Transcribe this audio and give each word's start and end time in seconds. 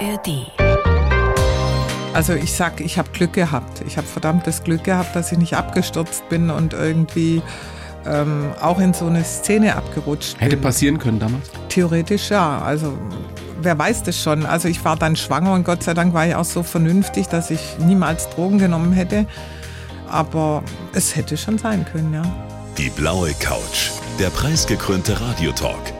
ARD. 0.00 0.46
Also 2.14 2.32
ich 2.32 2.52
sag, 2.52 2.80
ich 2.80 2.98
habe 2.98 3.10
Glück 3.10 3.34
gehabt. 3.34 3.82
Ich 3.86 3.96
habe 3.96 4.06
verdammtes 4.06 4.64
Glück 4.64 4.84
gehabt, 4.84 5.14
dass 5.14 5.30
ich 5.30 5.38
nicht 5.38 5.54
abgestürzt 5.54 6.28
bin 6.28 6.50
und 6.50 6.72
irgendwie 6.72 7.42
ähm, 8.06 8.50
auch 8.60 8.78
in 8.78 8.92
so 8.92 9.06
eine 9.06 9.24
Szene 9.24 9.76
abgerutscht 9.76 10.38
bin. 10.38 10.40
Hätte 10.40 10.56
passieren 10.56 10.98
können 10.98 11.18
damals? 11.18 11.50
Theoretisch 11.68 12.30
ja. 12.30 12.60
Also 12.60 12.98
wer 13.60 13.78
weiß 13.78 14.02
das 14.02 14.20
schon. 14.20 14.46
Also 14.46 14.68
ich 14.68 14.84
war 14.84 14.96
dann 14.96 15.16
schwanger 15.16 15.52
und 15.52 15.64
Gott 15.64 15.82
sei 15.82 15.94
Dank 15.94 16.14
war 16.14 16.26
ich 16.26 16.34
auch 16.34 16.44
so 16.44 16.62
vernünftig, 16.62 17.28
dass 17.28 17.50
ich 17.50 17.60
niemals 17.78 18.28
Drogen 18.30 18.58
genommen 18.58 18.92
hätte. 18.92 19.26
Aber 20.08 20.64
es 20.92 21.14
hätte 21.14 21.36
schon 21.36 21.58
sein 21.58 21.84
können, 21.90 22.12
ja. 22.12 22.22
Die 22.76 22.90
blaue 22.90 23.32
Couch, 23.34 23.90
der 24.18 24.30
preisgekrönte 24.30 25.20
Radiotalk. 25.20 25.99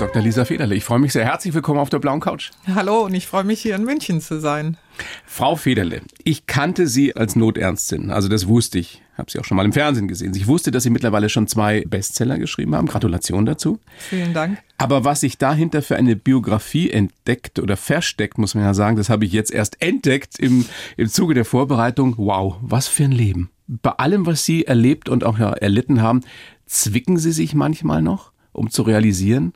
Dr. 0.00 0.22
Lisa 0.22 0.46
Federle, 0.46 0.74
ich 0.74 0.84
freue 0.84 0.98
mich 0.98 1.12
sehr. 1.12 1.26
Herzlich 1.26 1.52
willkommen 1.52 1.78
auf 1.78 1.90
der 1.90 1.98
blauen 1.98 2.20
Couch. 2.20 2.52
Hallo 2.74 3.04
und 3.04 3.12
ich 3.12 3.26
freue 3.26 3.44
mich 3.44 3.60
hier 3.60 3.76
in 3.76 3.84
München 3.84 4.22
zu 4.22 4.40
sein. 4.40 4.78
Frau 5.26 5.56
Federle, 5.56 6.00
ich 6.24 6.46
kannte 6.46 6.86
Sie 6.86 7.14
als 7.14 7.36
Notärztin, 7.36 8.10
also 8.10 8.28
das 8.28 8.48
wusste 8.48 8.78
ich. 8.78 9.02
Habe 9.18 9.30
Sie 9.30 9.38
auch 9.38 9.44
schon 9.44 9.58
mal 9.58 9.66
im 9.66 9.74
Fernsehen 9.74 10.08
gesehen. 10.08 10.34
Ich 10.34 10.46
wusste, 10.46 10.70
dass 10.70 10.84
Sie 10.84 10.90
mittlerweile 10.90 11.28
schon 11.28 11.46
zwei 11.48 11.84
Bestseller 11.86 12.38
geschrieben 12.38 12.74
haben. 12.74 12.86
Gratulation 12.86 13.44
dazu. 13.44 13.78
Vielen 13.98 14.32
Dank. 14.32 14.56
Aber 14.78 15.04
was 15.04 15.20
sich 15.20 15.36
dahinter 15.36 15.82
für 15.82 15.96
eine 15.96 16.16
Biografie 16.16 16.88
entdeckt 16.88 17.58
oder 17.58 17.76
versteckt, 17.76 18.38
muss 18.38 18.54
man 18.54 18.64
ja 18.64 18.72
sagen, 18.72 18.96
das 18.96 19.10
habe 19.10 19.26
ich 19.26 19.32
jetzt 19.32 19.52
erst 19.52 19.82
entdeckt 19.82 20.38
im, 20.38 20.64
im 20.96 21.08
Zuge 21.08 21.34
der 21.34 21.44
Vorbereitung. 21.44 22.14
Wow, 22.16 22.56
was 22.62 22.88
für 22.88 23.04
ein 23.04 23.12
Leben. 23.12 23.50
Bei 23.66 23.90
allem, 23.90 24.24
was 24.24 24.46
Sie 24.46 24.64
erlebt 24.64 25.10
und 25.10 25.24
auch 25.24 25.38
ja, 25.38 25.52
erlitten 25.52 26.00
haben, 26.00 26.22
zwicken 26.64 27.18
Sie 27.18 27.32
sich 27.32 27.54
manchmal 27.54 28.00
noch, 28.00 28.32
um 28.52 28.70
zu 28.70 28.80
realisieren, 28.80 29.52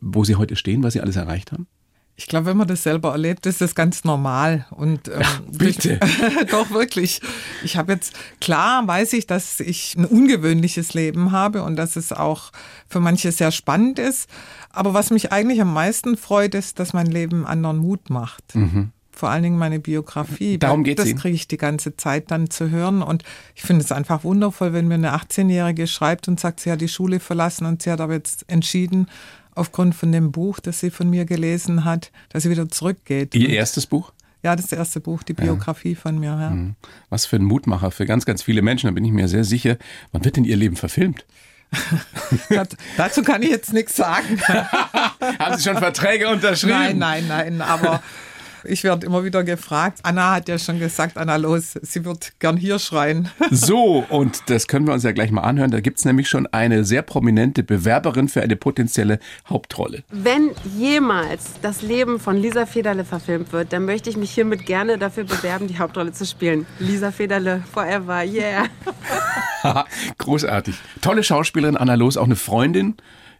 wo 0.00 0.24
Sie 0.24 0.36
heute 0.36 0.56
stehen, 0.56 0.82
was 0.82 0.92
Sie 0.92 1.00
alles 1.00 1.16
erreicht 1.16 1.52
haben? 1.52 1.66
Ich 2.20 2.26
glaube, 2.26 2.46
wenn 2.46 2.56
man 2.56 2.66
das 2.66 2.82
selber 2.82 3.12
erlebt, 3.12 3.46
ist 3.46 3.60
das 3.60 3.76
ganz 3.76 4.02
normal. 4.02 4.66
Und 4.72 5.06
ähm, 5.06 5.20
Ach, 5.22 5.40
bitte. 5.52 6.00
doch 6.50 6.70
wirklich. 6.72 7.20
Ich 7.62 7.76
habe 7.76 7.92
jetzt 7.92 8.12
klar 8.40 8.86
weiß 8.86 9.12
ich, 9.12 9.28
dass 9.28 9.60
ich 9.60 9.94
ein 9.96 10.04
ungewöhnliches 10.04 10.94
Leben 10.94 11.30
habe 11.30 11.62
und 11.62 11.76
dass 11.76 11.94
es 11.94 12.12
auch 12.12 12.50
für 12.88 12.98
manche 12.98 13.30
sehr 13.30 13.52
spannend 13.52 14.00
ist. 14.00 14.28
Aber 14.70 14.94
was 14.94 15.10
mich 15.10 15.30
eigentlich 15.30 15.60
am 15.60 15.72
meisten 15.72 16.16
freut, 16.16 16.56
ist, 16.56 16.80
dass 16.80 16.92
mein 16.92 17.06
Leben 17.06 17.46
anderen 17.46 17.78
Mut 17.78 18.10
macht. 18.10 18.56
Mhm. 18.56 18.90
Vor 19.12 19.30
allen 19.30 19.44
Dingen 19.44 19.58
meine 19.58 19.78
Biografie. 19.78 20.58
Darum 20.58 20.82
geht's 20.82 21.02
Das 21.02 21.14
kriege 21.14 21.36
ich 21.36 21.46
die 21.46 21.56
ganze 21.56 21.96
Zeit 21.96 22.32
dann 22.32 22.50
zu 22.50 22.70
hören. 22.70 23.02
Und 23.02 23.22
ich 23.54 23.62
finde 23.62 23.84
es 23.84 23.92
einfach 23.92 24.24
wundervoll, 24.24 24.72
wenn 24.72 24.88
mir 24.88 24.94
eine 24.94 25.14
18-Jährige 25.14 25.86
schreibt 25.86 26.26
und 26.26 26.40
sagt, 26.40 26.60
sie 26.60 26.72
hat 26.72 26.80
die 26.80 26.88
Schule 26.88 27.20
verlassen 27.20 27.66
und 27.66 27.82
sie 27.82 27.92
hat 27.92 28.00
aber 28.00 28.14
jetzt 28.14 28.44
entschieden, 28.48 29.06
aufgrund 29.58 29.94
von 29.94 30.12
dem 30.12 30.32
Buch, 30.32 30.60
das 30.60 30.80
sie 30.80 30.90
von 30.90 31.10
mir 31.10 31.24
gelesen 31.24 31.84
hat, 31.84 32.10
dass 32.30 32.44
sie 32.44 32.50
wieder 32.50 32.68
zurückgeht. 32.68 33.34
Ihr 33.34 33.50
erstes 33.50 33.86
Buch? 33.86 34.12
Ja, 34.42 34.54
das 34.54 34.72
erste 34.72 35.00
Buch, 35.00 35.24
die 35.24 35.32
Biografie 35.34 35.94
ja. 35.94 35.98
von 35.98 36.18
mir. 36.18 36.28
Ja. 36.28 36.56
Was 37.10 37.26
für 37.26 37.36
ein 37.36 37.44
Mutmacher 37.44 37.90
für 37.90 38.06
ganz, 38.06 38.24
ganz 38.24 38.42
viele 38.42 38.62
Menschen, 38.62 38.86
da 38.86 38.92
bin 38.92 39.04
ich 39.04 39.12
mir 39.12 39.26
sehr 39.26 39.44
sicher. 39.44 39.76
Wann 40.12 40.24
wird 40.24 40.36
denn 40.36 40.44
Ihr 40.44 40.56
Leben 40.56 40.76
verfilmt? 40.76 41.26
Dazu 42.96 43.22
kann 43.22 43.42
ich 43.42 43.50
jetzt 43.50 43.72
nichts 43.72 43.96
sagen. 43.96 44.40
Haben 44.46 45.56
Sie 45.56 45.64
schon 45.64 45.76
Verträge 45.76 46.28
unterschrieben? 46.28 46.98
Nein, 46.98 46.98
nein, 46.98 47.26
nein, 47.26 47.60
aber 47.60 48.02
ich 48.64 48.84
werde 48.84 49.06
immer 49.06 49.24
wieder 49.24 49.44
gefragt. 49.44 50.00
Anna 50.02 50.36
hat 50.36 50.48
ja 50.48 50.58
schon 50.58 50.78
gesagt, 50.78 51.16
Anna, 51.16 51.36
los, 51.36 51.78
sie 51.82 52.04
wird 52.04 52.32
gern 52.38 52.56
hier 52.56 52.78
schreien. 52.78 53.28
So, 53.50 54.04
und 54.08 54.42
das 54.50 54.66
können 54.66 54.86
wir 54.86 54.94
uns 54.94 55.02
ja 55.02 55.12
gleich 55.12 55.30
mal 55.30 55.42
anhören. 55.42 55.70
Da 55.70 55.80
gibt 55.80 55.98
es 55.98 56.04
nämlich 56.04 56.28
schon 56.28 56.46
eine 56.46 56.84
sehr 56.84 57.02
prominente 57.02 57.62
Bewerberin 57.62 58.28
für 58.28 58.40
eine 58.40 58.56
potenzielle 58.56 59.18
Hauptrolle. 59.48 60.04
Wenn 60.10 60.50
jemals 60.76 61.54
das 61.62 61.82
Leben 61.82 62.20
von 62.20 62.36
Lisa 62.36 62.66
Federle 62.66 63.04
verfilmt 63.04 63.52
wird, 63.52 63.72
dann 63.72 63.84
möchte 63.84 64.10
ich 64.10 64.16
mich 64.16 64.30
hiermit 64.30 64.66
gerne 64.66 64.98
dafür 64.98 65.24
bewerben, 65.24 65.66
die 65.66 65.78
Hauptrolle 65.78 66.12
zu 66.12 66.24
spielen. 66.24 66.66
Lisa 66.78 67.10
Federle, 67.10 67.62
forever, 67.72 68.22
yeah. 68.22 68.66
Großartig. 70.18 70.76
Tolle 71.00 71.22
Schauspielerin, 71.22 71.76
Anna 71.76 71.94
Los, 71.94 72.16
auch 72.16 72.24
eine 72.24 72.36
Freundin. 72.36 72.96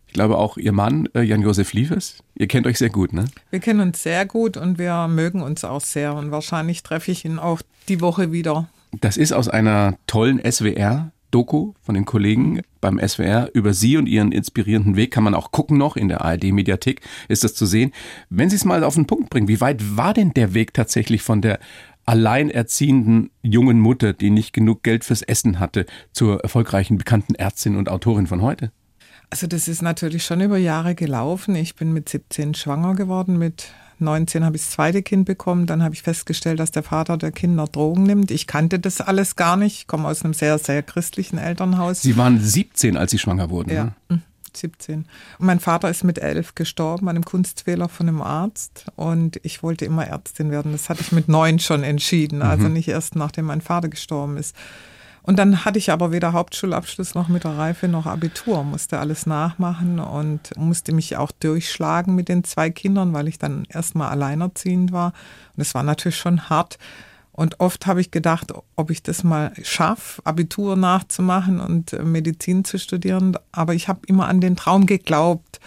Ich 0.08 0.14
glaube 0.14 0.38
auch 0.38 0.56
Ihr 0.56 0.72
Mann, 0.72 1.08
äh, 1.14 1.22
Jan-Josef 1.22 1.74
Liefers. 1.74 2.16
Ihr 2.34 2.48
kennt 2.48 2.66
euch 2.66 2.78
sehr 2.78 2.90
gut, 2.90 3.12
ne? 3.12 3.26
Wir 3.50 3.60
kennen 3.60 3.80
uns 3.80 4.02
sehr 4.02 4.26
gut 4.26 4.56
und 4.56 4.78
wir 4.78 5.06
mögen 5.06 5.42
uns 5.42 5.64
auch 5.64 5.82
sehr. 5.82 6.14
Und 6.14 6.30
wahrscheinlich 6.30 6.82
treffe 6.82 7.12
ich 7.12 7.24
ihn 7.24 7.38
auch 7.38 7.60
die 7.88 8.00
Woche 8.00 8.32
wieder. 8.32 8.68
Das 9.00 9.16
ist 9.16 9.32
aus 9.32 9.48
einer 9.48 9.96
tollen 10.06 10.40
SWR. 10.50 11.12
Doku 11.30 11.74
von 11.82 11.94
den 11.94 12.06
Kollegen 12.06 12.62
beim 12.80 12.98
SWR 12.98 13.50
über 13.52 13.74
Sie 13.74 13.98
und 13.98 14.06
Ihren 14.06 14.32
inspirierenden 14.32 14.96
Weg 14.96 15.10
kann 15.10 15.24
man 15.24 15.34
auch 15.34 15.50
gucken 15.50 15.76
noch 15.76 15.94
in 15.94 16.08
der 16.08 16.22
ARD-Mediathek 16.22 17.02
ist 17.28 17.44
das 17.44 17.54
zu 17.54 17.66
sehen. 17.66 17.92
Wenn 18.30 18.48
Sie 18.48 18.56
es 18.56 18.64
mal 18.64 18.82
auf 18.82 18.94
den 18.94 19.06
Punkt 19.06 19.28
bringen, 19.28 19.46
wie 19.46 19.60
weit 19.60 19.98
war 19.98 20.14
denn 20.14 20.32
der 20.32 20.54
Weg 20.54 20.72
tatsächlich 20.72 21.20
von 21.20 21.42
der 21.42 21.58
alleinerziehenden 22.06 23.30
jungen 23.42 23.78
Mutter, 23.78 24.14
die 24.14 24.30
nicht 24.30 24.54
genug 24.54 24.82
Geld 24.82 25.04
fürs 25.04 25.20
Essen 25.20 25.60
hatte, 25.60 25.84
zur 26.12 26.40
erfolgreichen 26.40 26.96
bekannten 26.96 27.34
Ärztin 27.34 27.76
und 27.76 27.90
Autorin 27.90 28.26
von 28.26 28.40
heute? 28.40 28.72
Also 29.30 29.46
das 29.46 29.68
ist 29.68 29.82
natürlich 29.82 30.24
schon 30.24 30.40
über 30.40 30.56
Jahre 30.56 30.94
gelaufen. 30.94 31.54
Ich 31.54 31.74
bin 31.74 31.92
mit 31.92 32.08
17 32.08 32.54
schwanger 32.54 32.94
geworden, 32.94 33.38
mit 33.38 33.68
19 34.00 34.44
habe 34.44 34.56
ich 34.56 34.62
das 34.62 34.70
zweite 34.70 35.02
Kind 35.02 35.26
bekommen. 35.26 35.66
Dann 35.66 35.82
habe 35.82 35.94
ich 35.94 36.02
festgestellt, 36.02 36.60
dass 36.60 36.70
der 36.70 36.82
Vater 36.82 37.16
der 37.16 37.32
Kinder 37.32 37.66
Drogen 37.66 38.04
nimmt. 38.04 38.30
Ich 38.30 38.46
kannte 38.46 38.78
das 38.78 39.00
alles 39.00 39.36
gar 39.36 39.56
nicht. 39.56 39.80
Ich 39.80 39.86
komme 39.86 40.08
aus 40.08 40.24
einem 40.24 40.34
sehr, 40.34 40.58
sehr 40.58 40.82
christlichen 40.82 41.38
Elternhaus. 41.38 42.02
Sie 42.02 42.16
waren 42.16 42.40
17, 42.40 42.96
als 42.96 43.10
Sie 43.10 43.18
schwanger 43.18 43.50
wurden. 43.50 43.70
Ja. 43.70 43.92
Ne? 44.08 44.22
17. 44.56 45.06
Und 45.38 45.46
mein 45.46 45.60
Vater 45.60 45.90
ist 45.90 46.04
mit 46.04 46.18
elf 46.18 46.54
gestorben 46.54 47.08
an 47.08 47.16
einem 47.16 47.24
Kunstfehler 47.24 47.88
von 47.88 48.08
einem 48.08 48.22
Arzt 48.22 48.86
und 48.96 49.38
ich 49.42 49.62
wollte 49.62 49.84
immer 49.84 50.06
Ärztin 50.06 50.50
werden. 50.50 50.72
Das 50.72 50.88
hatte 50.88 51.02
ich 51.02 51.12
mit 51.12 51.28
neun 51.28 51.58
schon 51.58 51.82
entschieden, 51.84 52.42
also 52.42 52.66
mhm. 52.66 52.72
nicht 52.72 52.88
erst 52.88 53.14
nachdem 53.14 53.46
mein 53.46 53.60
Vater 53.60 53.88
gestorben 53.88 54.36
ist. 54.36 54.56
Und 55.28 55.38
dann 55.38 55.66
hatte 55.66 55.78
ich 55.78 55.92
aber 55.92 56.10
weder 56.10 56.32
Hauptschulabschluss 56.32 57.14
noch 57.14 57.28
mit 57.28 57.44
der 57.44 57.58
Reife 57.58 57.86
noch 57.86 58.06
Abitur, 58.06 58.64
musste 58.64 58.98
alles 58.98 59.26
nachmachen 59.26 60.00
und 60.00 60.56
musste 60.56 60.94
mich 60.94 61.18
auch 61.18 61.32
durchschlagen 61.32 62.14
mit 62.14 62.30
den 62.30 62.44
zwei 62.44 62.70
Kindern, 62.70 63.12
weil 63.12 63.28
ich 63.28 63.36
dann 63.38 63.66
erstmal 63.68 64.08
alleinerziehend 64.08 64.90
war. 64.90 65.12
Und 65.54 65.60
es 65.60 65.74
war 65.74 65.82
natürlich 65.82 66.16
schon 66.16 66.48
hart. 66.48 66.78
Und 67.30 67.60
oft 67.60 67.86
habe 67.86 68.00
ich 68.00 68.10
gedacht, 68.10 68.54
ob 68.74 68.90
ich 68.90 69.02
das 69.02 69.22
mal 69.22 69.52
schaffe, 69.62 70.22
Abitur 70.24 70.76
nachzumachen 70.76 71.60
und 71.60 71.92
Medizin 72.02 72.64
zu 72.64 72.78
studieren. 72.78 73.36
Aber 73.52 73.74
ich 73.74 73.86
habe 73.86 74.00
immer 74.06 74.28
an 74.28 74.40
den 74.40 74.56
Traum 74.56 74.86
geglaubt. 74.86 75.60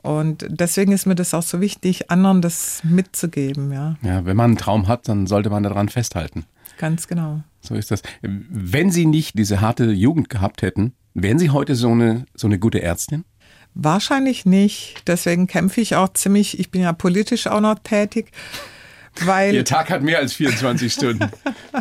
Und 0.00 0.46
deswegen 0.48 0.92
ist 0.92 1.04
mir 1.04 1.16
das 1.16 1.34
auch 1.34 1.42
so 1.42 1.60
wichtig, 1.60 2.10
anderen 2.10 2.40
das 2.40 2.80
mitzugeben. 2.82 3.70
Ja, 3.74 3.96
ja 4.00 4.24
wenn 4.24 4.38
man 4.38 4.52
einen 4.52 4.56
Traum 4.56 4.88
hat, 4.88 5.06
dann 5.06 5.26
sollte 5.26 5.50
man 5.50 5.64
daran 5.64 5.90
festhalten. 5.90 6.46
Ganz 6.78 7.08
genau. 7.08 7.42
So 7.66 7.74
ist 7.74 7.90
das. 7.90 8.02
Wenn 8.22 8.90
Sie 8.90 9.06
nicht 9.06 9.38
diese 9.38 9.60
harte 9.60 9.86
Jugend 9.90 10.28
gehabt 10.28 10.62
hätten, 10.62 10.92
wären 11.14 11.38
Sie 11.38 11.50
heute 11.50 11.74
so 11.74 11.90
eine, 11.90 12.26
so 12.34 12.46
eine 12.46 12.58
gute 12.58 12.82
Ärztin? 12.82 13.24
Wahrscheinlich 13.74 14.46
nicht. 14.46 15.02
Deswegen 15.06 15.46
kämpfe 15.46 15.80
ich 15.80 15.96
auch 15.96 16.08
ziemlich, 16.12 16.58
ich 16.60 16.70
bin 16.70 16.82
ja 16.82 16.92
politisch 16.92 17.46
auch 17.46 17.60
noch 17.60 17.78
tätig. 17.80 18.30
Weil 19.24 19.54
Ihr 19.54 19.64
Tag 19.64 19.90
hat 19.90 20.02
mehr 20.02 20.18
als 20.18 20.34
24 20.34 20.92
Stunden. 20.92 21.30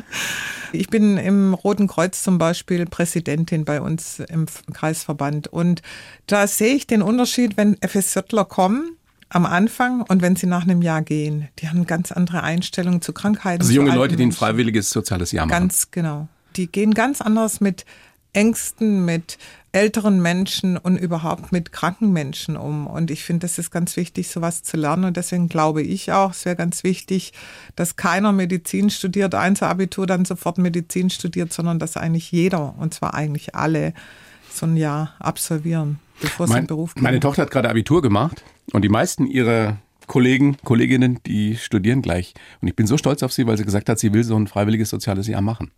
ich 0.74 0.90
bin 0.90 1.18
im 1.18 1.54
Roten 1.54 1.88
Kreuz 1.88 2.24
zum 2.24 2.38
Beispiel 2.38 2.86
Präsidentin 2.86 3.66
bei 3.66 3.80
uns 3.80 4.20
im 4.20 4.46
Kreisverband. 4.74 5.48
Und 5.48 5.82
da 6.28 6.48
sehe 6.48 6.76
ich 6.76 6.88
den 6.88 7.02
Unterschied, 7.02 7.58
wenn 7.58 7.78
FSJler 7.78 8.46
kommen 8.46 8.98
am 9.36 9.46
Anfang 9.46 10.02
und 10.02 10.22
wenn 10.22 10.38
sie 10.38 10.48
nach 10.48 10.64
einem 10.64 10.82
Jahr 10.82 11.02
gehen. 11.02 11.50
Die 11.60 11.68
haben 11.68 11.80
eine 11.80 11.86
ganz 11.86 12.14
andere 12.14 12.42
Einstellung 12.42 13.02
zu 13.02 13.12
Krankheiten. 13.12 13.64
Also 13.64 13.74
junge 13.74 13.94
Leute, 13.94 14.16
die 14.16 14.24
ein 14.24 14.32
freiwilliges 14.32 14.90
soziales 14.92 15.34
Jahr 15.34 15.46
machen. 15.46 15.60
Ganz 15.60 15.92
genau. 15.92 16.30
Die 16.56 16.68
gehen 16.68 16.94
ganz 16.94 17.20
anders 17.20 17.60
mit 17.60 17.84
Ängsten, 18.32 19.04
mit 19.04 19.38
älteren 19.74 20.22
Menschen 20.22 20.78
und 20.78 20.96
überhaupt 20.96 21.52
mit 21.52 21.74
kranken 21.74 22.14
Menschen 22.14 22.56
um. 22.56 22.88
Und 22.88 23.12
ich 23.12 23.26
finde, 23.26 23.46
das 23.46 23.58
ist 23.58 23.72
ganz 23.72 23.98
wichtig, 23.98 24.30
sowas 24.30 24.64
zu 24.64 24.78
lernen. 24.78 25.04
Und 25.04 25.18
deswegen 25.18 25.50
glaube 25.50 25.82
ich 25.82 26.14
auch, 26.14 26.32
es 26.32 26.46
wäre 26.46 26.56
ganz 26.56 26.86
wichtig, 26.86 27.34
dass 27.76 27.98
keiner 27.98 28.32
Medizin 28.32 28.90
studiert, 28.90 29.36
Einzelabitur 29.36 30.08
dann 30.08 30.24
sofort 30.24 30.60
Medizin 30.60 31.10
studiert, 31.10 31.52
sondern 31.52 31.78
dass 31.78 31.98
eigentlich 31.98 32.32
jeder, 32.32 32.74
und 32.78 32.94
zwar 32.94 33.14
eigentlich 33.14 33.54
alle, 33.54 33.94
so 34.50 34.66
ein 34.66 34.78
Jahr 34.78 35.14
absolvieren, 35.20 36.00
bevor 36.22 36.48
sie 36.48 36.54
mein, 36.54 36.60
in 36.60 36.64
den 36.64 36.68
Beruf 36.68 36.94
gehen. 36.96 37.04
Meine 37.04 37.20
Tochter 37.20 37.44
hat 37.44 37.52
gerade 37.52 37.70
Abitur 37.70 38.02
gemacht 38.02 38.44
und 38.74 38.84
die 38.84 38.90
meisten 38.90 39.26
ihrer 39.28 39.78
Kollegen, 40.08 40.58
Kolleginnen, 40.64 41.20
die 41.26 41.58
studieren 41.58 42.02
gleich. 42.02 42.34
Und 42.62 42.68
ich 42.68 42.76
bin 42.76 42.88
so 42.88 42.98
stolz 42.98 43.24
auf 43.24 43.34
sie, 43.34 43.48
weil 43.48 43.58
sie 43.58 43.66
gesagt 43.66 43.90
hat, 43.90 44.00
sie 44.00 44.14
will 44.14 44.24
so 44.24 44.36
ein 44.36 44.48
freiwilliges 44.48 44.90
soziales 44.90 45.28
Jahr 45.28 45.42
machen. 45.42 45.72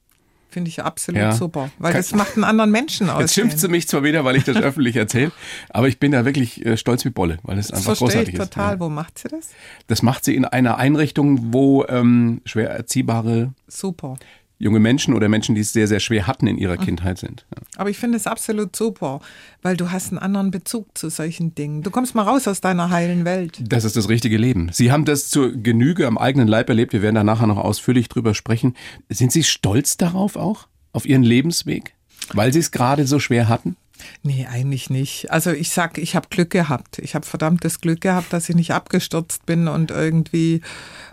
Finde 0.50 0.69
ich 0.69 0.81
absolut 0.81 1.19
ja. 1.19 1.34
super, 1.34 1.69
weil 1.78 1.92
Kann, 1.92 2.01
das 2.01 2.13
macht 2.13 2.36
einen 2.36 2.45
anderen 2.45 2.72
Menschen 2.72 3.10
aus. 3.10 3.19
Jetzt 3.19 3.34
schimpft 3.34 3.60
sie 3.60 3.68
mich 3.68 3.88
zwar 3.88 4.04
wieder, 4.04 4.24
weil 4.24 4.38
ich 4.38 4.45
das 4.45 4.56
öffentlich 4.63 4.95
erzähle, 4.95 5.34
aber 5.69 5.89
ich 5.89 6.00
bin 6.00 6.13
da 6.13 6.24
wirklich 6.24 6.66
äh, 6.66 6.78
stolz 6.78 7.04
wie 7.04 7.10
Bolle, 7.10 7.38
weil 7.44 7.57
es 7.57 7.72
einfach 7.72 7.98
großartig 7.98 8.34
ich 8.34 8.39
total. 8.39 8.75
Ist. 8.75 8.80
Wo 8.80 8.88
macht 8.88 9.19
sie 9.19 9.28
das? 9.28 9.50
Das 9.88 10.04
macht 10.04 10.24
sie 10.24 10.36
in 10.36 10.45
einer 10.45 10.78
Einrichtung, 10.78 11.54
wo 11.54 11.86
ähm, 11.86 12.42
schwer 12.45 12.69
erziehbare 12.69 13.54
super 13.68 14.16
junge 14.59 14.80
Menschen 14.80 15.13
oder 15.13 15.30
Menschen, 15.30 15.56
die 15.56 15.62
es 15.62 15.74
sehr, 15.74 15.88
sehr 15.88 16.00
schwer 16.00 16.27
hatten 16.27 16.48
in 16.48 16.57
ihrer 16.57 16.80
mhm. 16.80 16.86
Kindheit 16.86 17.18
sind. 17.18 17.45
Ja. 17.56 17.62
Aber 17.77 17.89
ich 17.89 17.98
finde 17.98 18.18
es 18.18 18.27
absolut 18.27 18.75
super, 18.75 19.21
weil 19.62 19.77
du 19.77 19.92
hast 19.92 20.09
einen 20.09 20.19
anderen 20.19 20.51
Bezug 20.51 20.98
zu 20.98 21.09
solchen 21.09 21.54
Dingen. 21.56 21.83
Du 21.83 21.92
kommst 21.92 22.15
mal 22.15 22.24
raus 22.24 22.48
aus 22.48 22.62
deiner 22.62 22.89
heilen 22.89 23.25
Welt. 23.25 23.59
Das 23.62 23.83
ist 23.83 23.95
das 23.95 24.09
richtige 24.09 24.38
Leben. 24.38 24.69
Sie 24.71 24.92
haben 24.92 25.06
das 25.06 25.30
zur 25.30 25.51
Genüge 25.51 26.07
am 26.07 26.18
eigenen 26.18 26.48
Leib 26.48 26.69
erlebt. 26.69 26.94
Wir 26.94 27.01
werden 27.01 27.15
da 27.15 27.24
nachher 27.24 27.48
noch 27.48 27.57
ausführlich 27.57 28.09
drüber 28.09 28.33
sprechen. 28.33 28.75
Sind 29.09 29.31
Sie 29.31 29.44
stolz 29.44 29.98
darauf 29.98 30.36
auch? 30.36 30.68
Auf 30.92 31.06
Ihren 31.06 31.24
Lebensweg? 31.24 31.94
Weil 32.33 32.51
Sie 32.51 32.60
es 32.60 32.71
gerade 32.71 33.06
so 33.06 33.19
schwer 33.19 33.48
hatten? 33.48 33.77
Nee, 34.24 34.48
eigentlich 34.50 34.90
nicht. 34.90 35.32
Also 35.32 35.52
ich 35.52 35.70
sag, 35.70 35.98
ich 35.98 36.16
habe 36.16 36.28
Glück 36.30 36.50
gehabt. 36.50 37.00
Ich 37.00 37.16
habe 37.16 37.26
verdammtes 37.26 37.82
Glück 37.82 38.02
gehabt, 38.02 38.34
dass 38.34 38.50
ich 38.50 38.56
nicht 38.56 38.72
abgestürzt 38.72 39.46
bin 39.46 39.68
und 39.68 39.92
irgendwie 39.92 40.62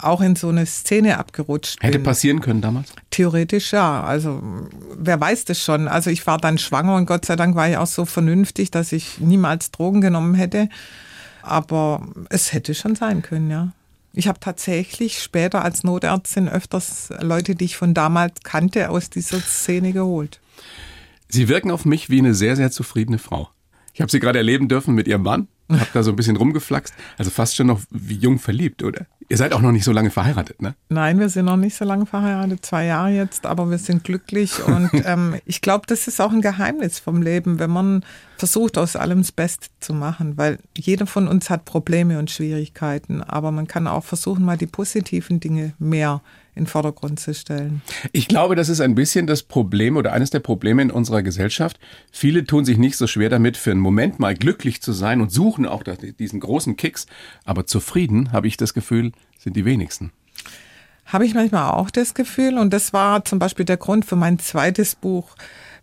auch 0.01 0.21
in 0.21 0.37
so 0.37 0.49
eine 0.49 0.67
Szene 0.67 1.19
abgerutscht 1.19 1.77
Hätte 1.77 1.81
bin. 1.81 1.93
Hätte 1.93 2.05
passieren 2.05 2.41
können 2.41 2.61
damals? 2.61 2.93
Theoretisch 3.11 3.73
ja. 3.73 4.03
Also 4.03 4.43
wer 4.97 5.21
weiß 5.21 5.45
das 5.47 5.61
schon. 5.63 5.89
Also 5.89 6.11
ich 6.11 6.27
war 6.27 6.39
dann 6.39 6.59
schwanger 6.59 6.97
und 6.97 7.07
Gott 7.07 7.25
sei 7.25 7.37
Dank 7.37 7.55
war 7.55 7.69
ich 7.69 7.77
auch 7.77 7.87
so 7.87 8.05
vernünftig, 8.05 8.71
dass 8.71 8.93
ich 8.93 9.19
niemals 9.19 9.71
Drogen 9.71 10.01
genommen 10.01 10.35
hätte. 10.35 10.69
Aber 11.43 12.07
es 12.31 12.53
hätte 12.53 12.75
schon 12.75 12.95
sein 12.95 13.23
können, 13.23 13.51
ja. 13.51 13.73
Ich 14.17 14.29
habe 14.29 14.39
tatsächlich 14.39 15.21
später 15.21 15.65
als 15.65 15.83
Notärztin 15.83 16.49
öfters 16.49 17.13
Leute, 17.21 17.57
die 17.57 17.65
ich 17.65 17.77
von 17.77 17.95
damals 17.95 18.35
kannte, 18.45 18.89
aus 18.91 19.11
dieser 19.11 19.41
Szene 19.41 19.93
geholt. 19.93 20.41
Sie 21.35 21.49
wirken 21.49 21.73
auf 21.73 21.85
mich 21.85 22.11
wie 22.11 22.21
eine 22.21 22.33
sehr, 22.33 22.55
sehr 22.55 22.71
zufriedene 22.71 23.19
Frau. 23.19 23.49
Ich 23.93 24.01
habe 24.01 24.09
Sie 24.09 24.21
gerade 24.21 24.39
erleben 24.39 24.69
dürfen 24.69 24.95
mit 24.95 25.09
Ihrem 25.09 25.23
Mann, 25.23 25.49
habe 25.69 25.89
da 25.93 26.05
so 26.05 26.11
ein 26.11 26.17
bisschen 26.17 26.37
rumgeflaxt, 26.37 26.95
also 27.19 27.33
fast 27.33 27.57
schon 27.57 27.67
noch 27.67 27.81
wie 27.91 28.15
jung 28.15 28.39
verliebt, 28.39 28.85
oder? 28.85 29.07
Ihr 29.29 29.37
seid 29.37 29.53
auch 29.53 29.61
noch 29.61 29.73
nicht 29.73 29.83
so 29.83 29.91
lange 29.91 30.11
verheiratet, 30.11 30.63
ne? 30.63 30.77
Nein, 30.91 31.19
wir 31.19 31.29
sind 31.29 31.47
noch 31.47 31.57
nicht 31.57 31.75
so 31.75 31.85
lange 31.85 32.07
verheiratet, 32.07 32.65
zwei 32.65 32.85
Jahre 32.85 33.11
jetzt, 33.11 33.47
aber 33.47 33.69
wir 33.69 33.79
sind 33.79 34.05
glücklich 34.05 34.65
und 34.67 34.91
ähm, 35.05 35.35
ich 35.45 35.61
glaube, 35.61 35.87
das 35.89 36.07
ist 36.07 36.21
auch 36.21 36.31
ein 36.31 36.41
Geheimnis 36.41 37.01
vom 37.01 37.21
Leben, 37.21 37.59
wenn 37.59 37.71
man 37.71 38.05
versucht, 38.37 38.79
aus 38.79 38.95
allem 38.95 39.19
das 39.19 39.33
Beste 39.33 39.67
zu 39.81 39.93
machen, 39.93 40.37
weil 40.37 40.61
jeder 40.79 41.07
von 41.07 41.27
uns 41.27 41.51
hat 41.51 41.65
Probleme 41.65 42.21
und 42.21 42.31
Schwierigkeiten, 42.31 43.23
aber 43.23 43.51
man 43.51 43.67
kann 43.67 43.89
auch 43.89 44.05
versuchen, 44.05 44.45
mal 44.45 44.57
die 44.57 44.69
positiven 44.69 45.41
Dinge 45.41 45.75
mehr 45.81 46.23
in 46.55 46.65
den 46.65 46.67
Vordergrund 46.69 47.19
zu 47.19 47.35
stellen. 47.35 47.83
Ich 48.13 48.29
glaube, 48.29 48.55
das 48.55 48.69
ist 48.69 48.81
ein 48.81 48.95
bisschen 48.95 49.27
das 49.27 49.43
Problem 49.43 49.97
oder 49.97 50.13
eines 50.13 50.31
der 50.31 50.41
Probleme 50.41 50.83
in 50.83 50.91
unserer 50.91 51.23
Gesellschaft. 51.23 51.81
Viele 52.13 52.45
tun 52.45 52.65
sich 52.65 52.79
nicht 52.79 52.97
so 52.97 53.07
schwer 53.07 53.29
damit, 53.29 53.57
für 53.57 53.73
einen 53.73 53.81
Moment 53.81 54.21
mal 54.21 54.35
glücklich 54.35 54.81
zu 54.81 54.93
sein 54.93 55.21
und 55.21 55.33
suchen 55.33 55.67
auch 55.67 55.83
diesen 55.83 56.41
großen 56.41 56.77
Kicks. 56.77 57.07
Aber 57.45 57.67
zufrieden, 57.67 58.33
habe 58.33 58.47
ich 58.47 58.57
das 58.57 58.75
Gefühl, 58.75 59.13
sind 59.39 59.57
die 59.57 59.65
wenigsten. 59.65 60.13
Habe 61.07 61.27
ich 61.27 61.35
manchmal 61.35 61.71
auch 61.73 61.91
das 61.91 62.15
Gefühl. 62.15 62.57
Und 62.57 62.73
das 62.73 62.93
war 62.93 63.25
zum 63.25 63.39
Beispiel 63.39 63.65
der 63.65 63.77
Grund 63.77 64.05
für 64.05 64.17
mein 64.17 64.39
zweites 64.39 64.95
Buch 64.95 65.35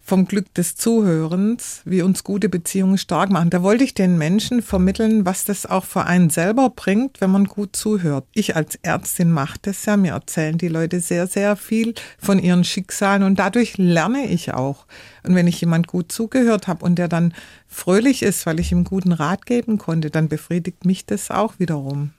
vom 0.03 0.25
Glück 0.25 0.53
des 0.55 0.75
Zuhörens, 0.75 1.81
wie 1.85 2.01
uns 2.01 2.23
gute 2.23 2.49
Beziehungen 2.49 2.97
stark 2.97 3.29
machen. 3.29 3.49
Da 3.49 3.63
wollte 3.63 3.83
ich 3.83 3.93
den 3.93 4.17
Menschen 4.17 4.61
vermitteln, 4.61 5.25
was 5.25 5.45
das 5.45 5.65
auch 5.65 5.85
für 5.85 6.05
einen 6.05 6.29
selber 6.29 6.69
bringt, 6.69 7.21
wenn 7.21 7.29
man 7.29 7.45
gut 7.45 7.75
zuhört. 7.75 8.25
Ich 8.33 8.55
als 8.55 8.75
Ärztin 8.81 9.31
mache 9.31 9.59
das 9.61 9.85
ja. 9.85 9.97
Mir 9.97 10.13
erzählen 10.13 10.57
die 10.57 10.67
Leute 10.67 10.99
sehr, 10.99 11.27
sehr 11.27 11.55
viel 11.55 11.93
von 12.17 12.39
ihren 12.39 12.63
Schicksalen 12.63 13.23
und 13.23 13.39
dadurch 13.39 13.77
lerne 13.77 14.25
ich 14.25 14.53
auch. 14.53 14.85
Und 15.23 15.35
wenn 15.35 15.47
ich 15.47 15.61
jemand 15.61 15.87
gut 15.87 16.11
zugehört 16.11 16.67
habe 16.67 16.83
und 16.83 16.95
der 16.95 17.07
dann 17.07 17.33
fröhlich 17.67 18.23
ist, 18.23 18.45
weil 18.45 18.59
ich 18.59 18.71
ihm 18.71 18.83
guten 18.83 19.11
Rat 19.11 19.45
geben 19.45 19.77
konnte, 19.77 20.09
dann 20.09 20.27
befriedigt 20.27 20.85
mich 20.85 21.05
das 21.05 21.31
auch 21.31 21.53
wiederum. 21.59 22.11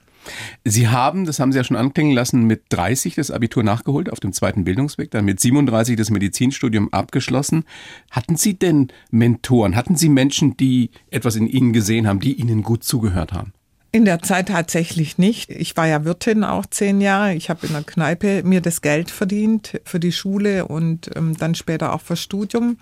Sie 0.63 0.87
haben, 0.87 1.25
das 1.25 1.39
haben 1.39 1.51
Sie 1.51 1.57
ja 1.57 1.63
schon 1.63 1.77
anklingen 1.77 2.13
lassen, 2.13 2.43
mit 2.43 2.63
30 2.69 3.15
das 3.15 3.31
Abitur 3.31 3.63
nachgeholt 3.63 4.09
auf 4.11 4.19
dem 4.19 4.33
zweiten 4.33 4.63
Bildungsweg, 4.63 5.11
dann 5.11 5.25
mit 5.25 5.39
37 5.39 5.95
das 5.95 6.09
Medizinstudium 6.09 6.91
abgeschlossen. 6.93 7.65
Hatten 8.11 8.35
Sie 8.35 8.53
denn 8.53 8.89
Mentoren? 9.11 9.75
Hatten 9.75 9.95
Sie 9.95 10.09
Menschen, 10.09 10.57
die 10.57 10.91
etwas 11.11 11.35
in 11.35 11.47
Ihnen 11.47 11.73
gesehen 11.73 12.07
haben, 12.07 12.19
die 12.19 12.33
Ihnen 12.33 12.63
gut 12.63 12.83
zugehört 12.83 13.33
haben? 13.33 13.53
In 13.91 14.05
der 14.05 14.23
Zeit 14.23 14.47
tatsächlich 14.47 15.19
nicht. 15.19 15.51
Ich 15.51 15.77
war 15.77 15.87
ja 15.87 16.03
Wirtin 16.03 16.43
auch 16.43 16.65
zehn 16.65 16.99
Jahre. 16.99 17.35
Ich 17.35 17.51
habe 17.51 17.67
in 17.67 17.73
der 17.73 17.83
Kneipe 17.83 18.41
mir 18.43 18.59
das 18.59 18.81
Geld 18.81 19.11
verdient 19.11 19.79
für 19.85 19.99
die 19.99 20.11
Schule 20.11 20.65
und 20.67 21.11
ähm, 21.15 21.37
dann 21.37 21.53
später 21.53 21.93
auch 21.93 22.01
fürs 22.01 22.19
Studium. 22.19 22.77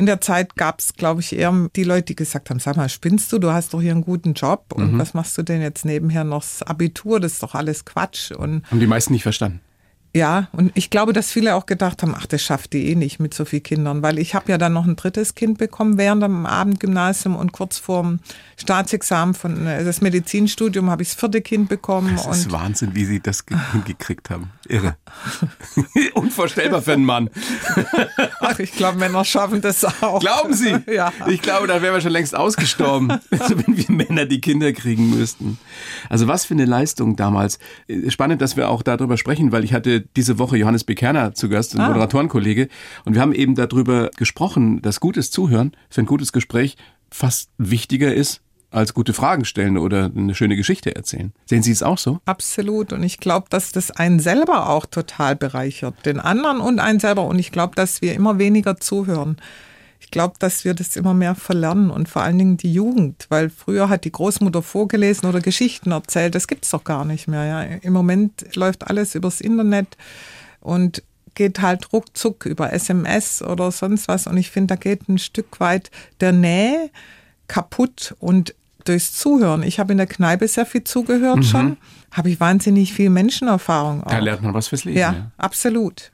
In 0.00 0.06
der 0.06 0.22
Zeit 0.22 0.56
gab 0.56 0.78
es, 0.80 0.94
glaube 0.94 1.20
ich, 1.20 1.36
eher 1.36 1.68
die 1.76 1.84
Leute, 1.84 2.04
die 2.04 2.16
gesagt 2.16 2.48
haben, 2.48 2.58
sag 2.58 2.78
mal, 2.78 2.88
spinnst 2.88 3.30
du, 3.34 3.38
du 3.38 3.52
hast 3.52 3.74
doch 3.74 3.82
hier 3.82 3.90
einen 3.92 4.02
guten 4.02 4.32
Job 4.32 4.72
und 4.72 4.94
mhm. 4.94 4.98
was 4.98 5.12
machst 5.12 5.36
du 5.36 5.42
denn 5.42 5.60
jetzt 5.60 5.84
nebenher 5.84 6.24
noch 6.24 6.40
das 6.40 6.62
Abitur, 6.62 7.20
das 7.20 7.34
ist 7.34 7.42
doch 7.42 7.54
alles 7.54 7.84
Quatsch. 7.84 8.30
Und 8.30 8.64
haben 8.70 8.80
die 8.80 8.86
meisten 8.86 9.12
nicht 9.12 9.24
verstanden. 9.24 9.60
Ja, 10.12 10.48
und 10.52 10.72
ich 10.74 10.90
glaube, 10.90 11.12
dass 11.12 11.30
viele 11.30 11.54
auch 11.54 11.66
gedacht 11.66 12.02
haben, 12.02 12.16
ach, 12.16 12.26
das 12.26 12.42
schafft 12.42 12.72
die 12.72 12.90
eh 12.90 12.94
nicht 12.96 13.20
mit 13.20 13.32
so 13.32 13.44
vielen 13.44 13.62
Kindern, 13.62 14.02
weil 14.02 14.18
ich 14.18 14.34
habe 14.34 14.50
ja 14.50 14.58
dann 14.58 14.72
noch 14.72 14.84
ein 14.84 14.96
drittes 14.96 15.36
Kind 15.36 15.58
bekommen 15.58 15.98
während 15.98 16.24
dem 16.24 16.46
Abendgymnasium 16.46 17.36
und 17.36 17.52
kurz 17.52 17.78
vorm 17.78 18.18
Staatsexamen 18.56 19.34
von 19.34 19.66
äh, 19.66 19.84
das 19.84 20.00
Medizinstudium 20.00 20.90
habe 20.90 21.02
ich 21.02 21.10
das 21.10 21.18
vierte 21.18 21.40
Kind 21.40 21.68
bekommen. 21.68 22.16
Das 22.16 22.38
ist 22.38 22.50
Wahnsinn, 22.50 22.94
wie 22.94 23.04
Sie 23.04 23.20
das 23.20 23.44
hingekriegt 23.72 24.30
haben. 24.30 24.50
Irre. 24.68 24.96
Unvorstellbar 26.14 26.82
für 26.82 26.92
einen 26.92 27.04
Mann. 27.04 27.30
Ach, 28.40 28.58
ich 28.58 28.72
glaube, 28.72 28.98
Männer 28.98 29.24
schaffen 29.24 29.60
das 29.60 29.84
auch. 30.02 30.20
Glauben 30.20 30.54
Sie? 30.54 30.76
Ja. 30.92 31.12
Ich 31.28 31.40
glaube, 31.40 31.68
da 31.68 31.82
wären 31.82 31.94
wir 31.94 32.00
schon 32.00 32.12
längst 32.12 32.34
ausgestorben, 32.34 33.20
wenn 33.30 33.76
wir 33.76 33.84
Männer 33.88 34.26
die 34.26 34.40
Kinder 34.40 34.72
kriegen 34.72 35.10
müssten. 35.10 35.58
Also 36.08 36.26
was 36.26 36.44
für 36.44 36.54
eine 36.54 36.64
Leistung 36.64 37.16
damals. 37.16 37.58
Spannend, 38.08 38.42
dass 38.42 38.56
wir 38.56 38.68
auch 38.68 38.82
darüber 38.82 39.16
sprechen, 39.16 39.52
weil 39.52 39.64
ich 39.64 39.72
hatte 39.72 39.99
diese 40.16 40.38
Woche 40.38 40.56
Johannes 40.56 40.84
Bekerner 40.84 41.34
zu 41.34 41.48
Gast, 41.48 41.74
ein 41.74 41.80
ah. 41.80 41.88
Moderatorenkollege. 41.88 42.68
Und 43.04 43.14
wir 43.14 43.20
haben 43.20 43.32
eben 43.32 43.54
darüber 43.54 44.10
gesprochen, 44.16 44.82
dass 44.82 45.00
gutes 45.00 45.30
Zuhören 45.30 45.72
für 45.88 46.02
ein 46.02 46.06
gutes 46.06 46.32
Gespräch 46.32 46.76
fast 47.10 47.50
wichtiger 47.58 48.14
ist 48.14 48.42
als 48.70 48.94
gute 48.94 49.12
Fragen 49.12 49.44
stellen 49.44 49.76
oder 49.76 50.10
eine 50.14 50.34
schöne 50.34 50.56
Geschichte 50.56 50.94
erzählen. 50.94 51.32
Sehen 51.46 51.62
Sie 51.62 51.72
es 51.72 51.82
auch 51.82 51.98
so? 51.98 52.20
Absolut. 52.24 52.92
Und 52.92 53.02
ich 53.02 53.18
glaube, 53.18 53.46
dass 53.50 53.72
das 53.72 53.90
einen 53.90 54.20
selber 54.20 54.68
auch 54.70 54.86
total 54.86 55.36
bereichert. 55.36 55.94
Den 56.06 56.20
anderen 56.20 56.60
und 56.60 56.78
einen 56.78 57.00
selber. 57.00 57.24
Und 57.24 57.38
ich 57.38 57.50
glaube, 57.50 57.74
dass 57.74 58.00
wir 58.00 58.14
immer 58.14 58.38
weniger 58.38 58.76
zuhören. 58.76 59.36
Ich 60.00 60.10
glaube, 60.10 60.34
dass 60.38 60.64
wir 60.64 60.74
das 60.74 60.96
immer 60.96 61.14
mehr 61.14 61.34
verlernen 61.34 61.90
und 61.90 62.08
vor 62.08 62.22
allen 62.22 62.38
Dingen 62.38 62.56
die 62.56 62.72
Jugend, 62.72 63.26
weil 63.28 63.50
früher 63.50 63.88
hat 63.88 64.04
die 64.04 64.12
Großmutter 64.12 64.62
vorgelesen 64.62 65.28
oder 65.28 65.40
Geschichten 65.40 65.92
erzählt. 65.92 66.34
Das 66.34 66.48
gibt 66.48 66.64
es 66.64 66.70
doch 66.70 66.84
gar 66.84 67.04
nicht 67.04 67.28
mehr. 67.28 67.44
Ja. 67.44 67.62
Im 67.62 67.92
Moment 67.92 68.56
läuft 68.56 68.88
alles 68.88 69.14
übers 69.14 69.40
Internet 69.40 69.96
und 70.60 71.02
geht 71.34 71.60
halt 71.60 71.92
ruckzuck 71.92 72.46
über 72.46 72.72
SMS 72.72 73.42
oder 73.42 73.70
sonst 73.70 74.08
was. 74.08 74.26
Und 74.26 74.36
ich 74.36 74.50
finde, 74.50 74.74
da 74.74 74.76
geht 74.76 75.08
ein 75.08 75.18
Stück 75.18 75.60
weit 75.60 75.90
der 76.20 76.32
Nähe 76.32 76.90
kaputt 77.46 78.14
und 78.18 78.54
durchs 78.84 79.12
Zuhören. 79.12 79.62
Ich 79.62 79.78
habe 79.78 79.92
in 79.92 79.98
der 79.98 80.06
Kneipe 80.06 80.48
sehr 80.48 80.66
viel 80.66 80.84
zugehört 80.84 81.38
mhm. 81.38 81.42
schon, 81.42 81.76
habe 82.10 82.30
ich 82.30 82.40
wahnsinnig 82.40 82.92
viel 82.92 83.10
Menschenerfahrung. 83.10 84.02
Auch. 84.02 84.10
Da 84.10 84.18
lernt 84.18 84.42
man 84.42 84.54
was 84.54 84.68
fürs 84.68 84.84
Leben. 84.84 84.98
Ja, 84.98 85.12
ja, 85.12 85.30
absolut. 85.36 86.10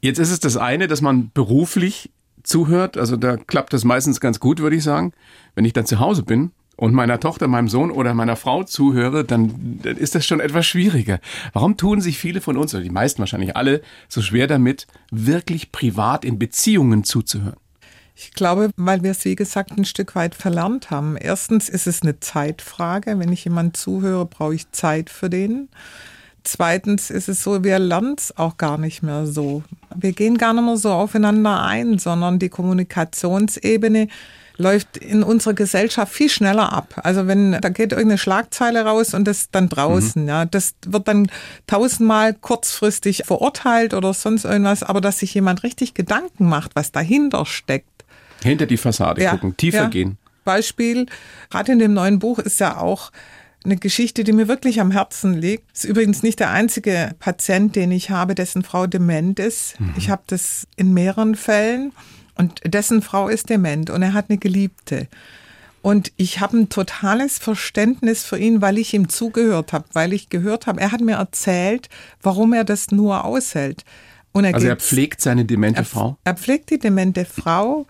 Jetzt 0.00 0.18
ist 0.18 0.30
es 0.30 0.40
das 0.40 0.56
eine, 0.56 0.86
dass 0.86 1.00
man 1.00 1.30
beruflich 1.32 2.10
zuhört. 2.44 2.96
Also 2.96 3.16
da 3.16 3.36
klappt 3.36 3.72
das 3.72 3.84
meistens 3.84 4.20
ganz 4.20 4.38
gut, 4.38 4.60
würde 4.60 4.76
ich 4.76 4.84
sagen. 4.84 5.12
Wenn 5.54 5.64
ich 5.64 5.72
dann 5.72 5.86
zu 5.86 5.98
Hause 5.98 6.22
bin 6.22 6.52
und 6.76 6.94
meiner 6.94 7.20
Tochter, 7.20 7.48
meinem 7.48 7.68
Sohn 7.68 7.90
oder 7.90 8.14
meiner 8.14 8.36
Frau 8.36 8.62
zuhöre, 8.64 9.24
dann, 9.24 9.80
dann 9.82 9.96
ist 9.96 10.14
das 10.14 10.26
schon 10.26 10.40
etwas 10.40 10.66
schwieriger. 10.66 11.18
Warum 11.52 11.76
tun 11.76 12.00
sich 12.00 12.18
viele 12.18 12.40
von 12.40 12.56
uns, 12.56 12.74
oder 12.74 12.82
die 12.82 12.90
meisten 12.90 13.20
wahrscheinlich 13.20 13.56
alle, 13.56 13.82
so 14.08 14.22
schwer 14.22 14.46
damit, 14.46 14.86
wirklich 15.10 15.72
privat 15.72 16.24
in 16.24 16.38
Beziehungen 16.38 17.04
zuzuhören? 17.04 17.56
Ich 18.16 18.32
glaube, 18.32 18.70
weil 18.76 19.02
wir 19.02 19.10
es, 19.10 19.24
wie 19.24 19.34
gesagt, 19.34 19.72
ein 19.72 19.84
Stück 19.84 20.14
weit 20.14 20.36
verlernt 20.36 20.90
haben. 20.90 21.16
Erstens 21.16 21.68
ist 21.68 21.88
es 21.88 22.02
eine 22.02 22.20
Zeitfrage. 22.20 23.18
Wenn 23.18 23.32
ich 23.32 23.44
jemand 23.44 23.76
zuhöre, 23.76 24.24
brauche 24.24 24.54
ich 24.54 24.70
Zeit 24.70 25.10
für 25.10 25.28
den. 25.28 25.68
Zweitens 26.44 27.10
ist 27.10 27.28
es 27.28 27.42
so, 27.42 27.64
wir 27.64 27.78
lernen 27.78 28.16
es 28.18 28.36
auch 28.36 28.58
gar 28.58 28.76
nicht 28.76 29.02
mehr 29.02 29.26
so. 29.26 29.62
Wir 29.94 30.12
gehen 30.12 30.36
gar 30.36 30.52
nicht 30.52 30.64
mehr 30.64 30.76
so 30.76 30.90
aufeinander 30.90 31.62
ein, 31.62 31.98
sondern 31.98 32.38
die 32.38 32.50
Kommunikationsebene 32.50 34.08
läuft 34.56 34.98
in 34.98 35.22
unserer 35.22 35.54
Gesellschaft 35.54 36.12
viel 36.12 36.28
schneller 36.28 36.72
ab. 36.72 37.00
Also 37.02 37.26
wenn 37.26 37.52
da 37.52 37.68
geht 37.70 37.92
irgendeine 37.92 38.18
Schlagzeile 38.18 38.84
raus 38.84 39.14
und 39.14 39.24
das 39.24 39.50
dann 39.50 39.68
draußen, 39.68 40.22
mhm. 40.22 40.28
ja, 40.28 40.44
das 40.44 40.74
wird 40.86 41.08
dann 41.08 41.28
tausendmal 41.66 42.34
kurzfristig 42.34 43.22
verurteilt 43.24 43.94
oder 43.94 44.12
sonst 44.14 44.44
irgendwas, 44.44 44.82
aber 44.82 45.00
dass 45.00 45.18
sich 45.18 45.34
jemand 45.34 45.62
richtig 45.62 45.94
Gedanken 45.94 46.48
macht, 46.48 46.76
was 46.76 46.92
dahinter 46.92 47.46
steckt. 47.46 48.04
Hinter 48.42 48.66
die 48.66 48.76
Fassade 48.76 49.22
ja, 49.22 49.30
gucken, 49.32 49.56
tiefer 49.56 49.78
ja. 49.78 49.88
gehen. 49.88 50.18
Beispiel, 50.44 51.06
gerade 51.50 51.72
in 51.72 51.78
dem 51.78 51.94
neuen 51.94 52.18
Buch 52.18 52.38
ist 52.38 52.60
ja 52.60 52.76
auch 52.76 53.10
eine 53.64 53.76
Geschichte, 53.76 54.24
die 54.24 54.32
mir 54.32 54.48
wirklich 54.48 54.80
am 54.80 54.90
Herzen 54.90 55.34
liegt. 55.34 55.72
Ist 55.72 55.84
übrigens 55.84 56.22
nicht 56.22 56.40
der 56.40 56.50
einzige 56.50 57.14
Patient, 57.18 57.74
den 57.74 57.92
ich 57.92 58.10
habe, 58.10 58.34
dessen 58.34 58.62
Frau 58.62 58.86
dement 58.86 59.38
ist. 59.38 59.80
Mhm. 59.80 59.94
Ich 59.96 60.10
habe 60.10 60.22
das 60.26 60.66
in 60.76 60.92
mehreren 60.92 61.34
Fällen 61.34 61.92
und 62.36 62.60
dessen 62.64 63.00
Frau 63.02 63.28
ist 63.28 63.48
dement 63.48 63.90
und 63.90 64.02
er 64.02 64.12
hat 64.12 64.26
eine 64.28 64.38
Geliebte. 64.38 65.08
Und 65.82 66.12
ich 66.16 66.40
habe 66.40 66.56
ein 66.56 66.68
totales 66.70 67.38
Verständnis 67.38 68.24
für 68.24 68.38
ihn, 68.38 68.62
weil 68.62 68.78
ich 68.78 68.94
ihm 68.94 69.08
zugehört 69.08 69.72
habe, 69.72 69.84
weil 69.92 70.14
ich 70.14 70.30
gehört 70.30 70.66
habe, 70.66 70.80
er 70.80 70.92
hat 70.92 71.02
mir 71.02 71.16
erzählt, 71.16 71.90
warum 72.22 72.54
er 72.54 72.64
das 72.64 72.90
nur 72.90 73.24
aushält. 73.24 73.84
Und 74.32 74.44
er 74.44 74.54
also 74.54 74.66
er 74.66 74.76
pflegt 74.76 75.20
seine 75.20 75.44
demente 75.44 75.80
er, 75.80 75.84
Frau? 75.84 76.16
Er 76.24 76.34
pflegt 76.34 76.70
die 76.70 76.78
demente 76.78 77.24
Frau 77.24 77.86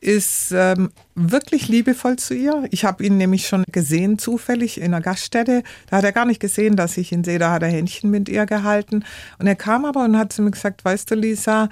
ist 0.00 0.52
ähm, 0.52 0.90
wirklich 1.14 1.68
liebevoll 1.68 2.16
zu 2.16 2.34
ihr. 2.34 2.66
Ich 2.70 2.84
habe 2.84 3.04
ihn 3.04 3.16
nämlich 3.16 3.48
schon 3.48 3.64
gesehen, 3.70 4.18
zufällig 4.18 4.78
in 4.78 4.86
einer 4.86 5.00
Gaststätte. 5.00 5.62
Da 5.90 5.96
hat 5.96 6.04
er 6.04 6.12
gar 6.12 6.24
nicht 6.24 6.40
gesehen, 6.40 6.76
dass 6.76 6.96
ich 6.96 7.10
ihn 7.12 7.24
sehe. 7.24 7.38
Da 7.38 7.50
hat 7.52 7.62
er 7.62 7.68
Händchen 7.68 8.10
mit 8.10 8.28
ihr 8.28 8.46
gehalten. 8.46 9.04
Und 9.38 9.46
er 9.46 9.56
kam 9.56 9.84
aber 9.84 10.04
und 10.04 10.16
hat 10.16 10.32
zu 10.32 10.42
mir 10.42 10.52
gesagt, 10.52 10.84
weißt 10.84 11.10
du, 11.10 11.14
Lisa, 11.16 11.68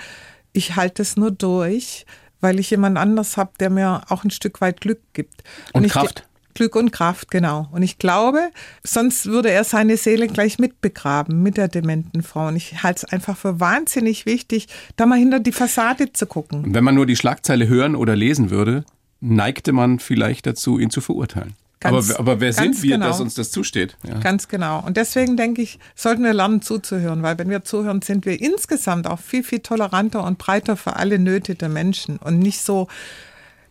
ich 0.53 0.75
halte 0.75 1.03
es 1.03 1.17
nur 1.17 1.31
durch, 1.31 2.07
weil 2.41 2.59
ich 2.59 2.71
jemand 2.71 2.99
anders 2.99 3.37
habe, 3.37 3.53
der 3.61 3.71
mir 3.71 4.03
auch 4.09 4.25
ein 4.25 4.31
Stück 4.31 4.61
weit 4.61 4.81
Glück 4.81 5.01
gibt. 5.13 5.45
Und, 5.73 5.85
und 5.85 5.91
Kraft. 5.91 6.27
Glück 6.57 6.75
und 6.75 6.91
Kraft, 6.91 7.31
genau. 7.31 7.69
Und 7.71 7.83
ich 7.83 7.99
glaube, 7.99 8.51
sonst 8.83 9.27
würde 9.27 9.51
er 9.51 9.63
seine 9.63 9.97
Seele 9.97 10.27
gleich 10.27 10.59
mitbegraben 10.59 11.43
mit 11.43 11.57
der 11.57 11.69
dementen 11.69 12.23
Frau. 12.23 12.49
Und 12.49 12.57
ich 12.57 12.83
halte 12.83 13.07
es 13.07 13.13
einfach 13.13 13.37
für 13.37 13.61
wahnsinnig 13.61 14.27
wichtig, 14.27 14.67
da 14.97 15.07
mal 15.07 15.19
hinter 15.19 15.39
die 15.39 15.53
Fassade 15.53 16.13
zu 16.13 16.27
gucken. 16.27 16.65
Und 16.65 16.75
wenn 16.75 16.83
man 16.83 16.95
nur 16.95 17.07
die 17.07 17.15
Schlagzeile 17.15 17.69
hören 17.69 17.95
oder 17.95 18.17
lesen 18.17 18.51
würde, 18.51 18.85
neigte 19.21 19.73
man 19.73 19.99
vielleicht 19.99 20.47
dazu, 20.47 20.79
ihn 20.79 20.91
zu 20.91 21.01
verurteilen. 21.01 21.55
Ganz, 21.79 22.11
aber, 22.11 22.21
aber 22.21 22.41
wer 22.41 22.53
sind 22.55 22.83
wir, 22.83 22.93
genau. 22.93 23.09
dass 23.09 23.21
uns 23.21 23.35
das 23.35 23.51
zusteht? 23.51 23.99
Ja. 24.03 24.19
Ganz 24.21 24.49
genau. 24.49 24.83
Und 24.85 24.97
deswegen 24.97 25.37
denke 25.37 25.61
ich, 25.61 25.79
sollten 25.95 26.25
wir 26.25 26.33
lernen 26.33 26.63
zuzuhören, 26.63 27.23
weil 27.23 27.39
wenn 27.39 27.51
wir 27.51 27.65
zuhören, 27.65 28.01
sind 28.01 28.25
wir 28.25 28.41
insgesamt 28.41 29.07
auch 29.07 29.21
viel, 29.21 29.43
viel 29.43 29.61
toleranter 29.61 30.25
und 30.25 30.39
breiter 30.39 30.77
für 30.77 30.97
alle 30.97 31.19
Nöte 31.19 31.55
der 31.55 31.69
Menschen 31.69 32.17
und 32.17 32.39
nicht 32.39 32.63
so 32.63 32.89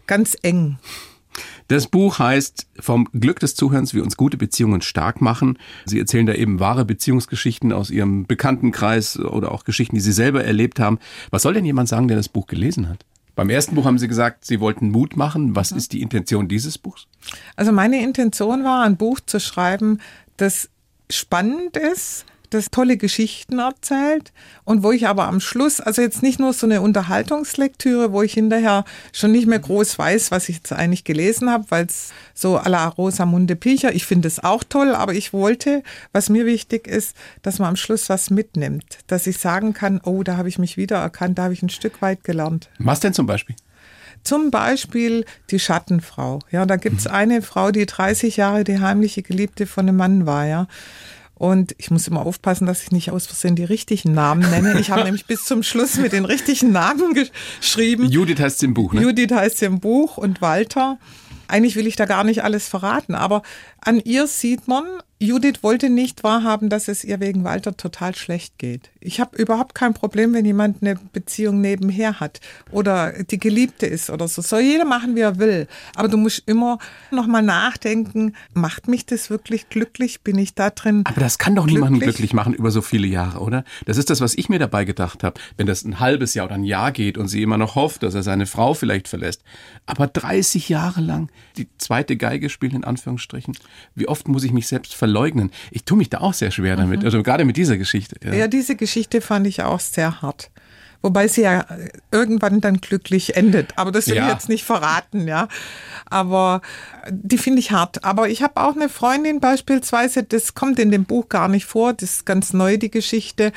ganz 0.05 0.37
eng. 0.43 0.77
Das 1.67 1.87
Buch 1.87 2.19
heißt 2.19 2.67
Vom 2.79 3.05
Glück 3.13 3.39
des 3.39 3.55
Zuhörens, 3.55 3.93
wie 3.93 3.99
uns 3.99 4.17
gute 4.17 4.37
Beziehungen 4.37 4.81
stark 4.81 5.21
machen. 5.21 5.57
Sie 5.85 5.99
erzählen 5.99 6.25
da 6.25 6.33
eben 6.33 6.59
wahre 6.59 6.85
Beziehungsgeschichten 6.85 7.71
aus 7.73 7.89
Ihrem 7.89 8.25
Bekanntenkreis 8.25 9.19
oder 9.19 9.51
auch 9.51 9.63
Geschichten, 9.63 9.95
die 9.95 10.01
Sie 10.01 10.13
selber 10.13 10.43
erlebt 10.43 10.79
haben. 10.79 10.99
Was 11.31 11.41
soll 11.43 11.53
denn 11.53 11.65
jemand 11.65 11.89
sagen, 11.89 12.07
der 12.07 12.17
das 12.17 12.29
Buch 12.29 12.47
gelesen 12.47 12.87
hat? 12.89 13.05
Beim 13.35 13.49
ersten 13.49 13.75
Buch 13.75 13.85
haben 13.85 13.97
Sie 13.97 14.07
gesagt, 14.07 14.45
Sie 14.45 14.59
wollten 14.59 14.91
Mut 14.91 15.17
machen. 15.17 15.55
Was 15.55 15.71
ist 15.71 15.91
die 15.91 16.01
Intention 16.01 16.47
dieses 16.47 16.77
Buchs? 16.77 17.07
Also 17.55 17.71
meine 17.71 18.01
Intention 18.01 18.63
war, 18.63 18.85
ein 18.85 18.95
Buch 18.95 19.19
zu 19.25 19.39
schreiben, 19.39 19.99
das 20.37 20.69
spannend 21.09 21.75
ist, 21.77 22.25
das 22.49 22.71
tolle 22.71 22.97
Geschichten 22.97 23.59
erzählt 23.59 24.33
und 24.63 24.83
wo 24.83 24.91
ich 24.91 25.07
aber 25.07 25.27
am 25.27 25.39
Schluss, 25.39 25.79
also 25.79 26.01
jetzt 26.01 26.23
nicht 26.23 26.39
nur 26.39 26.53
so 26.53 26.65
eine 26.65 26.81
Unterhaltungslektüre, 26.81 28.11
wo 28.11 28.21
ich 28.21 28.33
hinterher 28.33 28.85
schon 29.13 29.31
nicht 29.31 29.47
mehr 29.47 29.59
groß 29.59 29.97
weiß, 29.97 30.31
was 30.31 30.49
ich 30.49 30.57
jetzt 30.57 30.73
eigentlich 30.73 31.03
gelesen 31.03 31.49
habe, 31.49 31.65
weil 31.69 31.85
es 31.85 32.09
so 32.33 32.57
à 32.57 32.69
la 32.69 32.87
Rosamunde 32.87 33.55
Pilcher, 33.55 33.93
ich 33.93 34.05
finde 34.05 34.27
es 34.27 34.43
auch 34.43 34.63
toll, 34.63 34.93
aber 34.93 35.13
ich 35.13 35.33
wollte, 35.33 35.83
was 36.11 36.29
mir 36.29 36.45
wichtig 36.45 36.87
ist, 36.87 37.15
dass 37.41 37.59
man 37.59 37.69
am 37.69 37.75
Schluss 37.75 38.09
was 38.09 38.29
mitnimmt, 38.29 38.99
dass 39.07 39.27
ich 39.27 39.37
sagen 39.37 39.73
kann, 39.73 40.01
oh, 40.03 40.23
da 40.23 40.37
habe 40.37 40.49
ich 40.49 40.59
mich 40.59 40.77
wiedererkannt, 40.77 41.37
da 41.37 41.43
habe 41.43 41.53
ich 41.53 41.63
ein 41.63 41.69
Stück 41.69 42.01
weit 42.01 42.23
gelernt. 42.23 42.69
Was 42.79 42.99
denn 42.99 43.13
zum 43.13 43.25
Beispiel? 43.25 43.55
Zum 44.25 44.49
Beispiel 44.49 45.23
die 45.51 45.59
Schattenfrau. 45.59 46.39
Ja, 46.51 46.65
da 46.65 46.77
gibt 46.77 46.99
es 46.99 47.05
eine 47.05 47.43
Frau, 47.43 47.69
die 47.69 47.85
30 47.85 48.37
Jahre 48.37 48.63
die 48.63 48.79
heimliche 48.79 49.21
Geliebte 49.21 49.67
von 49.67 49.87
einem 49.87 49.97
Mann 49.97 50.25
war, 50.25 50.47
ja. 50.47 50.67
Und 51.35 51.75
ich 51.77 51.91
muss 51.91 52.07
immer 52.07 52.25
aufpassen, 52.25 52.65
dass 52.65 52.81
ich 52.83 52.91
nicht 52.91 53.11
aus 53.11 53.27
Versehen 53.27 53.55
die 53.55 53.65
richtigen 53.65 54.13
Namen 54.13 54.49
nenne. 54.49 54.79
Ich 54.79 54.89
habe 54.89 55.03
nämlich 55.03 55.25
bis 55.25 55.43
zum 55.43 55.63
Schluss 55.63 55.97
mit 55.97 56.13
den 56.13 56.23
richtigen 56.23 56.71
Namen 56.71 57.13
geschrieben. 57.13 58.09
Judith 58.09 58.39
heißt 58.39 58.59
sie 58.59 58.67
im 58.67 58.73
Buch, 58.73 58.93
ne? 58.93 59.01
Judith 59.01 59.31
heißt 59.31 59.57
sie 59.57 59.65
im 59.65 59.81
Buch 59.81 60.17
und 60.17 60.41
Walter. 60.41 60.97
Eigentlich 61.47 61.75
will 61.75 61.87
ich 61.87 61.95
da 61.95 62.05
gar 62.05 62.23
nicht 62.23 62.43
alles 62.43 62.67
verraten, 62.67 63.15
aber 63.15 63.43
an 63.81 63.99
ihr 63.99 64.27
sieht 64.27 64.67
man, 64.67 64.83
Judith 65.17 65.63
wollte 65.63 65.89
nicht 65.89 66.25
wahrhaben, 66.25 66.67
dass 66.67 66.89
es 66.89 67.05
ihr 67.05 67.21
wegen 67.21 67.45
Walter 67.45 67.77
total 67.77 68.15
schlecht 68.15 68.57
geht. 68.57 68.91
Ich 68.99 69.21
habe 69.21 69.37
überhaupt 69.37 69.73
kein 69.73 69.93
Problem, 69.93 70.33
wenn 70.33 70.43
jemand 70.43 70.81
eine 70.81 70.95
Beziehung 71.13 71.61
nebenher 71.61 72.19
hat 72.19 72.41
oder 72.69 73.23
die 73.23 73.39
Geliebte 73.39 73.85
ist 73.85 74.09
oder 74.09 74.27
so. 74.27 74.41
Soll 74.41 74.61
jeder 74.61 74.83
machen, 74.83 75.15
wie 75.15 75.21
er 75.21 75.39
will. 75.39 75.67
Aber 75.95 76.09
du 76.09 76.17
musst 76.17 76.43
immer 76.47 76.79
noch 77.11 77.27
mal 77.27 77.41
nachdenken, 77.41 78.35
macht 78.53 78.89
mich 78.89 79.05
das 79.05 79.29
wirklich 79.29 79.69
glücklich? 79.69 80.21
Bin 80.21 80.37
ich 80.37 80.53
da 80.53 80.69
drin? 80.69 81.03
Aber 81.05 81.21
das 81.21 81.37
kann 81.37 81.55
doch 81.55 81.63
glücklich? 81.63 81.83
niemanden 81.83 81.99
glücklich 82.01 82.33
machen 82.33 82.53
über 82.53 82.71
so 82.71 82.81
viele 82.81 83.07
Jahre, 83.07 83.39
oder? 83.39 83.63
Das 83.85 83.97
ist 83.97 84.09
das, 84.09 84.19
was 84.19 84.35
ich 84.35 84.49
mir 84.49 84.59
dabei 84.59 84.83
gedacht 84.83 85.23
habe. 85.23 85.39
Wenn 85.55 85.65
das 85.65 85.85
ein 85.85 86.01
halbes 86.01 86.33
Jahr 86.33 86.47
oder 86.47 86.55
ein 86.55 86.65
Jahr 86.65 86.91
geht 86.91 87.17
und 87.17 87.29
sie 87.29 87.41
immer 87.41 87.57
noch 87.57 87.75
hofft, 87.75 88.03
dass 88.03 88.15
er 88.15 88.23
seine 88.23 88.47
Frau 88.47 88.73
vielleicht 88.73 89.07
verlässt. 89.07 89.43
Aber 89.85 90.07
30 90.07 90.67
Jahre 90.67 90.99
lang 90.99 91.29
die 91.55 91.69
zweite 91.77 92.17
Geige 92.17 92.49
spielen, 92.49 92.75
in 92.75 92.83
Anführungsstrichen. 92.83 93.57
Wie 93.93 94.09
oft 94.09 94.27
muss 94.27 94.43
ich 94.43 94.51
mich 94.51 94.67
selbst 94.67 94.93
verleugnen? 95.05 95.51
Ich 95.71 95.85
tue 95.85 95.97
mich 95.97 96.09
da 96.09 96.19
auch 96.19 96.33
sehr 96.33 96.49
schwer 96.49 96.75
damit, 96.75 97.01
mhm. 97.01 97.05
also 97.05 97.21
gerade 97.21 97.45
mit 97.45 97.57
dieser 97.57 97.77
Geschichte. 97.77 98.15
Ja. 98.23 98.33
ja, 98.33 98.47
diese 98.47 98.75
Geschichte 98.75 99.21
fand 99.21 99.45
ich 99.45 99.61
auch 99.61 99.79
sehr 99.79 100.21
hart. 100.21 100.49
Wobei 101.03 101.27
sie 101.27 101.43
ja 101.43 101.65
irgendwann 102.11 102.61
dann 102.61 102.77
glücklich 102.77 103.37
endet. 103.37 103.77
Aber 103.77 103.91
das 103.91 104.07
will 104.07 104.15
ja. 104.15 104.25
ich 104.25 104.33
jetzt 104.33 104.49
nicht 104.49 104.63
verraten, 104.63 105.27
ja. 105.27 105.47
Aber 106.09 106.61
die 107.11 107.37
finde 107.37 107.59
ich 107.59 107.69
hart. 107.69 108.03
Aber 108.03 108.27
ich 108.27 108.41
habe 108.41 108.59
auch 108.59 108.75
eine 108.75 108.89
Freundin 108.89 109.39
beispielsweise, 109.39 110.23
das 110.23 110.55
kommt 110.55 110.79
in 110.79 110.89
dem 110.89 111.05
Buch 111.05 111.29
gar 111.29 111.47
nicht 111.47 111.65
vor, 111.65 111.93
das 111.93 112.15
ist 112.15 112.25
ganz 112.25 112.53
neu, 112.53 112.77
die 112.77 112.89
Geschichte. 112.89 113.51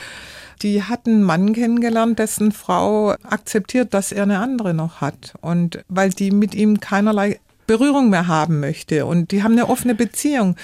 Die 0.61 0.83
hat 0.83 1.07
einen 1.07 1.23
Mann 1.23 1.55
kennengelernt, 1.55 2.19
dessen 2.19 2.53
Frau 2.53 3.13
akzeptiert, 3.23 3.95
dass 3.95 4.13
er 4.13 4.25
eine 4.25 4.41
andere 4.41 4.75
noch 4.75 5.01
hat. 5.01 5.33
Und 5.41 5.83
weil 5.89 6.11
die 6.11 6.31
mit 6.31 6.55
ihm 6.55 6.81
keinerlei 6.81 7.41
Berührung 7.69 8.11
mehr 8.11 8.27
haben 8.27 8.59
möchte. 8.59 9.07
Und 9.07 9.31
die 9.31 9.45
haben 9.45 9.53
eine 9.53 9.69
offene 9.69 9.95
Beziehung. 9.95 10.57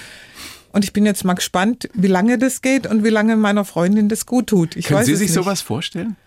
Und 0.75 0.83
ich 0.83 0.91
bin 0.91 1.05
jetzt 1.05 1.23
mal 1.23 1.35
gespannt, 1.35 1.87
wie 1.93 2.07
lange 2.07 2.37
das 2.37 2.61
geht 2.61 2.85
und 2.85 3.05
wie 3.05 3.09
lange 3.09 3.37
meiner 3.37 3.63
Freundin 3.63 4.09
das 4.09 4.25
gut 4.25 4.47
tut. 4.47 4.75
Ich 4.75 4.87
Können 4.87 5.05
Sie 5.05 5.15
sich 5.15 5.29
nicht. 5.29 5.33
sowas 5.33 5.61
vorstellen? 5.61 6.17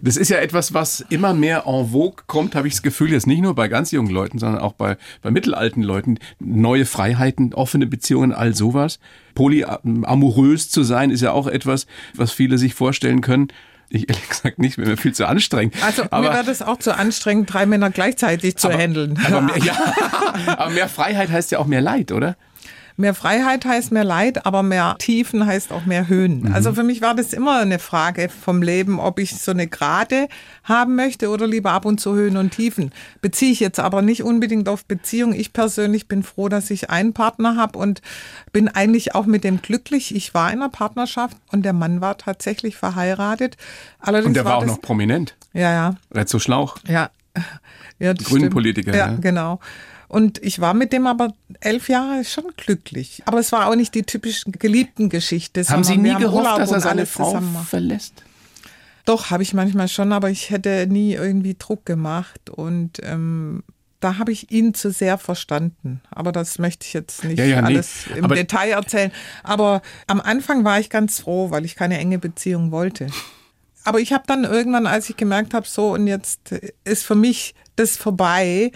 Das 0.00 0.16
ist 0.16 0.30
ja 0.30 0.38
etwas, 0.38 0.72
was 0.72 1.04
immer 1.10 1.34
mehr 1.34 1.64
en 1.66 1.90
vogue 1.90 2.24
kommt, 2.26 2.54
habe 2.54 2.66
ich 2.66 2.72
das 2.72 2.82
Gefühl, 2.82 3.12
jetzt 3.12 3.26
nicht 3.26 3.42
nur 3.42 3.54
bei 3.54 3.68
ganz 3.68 3.90
jungen 3.90 4.08
Leuten, 4.08 4.38
sondern 4.38 4.62
auch 4.62 4.72
bei, 4.72 4.96
bei 5.20 5.30
mittelalten 5.30 5.82
Leuten. 5.82 6.18
Neue 6.38 6.86
Freiheiten, 6.86 7.52
offene 7.52 7.86
Beziehungen, 7.86 8.32
all 8.32 8.54
sowas. 8.54 9.00
Polyamorös 9.34 10.70
zu 10.70 10.82
sein, 10.82 11.10
ist 11.10 11.20
ja 11.20 11.32
auch 11.32 11.46
etwas, 11.46 11.86
was 12.14 12.32
viele 12.32 12.56
sich 12.56 12.72
vorstellen 12.72 13.20
können. 13.20 13.48
Ich 13.90 14.08
ehrlich 14.08 14.30
gesagt 14.30 14.58
nicht, 14.58 14.78
wäre 14.78 14.88
mir 14.88 14.96
viel 14.96 15.12
zu 15.12 15.28
anstrengend. 15.28 15.74
Also 15.84 16.04
aber, 16.04 16.20
mir 16.28 16.32
wäre 16.32 16.44
das 16.44 16.62
auch 16.62 16.78
zu 16.78 16.96
anstrengend, 16.96 17.52
drei 17.52 17.66
Männer 17.66 17.90
gleichzeitig 17.90 18.56
zu 18.56 18.68
aber, 18.68 18.78
handeln. 18.78 19.18
Aber 19.26 19.42
mehr, 19.42 19.58
ja, 19.62 19.94
aber 20.56 20.70
mehr 20.70 20.88
Freiheit 20.88 21.30
heißt 21.30 21.50
ja 21.50 21.58
auch 21.58 21.66
mehr 21.66 21.82
Leid, 21.82 22.12
oder? 22.12 22.36
Mehr 23.00 23.14
Freiheit 23.14 23.64
heißt 23.64 23.92
mehr 23.92 24.02
Leid, 24.02 24.44
aber 24.44 24.64
mehr 24.64 24.96
Tiefen 24.98 25.46
heißt 25.46 25.70
auch 25.70 25.86
mehr 25.86 26.08
Höhen. 26.08 26.40
Mhm. 26.40 26.52
Also 26.52 26.74
für 26.74 26.82
mich 26.82 27.00
war 27.00 27.14
das 27.14 27.32
immer 27.32 27.60
eine 27.60 27.78
Frage 27.78 28.28
vom 28.28 28.60
Leben, 28.60 28.98
ob 28.98 29.20
ich 29.20 29.38
so 29.38 29.52
eine 29.52 29.68
Gerade 29.68 30.26
haben 30.64 30.96
möchte 30.96 31.28
oder 31.30 31.46
lieber 31.46 31.70
ab 31.70 31.84
und 31.84 32.00
zu 32.00 32.16
Höhen 32.16 32.36
und 32.36 32.50
Tiefen. 32.50 32.90
Beziehe 33.20 33.52
ich 33.52 33.60
jetzt 33.60 33.78
aber 33.78 34.02
nicht 34.02 34.24
unbedingt 34.24 34.68
auf 34.68 34.84
Beziehung. 34.84 35.32
Ich 35.32 35.52
persönlich 35.52 36.08
bin 36.08 36.24
froh, 36.24 36.48
dass 36.48 36.72
ich 36.72 36.90
einen 36.90 37.12
Partner 37.12 37.54
habe 37.54 37.78
und 37.78 38.02
bin 38.52 38.66
eigentlich 38.66 39.14
auch 39.14 39.26
mit 39.26 39.44
dem 39.44 39.62
glücklich. 39.62 40.12
Ich 40.12 40.34
war 40.34 40.50
in 40.50 40.58
einer 40.60 40.68
Partnerschaft 40.68 41.36
und 41.52 41.62
der 41.64 41.74
Mann 41.74 42.00
war 42.00 42.18
tatsächlich 42.18 42.76
verheiratet. 42.76 43.56
Allerdings 44.00 44.26
und 44.26 44.34
der 44.34 44.44
war, 44.44 44.54
war 44.54 44.58
auch 44.58 44.66
noch 44.66 44.80
prominent. 44.80 45.36
Ja, 45.52 45.72
ja. 45.72 45.94
Red 46.12 46.28
so 46.28 46.40
Schlauch. 46.40 46.78
Ja. 46.88 47.10
ja 48.00 48.12
Grünen 48.12 48.50
Politiker. 48.50 48.90
Ja, 48.90 49.10
ja, 49.10 49.16
genau. 49.20 49.60
Und 50.08 50.42
ich 50.42 50.60
war 50.60 50.72
mit 50.72 50.92
dem 50.92 51.06
aber 51.06 51.34
elf 51.60 51.88
Jahre 51.88 52.24
schon 52.24 52.44
glücklich. 52.56 53.22
Aber 53.26 53.38
es 53.38 53.52
war 53.52 53.68
auch 53.68 53.74
nicht 53.74 53.94
die 53.94 54.02
typische 54.02 54.50
geliebten 54.50 55.10
Geschichte. 55.10 55.62
Haben 55.68 55.84
Sie 55.84 55.98
nie 55.98 56.14
gehofft, 56.14 56.34
Urlaub 56.34 56.58
dass 56.58 56.72
er 56.72 56.80
seine 56.80 57.06
Frau 57.06 57.40
verlässt? 57.68 58.24
Doch, 59.04 59.30
habe 59.30 59.42
ich 59.42 59.54
manchmal 59.54 59.88
schon, 59.88 60.12
aber 60.12 60.30
ich 60.30 60.50
hätte 60.50 60.86
nie 60.86 61.14
irgendwie 61.14 61.56
Druck 61.58 61.86
gemacht 61.86 62.50
und 62.50 63.00
ähm, 63.02 63.62
da 64.00 64.18
habe 64.18 64.32
ich 64.32 64.50
ihn 64.50 64.74
zu 64.74 64.90
sehr 64.90 65.18
verstanden. 65.18 66.00
Aber 66.10 66.30
das 66.30 66.58
möchte 66.58 66.86
ich 66.86 66.92
jetzt 66.92 67.24
nicht 67.24 67.38
ja, 67.38 67.44
ja, 67.44 67.60
alles 67.60 68.06
nee. 68.10 68.18
im 68.18 68.24
aber 68.24 68.34
Detail 68.34 68.70
erzählen. 68.70 69.10
Aber 69.42 69.82
am 70.06 70.20
Anfang 70.20 70.64
war 70.64 70.78
ich 70.78 70.90
ganz 70.90 71.20
froh, 71.20 71.50
weil 71.50 71.64
ich 71.64 71.74
keine 71.74 71.98
enge 71.98 72.18
Beziehung 72.18 72.70
wollte. 72.70 73.06
Aber 73.84 74.00
ich 74.00 74.12
habe 74.12 74.24
dann 74.26 74.44
irgendwann, 74.44 74.86
als 74.86 75.08
ich 75.08 75.16
gemerkt 75.16 75.54
habe, 75.54 75.66
so 75.66 75.92
und 75.92 76.06
jetzt 76.06 76.52
ist 76.84 77.04
für 77.04 77.14
mich 77.14 77.54
das 77.76 77.96
vorbei, 77.96 78.72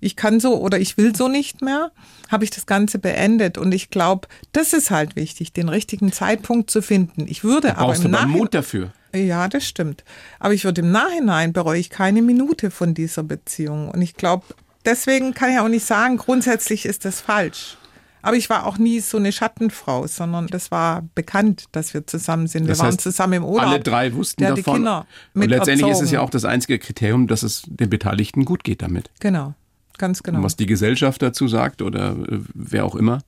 ich 0.00 0.16
kann 0.16 0.40
so 0.40 0.60
oder 0.60 0.78
ich 0.78 0.96
will 0.96 1.14
so 1.16 1.28
nicht 1.28 1.62
mehr, 1.62 1.90
habe 2.30 2.44
ich 2.44 2.50
das 2.50 2.66
Ganze 2.66 2.98
beendet. 2.98 3.58
Und 3.58 3.72
ich 3.72 3.90
glaube, 3.90 4.28
das 4.52 4.72
ist 4.72 4.90
halt 4.90 5.16
wichtig, 5.16 5.52
den 5.52 5.68
richtigen 5.68 6.12
Zeitpunkt 6.12 6.70
zu 6.70 6.82
finden. 6.82 7.26
Ich 7.28 7.44
würde 7.44 7.68
da 7.68 7.76
aber 7.78 7.96
im 7.96 8.10
Nachhinein. 8.10 8.28
Mut 8.38 8.54
dafür. 8.54 8.92
Ja, 9.14 9.48
das 9.48 9.66
stimmt. 9.66 10.04
Aber 10.38 10.52
ich 10.52 10.64
würde 10.64 10.82
im 10.82 10.90
Nachhinein 10.92 11.52
bereue 11.52 11.78
ich 11.80 11.88
keine 11.90 12.20
Minute 12.22 12.70
von 12.70 12.92
dieser 12.92 13.22
Beziehung. 13.22 13.90
Und 13.90 14.02
ich 14.02 14.14
glaube, 14.14 14.44
deswegen 14.84 15.32
kann 15.32 15.50
ich 15.52 15.58
auch 15.58 15.68
nicht 15.68 15.86
sagen, 15.86 16.18
grundsätzlich 16.18 16.84
ist 16.84 17.04
das 17.04 17.20
falsch. 17.22 17.78
Aber 18.22 18.36
ich 18.36 18.50
war 18.50 18.66
auch 18.66 18.76
nie 18.76 18.98
so 18.98 19.18
eine 19.18 19.30
Schattenfrau, 19.30 20.08
sondern 20.08 20.48
das 20.48 20.72
war 20.72 21.04
bekannt, 21.14 21.66
dass 21.70 21.94
wir 21.94 22.06
zusammen 22.08 22.48
sind. 22.48 22.64
Wir 22.64 22.70
Das 22.70 22.80
waren 22.80 22.88
heißt, 22.88 23.00
zusammen 23.00 23.34
im 23.34 23.44
Urlaub. 23.44 23.68
Alle 23.70 23.80
drei 23.80 24.12
wussten 24.14 24.40
Der 24.42 24.50
hat 24.50 24.58
die 24.58 24.62
davon. 24.62 24.78
Kinder 24.80 25.06
und 25.32 25.40
mit 25.40 25.50
letztendlich 25.50 25.88
ist 25.92 26.00
es 26.02 26.10
ja 26.10 26.16
erzogen. 26.18 26.26
auch 26.26 26.30
das 26.30 26.44
einzige 26.44 26.80
Kriterium, 26.80 27.28
dass 27.28 27.44
es 27.44 27.62
den 27.66 27.88
Beteiligten 27.88 28.44
gut 28.44 28.64
geht 28.64 28.82
damit. 28.82 29.10
Genau, 29.20 29.54
ganz 29.98 30.22
genau. 30.22 30.38
Und 30.38 30.44
was 30.44 30.56
die 30.56 30.66
Gesellschaft 30.66 31.22
dazu 31.22 31.48
sagt 31.48 31.82
oder 31.82 32.12
äh, 32.12 32.40
wer 32.54 32.84
auch 32.84 32.94
immer, 32.94 33.20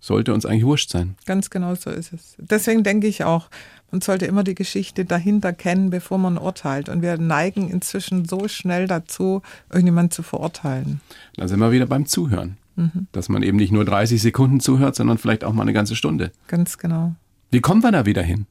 sollte 0.00 0.34
uns 0.34 0.44
eigentlich 0.44 0.66
wurscht 0.66 0.90
sein. 0.90 1.14
Ganz 1.26 1.48
genau 1.48 1.74
so 1.76 1.90
ist 1.90 2.12
es. 2.12 2.34
Deswegen 2.38 2.82
denke 2.82 3.06
ich 3.06 3.22
auch, 3.24 3.48
man 3.92 4.00
sollte 4.00 4.26
immer 4.26 4.42
die 4.42 4.56
Geschichte 4.56 5.04
dahinter 5.04 5.52
kennen, 5.52 5.90
bevor 5.90 6.18
man 6.18 6.38
urteilt. 6.38 6.88
Und 6.88 7.02
wir 7.02 7.18
neigen 7.18 7.70
inzwischen 7.70 8.24
so 8.24 8.48
schnell 8.48 8.88
dazu, 8.88 9.42
irgendjemanden 9.70 10.10
zu 10.10 10.22
verurteilen. 10.22 11.00
Da 11.36 11.46
sind 11.46 11.60
wir 11.60 11.70
wieder 11.70 11.86
beim 11.86 12.06
Zuhören. 12.06 12.56
Mhm. 12.74 13.06
Dass 13.12 13.28
man 13.28 13.42
eben 13.42 13.58
nicht 13.58 13.70
nur 13.70 13.84
30 13.84 14.20
Sekunden 14.20 14.58
zuhört, 14.58 14.96
sondern 14.96 15.18
vielleicht 15.18 15.44
auch 15.44 15.52
mal 15.52 15.62
eine 15.62 15.74
ganze 15.74 15.94
Stunde. 15.94 16.32
Ganz 16.48 16.78
genau. 16.78 17.14
Wie 17.50 17.60
kommen 17.60 17.82
wir 17.82 17.92
da 17.92 18.06
wieder 18.06 18.22
hin? 18.22 18.46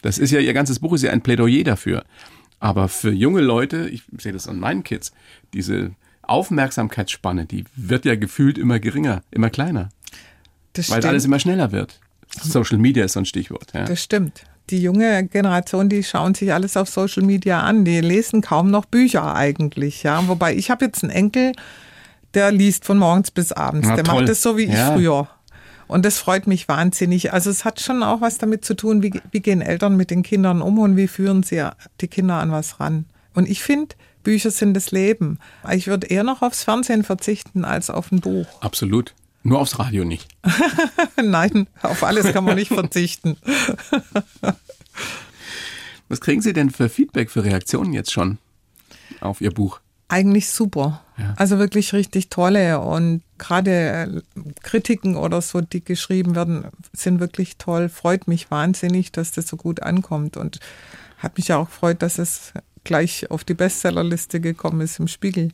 Das 0.00 0.18
ist 0.18 0.30
ja, 0.30 0.38
ihr 0.38 0.54
ganzes 0.54 0.78
Buch 0.78 0.92
ist 0.92 1.02
ja 1.02 1.10
ein 1.10 1.22
Plädoyer 1.22 1.64
dafür. 1.64 2.04
Aber 2.60 2.88
für 2.88 3.10
junge 3.10 3.40
Leute, 3.40 3.88
ich 3.88 4.04
sehe 4.16 4.32
das 4.32 4.48
an 4.48 4.60
meinen 4.60 4.84
Kids, 4.84 5.12
diese 5.52 5.90
Aufmerksamkeitsspanne, 6.28 7.46
die 7.46 7.64
wird 7.76 8.04
ja 8.04 8.16
gefühlt 8.16 8.58
immer 8.58 8.78
geringer, 8.80 9.22
immer 9.30 9.50
kleiner, 9.50 9.88
Das 10.72 10.88
weil 10.90 10.98
stimmt. 10.98 11.06
alles 11.10 11.24
immer 11.24 11.38
schneller 11.38 11.72
wird. 11.72 12.00
Social 12.42 12.78
Media 12.78 13.04
ist 13.04 13.12
so 13.12 13.20
ein 13.20 13.26
Stichwort. 13.26 13.72
Ja. 13.74 13.84
Das 13.84 14.02
stimmt. 14.02 14.42
Die 14.70 14.80
junge 14.82 15.26
Generation, 15.26 15.88
die 15.88 16.02
schauen 16.02 16.34
sich 16.34 16.52
alles 16.52 16.76
auf 16.76 16.88
Social 16.88 17.22
Media 17.22 17.60
an. 17.60 17.84
Die 17.84 18.00
lesen 18.00 18.40
kaum 18.40 18.70
noch 18.70 18.86
Bücher 18.86 19.34
eigentlich. 19.34 20.02
Ja, 20.02 20.26
wobei 20.26 20.54
ich 20.56 20.70
habe 20.70 20.86
jetzt 20.86 21.04
einen 21.04 21.12
Enkel, 21.12 21.52
der 22.32 22.50
liest 22.50 22.84
von 22.86 22.98
morgens 22.98 23.30
bis 23.30 23.52
abends. 23.52 23.86
Na, 23.88 23.94
der 23.94 24.04
toll. 24.04 24.20
macht 24.20 24.28
das 24.30 24.42
so 24.42 24.56
wie 24.56 24.62
ich 24.64 24.72
Ja. 24.72 24.92
früher. 24.94 25.28
Und 25.86 26.04
das 26.06 26.18
freut 26.18 26.46
mich 26.46 26.66
wahnsinnig. 26.66 27.32
Also 27.34 27.50
es 27.50 27.66
hat 27.66 27.78
schon 27.78 28.02
auch 28.02 28.22
was 28.22 28.38
damit 28.38 28.64
zu 28.64 28.74
tun, 28.74 29.02
wie, 29.02 29.12
wie 29.30 29.40
gehen 29.40 29.60
Eltern 29.60 29.96
mit 29.98 30.10
den 30.10 30.22
Kindern 30.22 30.62
um 30.62 30.78
und 30.78 30.96
wie 30.96 31.08
führen 31.08 31.42
sie 31.42 31.62
die 32.00 32.08
Kinder 32.08 32.36
an 32.36 32.50
was 32.50 32.80
ran. 32.80 33.04
Und 33.34 33.48
ich 33.48 33.62
finde, 33.62 33.94
Bücher 34.24 34.50
sind 34.50 34.74
das 34.74 34.90
Leben. 34.90 35.38
Ich 35.70 35.86
würde 35.86 36.08
eher 36.08 36.24
noch 36.24 36.42
aufs 36.42 36.64
Fernsehen 36.64 37.04
verzichten 37.04 37.64
als 37.64 37.90
auf 37.90 38.10
ein 38.10 38.20
Buch. 38.20 38.46
Absolut. 38.60 39.14
Nur 39.44 39.60
aufs 39.60 39.78
Radio 39.78 40.04
nicht. 40.04 40.26
Nein, 41.22 41.68
auf 41.82 42.02
alles 42.02 42.32
kann 42.32 42.44
man 42.44 42.56
nicht 42.56 42.72
verzichten. 42.72 43.36
Was 46.08 46.20
kriegen 46.20 46.40
Sie 46.40 46.54
denn 46.54 46.70
für 46.70 46.88
Feedback, 46.88 47.30
für 47.30 47.44
Reaktionen 47.44 47.92
jetzt 47.92 48.10
schon 48.12 48.38
auf 49.20 49.40
Ihr 49.42 49.50
Buch? 49.50 49.80
Eigentlich 50.08 50.48
super. 50.48 51.02
Ja. 51.18 51.34
Also 51.36 51.58
wirklich 51.58 51.92
richtig 51.92 52.30
tolle. 52.30 52.80
Und 52.80 53.22
gerade 53.36 53.70
äh, 53.70 54.22
Kritiken 54.62 55.16
oder 55.16 55.42
so, 55.42 55.60
die 55.60 55.84
geschrieben 55.84 56.34
werden, 56.34 56.66
sind 56.92 57.20
wirklich 57.20 57.56
toll. 57.58 57.88
Freut 57.88 58.28
mich 58.28 58.50
wahnsinnig, 58.50 59.12
dass 59.12 59.32
das 59.32 59.46
so 59.46 59.56
gut 59.56 59.82
ankommt. 59.82 60.36
Und 60.36 60.60
hat 61.18 61.36
mich 61.36 61.48
ja 61.48 61.58
auch 61.58 61.68
gefreut, 61.68 62.00
dass 62.02 62.18
es 62.18 62.52
gleich 62.84 63.30
auf 63.30 63.44
die 63.44 63.54
Bestsellerliste 63.54 64.40
gekommen 64.40 64.80
ist 64.80 64.98
im 64.98 65.08
Spiegel. 65.08 65.50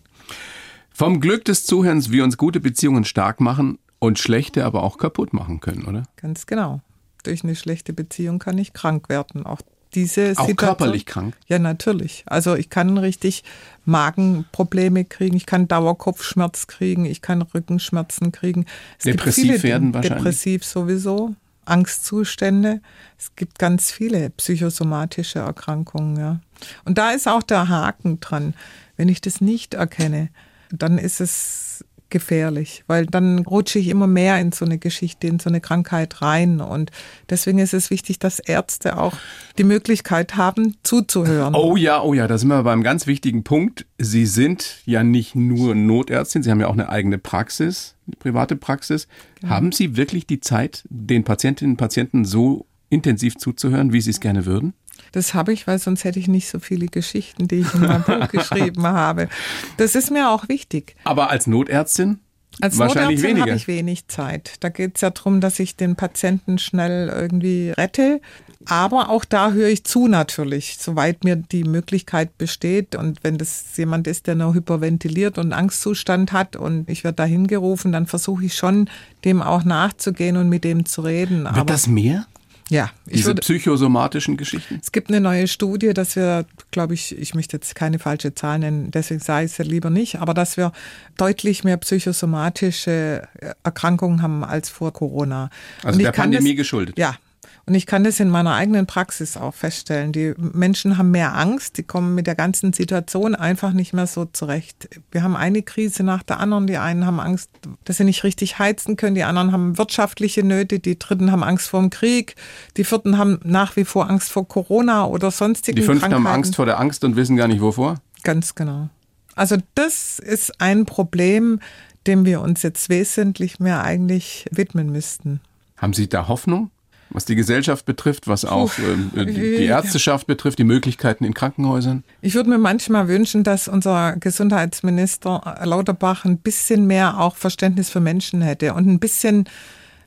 Vom 0.90 1.20
Glück 1.20 1.44
des 1.44 1.64
Zuhörens, 1.64 2.10
wie 2.10 2.20
uns 2.20 2.36
gute 2.36 2.60
Beziehungen 2.60 3.04
stark 3.04 3.40
machen 3.40 3.78
und 3.98 4.18
schlechte 4.18 4.64
aber 4.64 4.82
auch 4.82 4.98
kaputt 4.98 5.32
machen 5.32 5.60
können, 5.60 5.84
oder? 5.84 6.02
Ganz 6.16 6.46
genau. 6.46 6.80
Durch 7.22 7.44
eine 7.44 7.54
schlechte 7.54 7.92
Beziehung 7.92 8.38
kann 8.38 8.58
ich 8.58 8.72
krank 8.72 9.08
werden. 9.08 9.46
Auch 9.46 9.60
diese 9.94 10.32
Auch 10.36 10.46
Situation- 10.46 10.56
körperlich 10.56 11.06
krank. 11.06 11.36
Ja, 11.48 11.58
natürlich. 11.58 12.24
Also 12.26 12.54
ich 12.54 12.70
kann 12.70 12.96
richtig 12.96 13.44
Magenprobleme 13.84 15.04
kriegen, 15.04 15.36
ich 15.36 15.46
kann 15.46 15.68
Dauerkopfschmerz 15.68 16.66
kriegen, 16.66 17.04
ich 17.04 17.22
kann 17.22 17.42
Rückenschmerzen 17.42 18.32
kriegen. 18.32 18.66
Es 18.98 19.04
Depressiv 19.04 19.62
werden 19.62 19.92
wahrscheinlich. 19.92 20.18
Depressiv 20.18 20.64
sowieso, 20.64 21.34
Angstzustände. 21.64 22.80
Es 23.18 23.34
gibt 23.36 23.58
ganz 23.58 23.90
viele 23.90 24.30
psychosomatische 24.30 25.40
Erkrankungen, 25.40 26.16
ja. 26.16 26.40
Und 26.84 26.98
da 26.98 27.10
ist 27.10 27.28
auch 27.28 27.42
der 27.42 27.68
Haken 27.68 28.20
dran. 28.20 28.54
Wenn 28.96 29.08
ich 29.08 29.20
das 29.20 29.40
nicht 29.40 29.74
erkenne, 29.74 30.28
dann 30.70 30.98
ist 30.98 31.20
es 31.20 31.84
gefährlich, 32.10 32.84
weil 32.86 33.06
dann 33.06 33.38
rutsche 33.38 33.78
ich 33.78 33.88
immer 33.88 34.06
mehr 34.06 34.38
in 34.40 34.52
so 34.52 34.64
eine 34.64 34.78
Geschichte, 34.78 35.26
in 35.28 35.38
so 35.38 35.48
eine 35.48 35.60
Krankheit 35.60 36.20
rein. 36.20 36.60
Und 36.60 36.90
deswegen 37.30 37.58
ist 37.58 37.72
es 37.72 37.90
wichtig, 37.90 38.18
dass 38.18 38.40
Ärzte 38.40 38.98
auch 38.98 39.14
die 39.56 39.64
Möglichkeit 39.64 40.36
haben, 40.36 40.76
zuzuhören. 40.82 41.54
Oh 41.54 41.76
ja, 41.76 42.02
oh 42.02 42.12
ja, 42.12 42.26
da 42.26 42.36
sind 42.36 42.48
wir 42.48 42.62
beim 42.62 42.82
ganz 42.82 43.06
wichtigen 43.06 43.44
Punkt. 43.44 43.86
Sie 43.98 44.26
sind 44.26 44.82
ja 44.84 45.02
nicht 45.02 45.34
nur 45.34 45.74
Notärztin, 45.74 46.42
Sie 46.42 46.50
haben 46.50 46.60
ja 46.60 46.66
auch 46.66 46.74
eine 46.74 46.88
eigene 46.88 47.18
Praxis, 47.18 47.94
private 48.18 48.56
Praxis. 48.56 49.08
Haben 49.46 49.72
Sie 49.72 49.96
wirklich 49.96 50.26
die 50.26 50.40
Zeit, 50.40 50.84
den 50.88 51.24
Patientinnen 51.24 51.72
und 51.72 51.76
Patienten 51.76 52.24
so 52.24 52.66
intensiv 52.88 53.36
zuzuhören, 53.36 53.92
wie 53.92 54.00
Sie 54.00 54.10
es 54.10 54.20
gerne 54.20 54.46
würden? 54.46 54.74
Das 55.12 55.34
habe 55.34 55.52
ich, 55.52 55.66
weil 55.66 55.78
sonst 55.78 56.04
hätte 56.04 56.18
ich 56.18 56.28
nicht 56.28 56.48
so 56.48 56.58
viele 56.58 56.86
Geschichten, 56.86 57.48
die 57.48 57.60
ich 57.60 57.74
in 57.74 57.80
meinem 57.80 58.02
Buch 58.02 58.28
geschrieben 58.32 58.86
habe. 58.86 59.28
Das 59.76 59.94
ist 59.94 60.10
mir 60.10 60.30
auch 60.30 60.48
wichtig. 60.48 60.96
Aber 61.04 61.30
als 61.30 61.46
Notärztin 61.46 62.20
Als 62.62 62.78
wahrscheinlich 62.78 63.18
Notärztin 63.18 63.36
weniger. 63.36 63.52
habe 63.52 63.56
ich 63.56 63.68
wenig 63.68 64.08
Zeit. 64.08 64.54
Da 64.60 64.68
geht 64.68 64.96
es 64.96 65.00
ja 65.00 65.10
darum, 65.10 65.40
dass 65.40 65.58
ich 65.58 65.76
den 65.76 65.96
Patienten 65.96 66.58
schnell 66.58 67.08
irgendwie 67.08 67.70
rette. 67.70 68.20
Aber 68.66 69.08
auch 69.08 69.24
da 69.24 69.52
höre 69.52 69.68
ich 69.68 69.84
zu 69.84 70.06
natürlich, 70.06 70.76
soweit 70.78 71.24
mir 71.24 71.36
die 71.36 71.64
Möglichkeit 71.64 72.36
besteht. 72.36 72.94
Und 72.94 73.24
wenn 73.24 73.38
das 73.38 73.64
jemand 73.76 74.06
ist, 74.06 74.26
der 74.26 74.34
nur 74.34 74.54
hyperventiliert 74.54 75.38
und 75.38 75.52
Angstzustand 75.52 76.32
hat 76.32 76.56
und 76.56 76.88
ich 76.88 77.02
werde 77.02 77.16
da 77.16 77.24
hingerufen, 77.24 77.90
dann 77.90 78.06
versuche 78.06 78.44
ich 78.44 78.54
schon, 78.54 78.90
dem 79.24 79.40
auch 79.40 79.64
nachzugehen 79.64 80.36
und 80.36 80.48
mit 80.48 80.64
dem 80.64 80.84
zu 80.84 81.00
reden. 81.00 81.44
Wird 81.44 81.56
Aber 81.56 81.64
das 81.64 81.86
mehr? 81.86 82.26
Ja, 82.70 82.90
ich 83.06 83.14
Diese 83.14 83.26
würde, 83.30 83.40
psychosomatische 83.40 84.36
Geschichten? 84.36 84.78
es 84.80 84.92
gibt 84.92 85.08
eine 85.08 85.20
neue 85.20 85.48
Studie, 85.48 85.92
dass 85.92 86.14
wir, 86.14 86.46
glaube 86.70 86.94
ich, 86.94 87.18
ich 87.18 87.34
möchte 87.34 87.56
jetzt 87.56 87.74
keine 87.74 87.98
falsche 87.98 88.32
Zahl 88.34 88.60
nennen, 88.60 88.92
deswegen 88.92 89.20
sage 89.20 89.46
ich 89.46 89.52
es 89.52 89.58
ja 89.58 89.64
lieber 89.64 89.90
nicht, 89.90 90.20
aber 90.20 90.34
dass 90.34 90.56
wir 90.56 90.70
deutlich 91.16 91.64
mehr 91.64 91.76
psychosomatische 91.78 93.26
Erkrankungen 93.64 94.22
haben 94.22 94.44
als 94.44 94.70
vor 94.70 94.92
Corona. 94.92 95.50
Also 95.82 95.98
der 95.98 96.12
Pandemie 96.12 96.50
das, 96.50 96.58
geschuldet. 96.58 96.96
Ja. 96.96 97.16
Und 97.66 97.74
ich 97.74 97.86
kann 97.86 98.04
das 98.04 98.20
in 98.20 98.30
meiner 98.30 98.54
eigenen 98.54 98.86
Praxis 98.86 99.36
auch 99.36 99.54
feststellen. 99.54 100.12
Die 100.12 100.34
Menschen 100.36 100.98
haben 100.98 101.10
mehr 101.10 101.36
Angst, 101.36 101.78
die 101.78 101.82
kommen 101.82 102.14
mit 102.14 102.26
der 102.26 102.34
ganzen 102.34 102.72
Situation 102.72 103.34
einfach 103.34 103.72
nicht 103.72 103.92
mehr 103.92 104.06
so 104.06 104.24
zurecht. 104.24 104.88
Wir 105.10 105.22
haben 105.22 105.36
eine 105.36 105.62
Krise 105.62 106.02
nach 106.02 106.22
der 106.22 106.40
anderen. 106.40 106.66
Die 106.66 106.78
einen 106.78 107.06
haben 107.06 107.20
Angst, 107.20 107.50
dass 107.84 107.98
sie 107.98 108.04
nicht 108.04 108.24
richtig 108.24 108.58
heizen 108.58 108.96
können, 108.96 109.14
die 109.14 109.24
anderen 109.24 109.52
haben 109.52 109.78
wirtschaftliche 109.78 110.42
Nöte, 110.42 110.80
die 110.80 110.98
dritten 110.98 111.30
haben 111.30 111.44
Angst 111.44 111.68
vor 111.68 111.80
dem 111.80 111.90
Krieg, 111.90 112.34
die 112.76 112.84
vierten 112.84 113.18
haben 113.18 113.38
nach 113.44 113.76
wie 113.76 113.84
vor 113.84 114.08
Angst 114.08 114.32
vor 114.32 114.48
Corona 114.48 115.04
oder 115.04 115.30
sonstigen 115.30 115.76
Die 115.76 115.82
fünften 115.82 116.12
haben. 116.12 116.26
Angst 116.26 116.56
vor 116.56 116.66
der 116.66 116.80
Angst 116.80 117.04
und 117.04 117.16
wissen 117.16 117.36
gar 117.36 117.48
nicht 117.48 117.60
wovor. 117.60 117.96
Ganz 118.22 118.54
genau. 118.54 118.88
Also 119.34 119.56
das 119.74 120.18
ist 120.18 120.60
ein 120.60 120.86
Problem, 120.86 121.60
dem 122.06 122.24
wir 122.24 122.40
uns 122.40 122.62
jetzt 122.62 122.88
wesentlich 122.88 123.60
mehr 123.60 123.82
eigentlich 123.84 124.46
widmen 124.50 124.90
müssten. 124.90 125.40
Haben 125.76 125.92
Sie 125.92 126.08
da 126.08 126.28
Hoffnung? 126.28 126.70
Was 127.12 127.24
die 127.24 127.34
Gesellschaft 127.34 127.86
betrifft, 127.86 128.28
was 128.28 128.44
auch 128.44 128.70
ähm, 128.78 129.10
die, 129.14 129.24
die 129.34 129.64
Ja. 129.64 129.78
Ärzteschaft 129.78 130.26
betrifft, 130.28 130.58
die 130.60 130.64
Möglichkeiten 130.64 131.24
in 131.24 131.34
Krankenhäusern? 131.34 132.04
Ich 132.20 132.34
würde 132.34 132.50
mir 132.50 132.58
manchmal 132.58 133.08
wünschen, 133.08 133.42
dass 133.42 133.66
unser 133.66 134.16
Gesundheitsminister 134.16 135.58
Lauterbach 135.64 136.24
ein 136.24 136.38
bisschen 136.38 136.86
mehr 136.86 137.18
auch 137.18 137.34
Verständnis 137.36 137.90
für 137.90 138.00
Menschen 138.00 138.42
hätte 138.42 138.74
und 138.74 138.86
ein 138.86 139.00
bisschen 139.00 139.48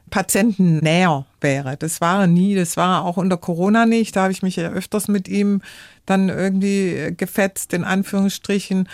patientennäher 0.10 1.26
wäre. 1.42 1.76
Das 1.78 2.00
war 2.00 2.22
er 2.22 2.28
nie, 2.28 2.56
das 2.56 2.78
war 2.78 3.00
er 3.00 3.06
auch 3.06 3.18
unter 3.18 3.38
Corona 3.38 3.86
nicht. 3.86 4.16
Da 4.16 4.24
habe 4.24 4.32
ich 4.32 4.44
mich 4.44 4.56
ja 4.56 4.70
öfters 4.70 5.08
mit 5.08 5.28
ihm 5.28 5.62
dann 6.06 6.30
irgendwie 6.30 7.14
gefetzt, 7.18 7.74
in 7.74 7.84
Anführungsstrichen. 7.84 8.88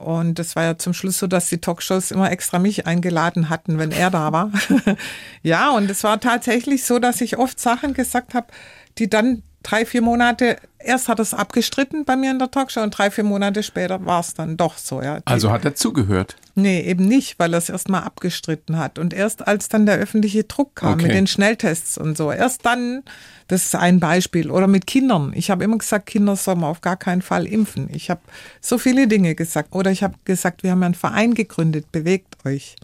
Und 0.00 0.38
das 0.38 0.56
war 0.56 0.64
ja 0.64 0.78
zum 0.78 0.94
Schluss 0.94 1.18
so, 1.18 1.26
dass 1.26 1.50
die 1.50 1.58
Talkshows 1.58 2.10
immer 2.10 2.30
extra 2.30 2.58
mich 2.58 2.86
eingeladen 2.86 3.50
hatten, 3.50 3.78
wenn 3.78 3.92
er 3.92 4.10
da 4.10 4.32
war. 4.32 4.50
ja, 5.42 5.70
und 5.70 5.90
es 5.90 6.02
war 6.04 6.18
tatsächlich 6.20 6.84
so, 6.84 6.98
dass 6.98 7.20
ich 7.20 7.36
oft 7.36 7.60
Sachen 7.60 7.92
gesagt 7.92 8.32
habe, 8.32 8.46
die 8.96 9.10
dann 9.10 9.42
drei, 9.62 9.84
vier 9.84 10.00
Monate, 10.02 10.56
erst 10.78 11.08
hat 11.08 11.18
er 11.18 11.22
es 11.22 11.34
abgestritten 11.34 12.04
bei 12.04 12.16
mir 12.16 12.30
in 12.30 12.38
der 12.38 12.50
Talkshow 12.50 12.80
und 12.80 12.90
drei, 12.96 13.10
vier 13.10 13.24
Monate 13.24 13.62
später 13.62 14.04
war 14.06 14.20
es 14.20 14.34
dann 14.34 14.56
doch 14.56 14.78
so. 14.78 15.02
Ja. 15.02 15.20
Die- 15.20 15.26
Also 15.26 15.50
hat 15.50 15.64
er 15.64 15.74
zugehört. 15.74 16.36
Nee, 16.54 16.80
eben 16.82 17.06
nicht, 17.06 17.38
weil 17.38 17.54
er 17.54 17.58
es 17.58 17.68
erst 17.68 17.88
mal 17.88 18.00
abgestritten 18.00 18.76
hat. 18.78 18.98
Und 18.98 19.14
erst 19.14 19.46
als 19.46 19.68
dann 19.68 19.86
der 19.86 19.96
öffentliche 19.96 20.44
Druck 20.44 20.76
kam 20.76 20.94
Okay. 20.94 21.04
mit 21.04 21.12
den 21.12 21.26
Schnelltests 21.26 21.96
und 21.98 22.16
so, 22.16 22.32
erst 22.32 22.66
dann, 22.66 23.02
das 23.48 23.66
ist 23.66 23.74
ein 23.76 24.00
Beispiel. 24.00 24.50
Oder 24.50 24.66
mit 24.66 24.86
Kindern. 24.86 25.32
Ich 25.34 25.50
habe 25.50 25.64
immer 25.64 25.78
gesagt, 25.78 26.06
Kinder 26.06 26.36
soll 26.36 26.56
man 26.56 26.64
auf 26.70 26.80
gar 26.80 26.96
keinen 26.96 27.22
Fall 27.22 27.46
impfen. 27.46 27.88
Ich 27.92 28.10
habe 28.10 28.20
so 28.60 28.78
viele 28.78 29.06
Dinge 29.08 29.34
gesagt. 29.34 29.74
Oder 29.74 29.90
ich 29.90 30.02
habe 30.02 30.14
gesagt, 30.24 30.62
wir 30.62 30.70
haben 30.72 30.80
ja 30.80 30.86
einen 30.86 30.94
Verein 30.94 31.34
gegründet, 31.34 31.92
bewegt 31.92 32.36
euch. 32.44 32.76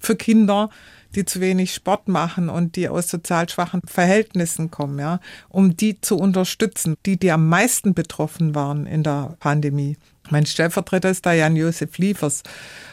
Für 0.00 0.16
Kinder, 0.16 0.68
die 1.14 1.24
zu 1.24 1.40
wenig 1.40 1.74
Sport 1.74 2.08
machen 2.08 2.48
und 2.48 2.76
die 2.76 2.88
aus 2.88 3.08
sozial 3.08 3.48
schwachen 3.48 3.80
Verhältnissen 3.86 4.70
kommen, 4.70 4.98
ja, 4.98 5.20
um 5.48 5.76
die 5.76 6.00
zu 6.00 6.16
unterstützen, 6.16 6.96
die, 7.06 7.18
die 7.18 7.30
am 7.30 7.48
meisten 7.48 7.94
betroffen 7.94 8.54
waren 8.54 8.86
in 8.86 9.02
der 9.02 9.36
Pandemie. 9.40 9.96
Mein 10.30 10.46
Stellvertreter 10.46 11.10
ist 11.10 11.26
da 11.26 11.34
Jan-Josef 11.34 11.98
Liefers. 11.98 12.42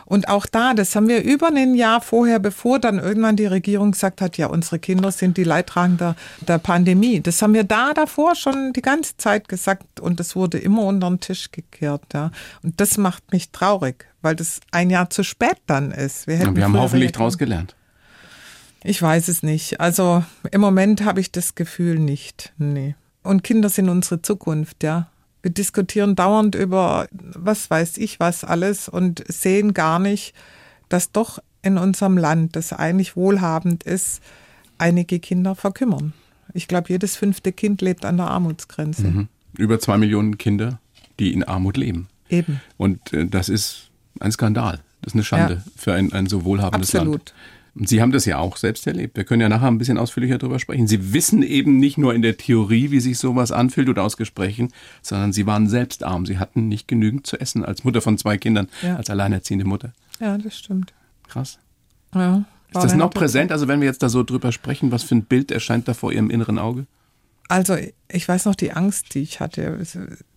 Und 0.06 0.28
auch 0.28 0.46
da, 0.46 0.74
das 0.74 0.94
haben 0.98 1.08
wir 1.08 1.24
über 1.24 1.48
ein 1.48 1.76
Jahr 1.76 2.02
vorher, 2.02 2.40
bevor 2.40 2.80
dann 2.80 3.00
irgendwann 3.00 3.38
die 3.38 3.46
Regierung 3.46 3.92
gesagt 3.92 4.20
hat, 4.20 4.38
ja, 4.38 4.48
unsere 4.48 4.80
Kinder 4.80 5.12
sind 5.12 5.38
die 5.38 5.46
Leidtragenden 5.46 6.16
der 6.46 6.58
Pandemie. 6.58 7.22
Das 7.22 7.42
haben 7.42 7.54
wir 7.54 7.64
da 7.64 7.94
davor 7.94 8.36
schon 8.36 8.74
die 8.74 8.82
ganze 8.82 9.16
Zeit 9.16 9.48
gesagt 9.48 10.02
und 10.02 10.20
das 10.20 10.36
wurde 10.36 10.58
immer 10.58 10.84
unter 10.84 11.08
den 11.08 11.22
Tisch 11.22 11.52
gekehrt. 11.52 12.04
Ja. 12.14 12.32
Und 12.62 12.82
das 12.82 12.98
macht 12.98 13.32
mich 13.32 13.52
traurig, 13.52 14.06
weil 14.22 14.36
das 14.36 14.60
ein 14.72 14.90
Jahr 14.90 15.10
zu 15.10 15.24
spät 15.24 15.58
dann 15.68 15.92
ist. 15.92 16.28
Wir, 16.28 16.40
wir 16.54 16.66
haben 16.66 16.78
hoffentlich 16.78 17.14
daraus 17.14 17.38
gelernt. 17.38 17.76
Ich 18.84 19.02
weiß 19.02 19.28
es 19.28 19.44
nicht. 19.44 19.80
Also 19.80 20.24
im 20.52 20.62
Moment 20.62 21.04
habe 21.04 21.20
ich 21.20 21.32
das 21.32 21.56
Gefühl 21.56 22.00
nicht. 22.00 22.54
Nee. 22.58 22.96
Und 23.24 23.44
Kinder 23.44 23.70
sind 23.70 23.90
unsere 23.90 24.22
Zukunft, 24.22 24.84
ja. 24.84 25.08
Wir 25.44 25.52
diskutieren 25.52 26.16
dauernd 26.16 26.54
über 26.54 27.08
was 27.12 27.70
weiß 27.70 27.98
ich 27.98 28.20
was 28.20 28.44
alles 28.44 28.88
und 28.88 29.24
sehen 29.28 29.74
gar 29.74 29.98
nicht, 29.98 30.36
dass 30.90 31.12
doch 31.12 31.40
in 31.64 31.78
unserem 31.78 32.18
Land, 32.18 32.56
das 32.56 32.74
eigentlich 32.74 33.16
wohlhabend 33.16 33.84
ist, 33.84 34.22
einige 34.78 35.20
Kinder 35.20 35.56
verkümmern. 35.56 36.14
Ich 36.54 36.68
glaube, 36.68 36.90
jedes 36.90 37.16
fünfte 37.16 37.52
Kind 37.52 37.82
lebt 37.82 38.06
an 38.06 38.18
der 38.18 38.28
Armutsgrenze. 38.28 39.04
Mhm. 39.04 39.28
Über 39.58 39.80
zwei 39.80 39.98
Millionen 39.98 40.38
Kinder, 40.38 40.80
die 41.20 41.34
in 41.34 41.44
Armut 41.44 41.78
leben. 41.78 42.08
Eben. 42.30 42.62
Und 42.78 43.14
äh, 43.14 43.26
das 43.26 43.50
ist 43.50 43.90
ein 44.20 44.32
Skandal. 44.32 44.80
Das 45.02 45.14
ist 45.14 45.16
eine 45.16 45.24
Schande 45.24 45.54
ja. 45.66 45.72
für 45.76 45.94
ein, 45.94 46.14
ein 46.14 46.28
so 46.28 46.44
wohlhabendes 46.44 46.94
Absolut. 46.96 47.14
Land. 47.14 47.30
Und 47.32 47.34
Sie 47.76 48.02
haben 48.02 48.12
das 48.12 48.26
ja 48.26 48.38
auch 48.38 48.58
selbst 48.58 48.86
erlebt. 48.86 49.16
Wir 49.16 49.24
können 49.24 49.42
ja 49.42 49.48
nachher 49.48 49.68
ein 49.68 49.78
bisschen 49.78 49.98
ausführlicher 49.98 50.38
darüber 50.38 50.60
sprechen. 50.60 50.88
Sie 50.88 51.14
wissen 51.14 51.42
eben 51.42 51.78
nicht 51.78 51.98
nur 51.98 52.14
in 52.14 52.22
der 52.22 52.36
Theorie, 52.36 52.92
wie 52.92 53.00
sich 53.00 53.18
sowas 53.18 53.52
anfühlt 53.52 53.88
oder 53.88 54.04
aus 54.04 54.18
Gesprächen, 54.18 54.74
sondern 55.02 55.32
Sie 55.32 55.46
waren 55.46 55.70
selbst 55.70 56.04
arm. 56.04 56.26
Sie 56.26 56.38
hatten 56.38 56.68
nicht 56.68 56.88
genügend 56.88 57.26
zu 57.26 57.40
essen 57.40 57.64
als 57.64 57.86
Mutter 57.86 58.02
von 58.02 58.18
zwei 58.18 58.38
Kindern, 58.38 58.68
ja. 58.82 58.98
als 58.98 59.10
alleinerziehende 59.10 59.66
Mutter. 59.66 59.94
Ja, 60.20 60.38
das 60.38 60.58
stimmt. 60.58 60.94
Krass. 61.28 61.60
Ja, 62.14 62.44
ist 62.74 62.84
das 62.84 62.96
noch 62.96 63.10
präsent? 63.10 63.52
Also 63.52 63.68
wenn 63.68 63.80
wir 63.80 63.88
jetzt 63.88 64.04
da 64.04 64.10
so 64.10 64.24
drüber 64.24 64.52
sprechen, 64.52 64.92
was 64.92 65.04
für 65.04 65.16
ein 65.16 65.24
Bild 65.24 65.52
erscheint 65.52 65.88
da 65.88 65.94
vor 65.94 66.12
Ihrem 66.12 66.30
inneren 66.30 66.60
Auge? 66.60 66.86
Also 67.48 67.78
ich 68.10 68.28
weiß 68.28 68.46
noch 68.46 68.56
die 68.56 68.72
Angst, 68.72 69.14
die 69.14 69.20
ich 69.20 69.40
hatte. 69.40 69.78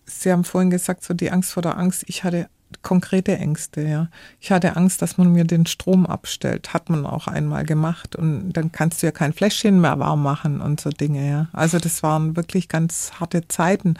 Sie 0.05 0.31
haben 0.31 0.43
vorhin 0.43 0.69
gesagt, 0.69 1.03
so 1.03 1.13
die 1.13 1.31
Angst 1.31 1.53
vor 1.53 1.63
der 1.63 1.77
Angst. 1.77 2.03
Ich 2.07 2.23
hatte 2.23 2.49
konkrete 2.81 3.37
Ängste, 3.37 3.81
ja. 3.81 4.09
Ich 4.39 4.51
hatte 4.51 4.75
Angst, 4.75 5.01
dass 5.01 5.17
man 5.17 5.31
mir 5.31 5.43
den 5.43 5.65
Strom 5.65 6.05
abstellt. 6.05 6.73
Hat 6.73 6.89
man 6.89 7.05
auch 7.05 7.27
einmal 7.27 7.65
gemacht 7.65 8.15
und 8.15 8.53
dann 8.53 8.71
kannst 8.71 9.01
du 9.01 9.07
ja 9.07 9.11
kein 9.11 9.33
Fläschchen 9.33 9.81
mehr 9.81 9.99
warm 9.99 10.23
machen 10.23 10.61
und 10.61 10.79
so 10.81 10.89
Dinge, 10.89 11.29
ja. 11.29 11.47
Also 11.53 11.79
das 11.79 12.03
waren 12.03 12.35
wirklich 12.35 12.69
ganz 12.69 13.13
harte 13.19 13.47
Zeiten. 13.47 13.95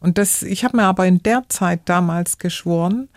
Und 0.00 0.18
das, 0.18 0.42
ich 0.42 0.64
habe 0.64 0.76
mir 0.76 0.84
aber 0.84 1.06
in 1.06 1.22
der 1.22 1.44
Zeit 1.48 1.80
damals 1.84 2.38
geschworen, 2.38 3.08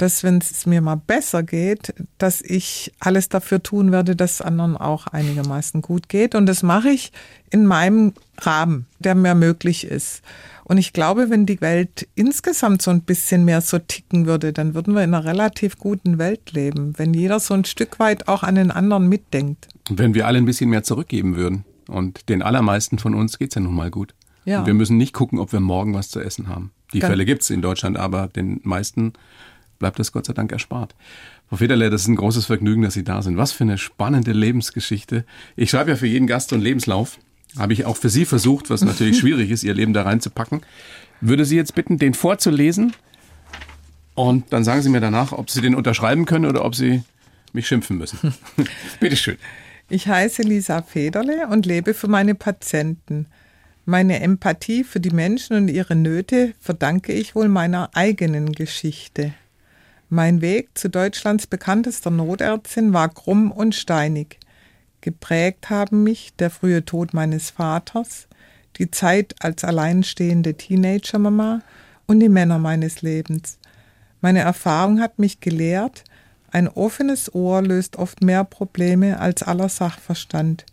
dass 0.00 0.22
wenn 0.22 0.38
es 0.38 0.64
mir 0.64 0.80
mal 0.80 0.96
besser 0.96 1.42
geht, 1.42 1.92
dass 2.16 2.40
ich 2.40 2.92
alles 3.00 3.28
dafür 3.28 3.62
tun 3.62 3.92
werde, 3.92 4.16
dass 4.16 4.34
es 4.34 4.42
anderen 4.42 4.76
auch 4.78 5.06
einigermaßen 5.06 5.82
gut 5.82 6.08
geht. 6.08 6.34
Und 6.34 6.46
das 6.46 6.62
mache 6.62 6.88
ich 6.88 7.12
in 7.50 7.66
meinem 7.66 8.14
Rahmen, 8.38 8.86
der 8.98 9.14
mir 9.14 9.34
möglich 9.34 9.84
ist. 9.86 10.22
Und 10.64 10.78
ich 10.78 10.94
glaube, 10.94 11.28
wenn 11.28 11.44
die 11.44 11.60
Welt 11.60 12.08
insgesamt 12.14 12.80
so 12.80 12.90
ein 12.90 13.02
bisschen 13.02 13.44
mehr 13.44 13.60
so 13.60 13.78
ticken 13.78 14.24
würde, 14.24 14.54
dann 14.54 14.74
würden 14.74 14.94
wir 14.94 15.04
in 15.04 15.12
einer 15.12 15.26
relativ 15.26 15.76
guten 15.76 16.16
Welt 16.16 16.52
leben, 16.52 16.94
wenn 16.96 17.12
jeder 17.12 17.38
so 17.38 17.52
ein 17.52 17.66
Stück 17.66 17.98
weit 17.98 18.26
auch 18.26 18.42
an 18.42 18.54
den 18.54 18.70
anderen 18.70 19.06
mitdenkt. 19.06 19.68
Wenn 19.90 20.14
wir 20.14 20.26
alle 20.26 20.38
ein 20.38 20.46
bisschen 20.46 20.70
mehr 20.70 20.82
zurückgeben 20.82 21.36
würden. 21.36 21.64
Und 21.88 22.28
den 22.30 22.40
allermeisten 22.40 22.98
von 22.98 23.14
uns 23.14 23.38
geht 23.38 23.50
es 23.50 23.56
ja 23.56 23.60
nun 23.60 23.74
mal 23.74 23.90
gut. 23.90 24.14
Ja. 24.46 24.60
Und 24.60 24.66
wir 24.66 24.74
müssen 24.74 24.96
nicht 24.96 25.12
gucken, 25.12 25.38
ob 25.38 25.52
wir 25.52 25.60
morgen 25.60 25.92
was 25.92 26.08
zu 26.08 26.20
essen 26.20 26.48
haben. 26.48 26.70
Die 26.94 27.00
Fälle 27.00 27.24
gibt 27.24 27.42
es 27.42 27.50
in 27.50 27.62
Deutschland, 27.62 27.96
aber 27.96 28.28
den 28.28 28.60
meisten 28.64 29.12
bleibt 29.80 29.98
das 29.98 30.12
Gott 30.12 30.26
sei 30.26 30.32
Dank 30.32 30.52
erspart. 30.52 30.94
Frau 31.48 31.56
Federle, 31.56 31.90
das 31.90 32.02
ist 32.02 32.08
ein 32.08 32.14
großes 32.14 32.46
Vergnügen, 32.46 32.82
dass 32.82 32.94
Sie 32.94 33.02
da 33.02 33.22
sind. 33.22 33.36
Was 33.36 33.50
für 33.50 33.64
eine 33.64 33.78
spannende 33.78 34.30
Lebensgeschichte. 34.30 35.24
Ich 35.56 35.70
schreibe 35.70 35.90
ja 35.90 35.96
für 35.96 36.06
jeden 36.06 36.28
Gast 36.28 36.50
so 36.50 36.54
einen 36.54 36.62
Lebenslauf. 36.62 37.18
Habe 37.58 37.72
ich 37.72 37.84
auch 37.84 37.96
für 37.96 38.08
Sie 38.08 38.24
versucht, 38.24 38.70
was 38.70 38.82
natürlich 38.82 39.18
schwierig 39.20 39.50
ist, 39.50 39.64
Ihr 39.64 39.74
Leben 39.74 39.92
da 39.92 40.02
reinzupacken. 40.02 40.60
Würde 41.20 41.44
Sie 41.44 41.56
jetzt 41.56 41.74
bitten, 41.74 41.98
den 41.98 42.14
vorzulesen 42.14 42.92
und 44.14 44.52
dann 44.52 44.64
sagen 44.64 44.82
Sie 44.82 44.90
mir 44.90 45.00
danach, 45.00 45.32
ob 45.32 45.50
Sie 45.50 45.60
den 45.60 45.74
unterschreiben 45.74 46.26
können 46.26 46.46
oder 46.46 46.64
ob 46.64 46.74
Sie 46.74 47.02
mich 47.52 47.66
schimpfen 47.66 47.98
müssen. 47.98 48.34
Bitte 49.00 49.16
schön. 49.16 49.38
Ich 49.88 50.06
heiße 50.06 50.42
Lisa 50.42 50.82
Federle 50.82 51.48
und 51.48 51.66
lebe 51.66 51.94
für 51.94 52.06
meine 52.06 52.34
Patienten. 52.34 53.26
Meine 53.86 54.20
Empathie 54.20 54.84
für 54.84 55.00
die 55.00 55.10
Menschen 55.10 55.56
und 55.56 55.68
ihre 55.68 55.96
Nöte 55.96 56.54
verdanke 56.60 57.12
ich 57.12 57.34
wohl 57.34 57.48
meiner 57.48 57.90
eigenen 57.94 58.52
Geschichte. 58.52 59.32
Mein 60.12 60.40
Weg 60.40 60.76
zu 60.76 60.90
Deutschlands 60.90 61.46
bekanntester 61.46 62.10
Notärztin 62.10 62.92
war 62.92 63.10
krumm 63.10 63.52
und 63.52 63.76
steinig. 63.76 64.40
Geprägt 65.02 65.70
haben 65.70 66.02
mich 66.02 66.34
der 66.36 66.50
frühe 66.50 66.84
Tod 66.84 67.14
meines 67.14 67.50
Vaters, 67.50 68.26
die 68.78 68.90
Zeit 68.90 69.36
als 69.38 69.62
alleinstehende 69.62 70.54
Teenagermama 70.54 71.62
und 72.08 72.18
die 72.18 72.28
Männer 72.28 72.58
meines 72.58 73.02
Lebens. 73.02 73.58
Meine 74.20 74.40
Erfahrung 74.40 75.00
hat 75.00 75.20
mich 75.20 75.38
gelehrt, 75.38 76.02
ein 76.50 76.66
offenes 76.66 77.32
Ohr 77.32 77.62
löst 77.62 77.94
oft 77.94 78.20
mehr 78.20 78.42
Probleme 78.42 79.20
als 79.20 79.44
aller 79.44 79.68
Sachverstand. 79.68 80.66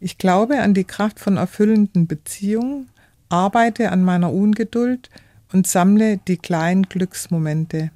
Ich 0.00 0.18
glaube 0.18 0.60
an 0.60 0.74
die 0.74 0.82
Kraft 0.82 1.20
von 1.20 1.36
erfüllenden 1.36 2.08
Beziehungen, 2.08 2.88
arbeite 3.28 3.92
an 3.92 4.02
meiner 4.02 4.32
Ungeduld 4.32 5.08
und 5.52 5.68
sammle 5.68 6.16
die 6.16 6.36
kleinen 6.36 6.82
Glücksmomente. 6.88 7.92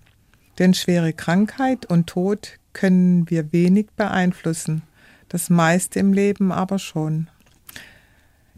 Denn 0.61 0.75
schwere 0.75 1.13
Krankheit 1.13 1.87
und 1.87 2.07
Tod 2.07 2.59
können 2.73 3.29
wir 3.29 3.53
wenig 3.53 3.89
beeinflussen 3.97 4.83
das 5.31 5.49
meiste 5.49 5.99
im 5.99 6.13
Leben 6.13 6.53
aber 6.53 6.79
schon. 6.79 7.29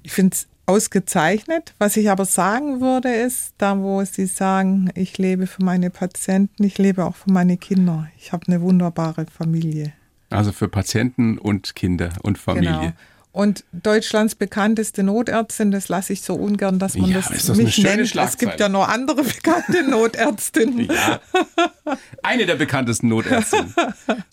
Ich 0.02 0.12
finde 0.12 0.34
es 0.34 0.48
ausgezeichnet. 0.66 1.74
Was 1.78 1.96
ich 1.96 2.10
aber 2.10 2.24
sagen 2.24 2.80
würde, 2.80 3.12
ist, 3.12 3.54
da 3.58 3.78
wo 3.78 4.02
Sie 4.04 4.26
sagen, 4.26 4.90
ich 4.94 5.18
lebe 5.18 5.46
für 5.46 5.62
meine 5.62 5.90
Patienten, 5.90 6.64
ich 6.64 6.78
lebe 6.78 7.04
auch 7.04 7.14
für 7.14 7.30
meine 7.30 7.56
Kinder. 7.56 8.08
Ich 8.18 8.32
habe 8.32 8.46
eine 8.48 8.60
wunderbare 8.62 9.26
Familie. 9.26 9.92
Also 10.30 10.50
für 10.50 10.68
Patienten 10.68 11.36
und 11.38 11.74
Kinder 11.76 12.10
und 12.22 12.38
Familie. 12.38 12.70
Genau. 12.72 12.92
Und 13.32 13.64
Deutschlands 13.72 14.34
bekannteste 14.34 15.02
Notärztin, 15.02 15.70
das 15.70 15.88
lasse 15.88 16.12
ich 16.12 16.20
so 16.20 16.34
ungern, 16.34 16.78
dass 16.78 16.96
man 16.96 17.10
ja, 17.10 17.16
das, 17.16 17.46
das 17.46 17.56
mich 17.56 17.78
nennt. 17.78 18.14
Es 18.14 18.36
gibt 18.36 18.60
ja 18.60 18.68
noch 18.68 18.86
andere 18.86 19.24
bekannte 19.24 19.82
Notärztinnen. 19.90 20.86
ja. 20.86 21.20
Eine 22.22 22.44
der 22.44 22.56
bekanntesten 22.56 23.08
Notärztinnen. 23.08 23.74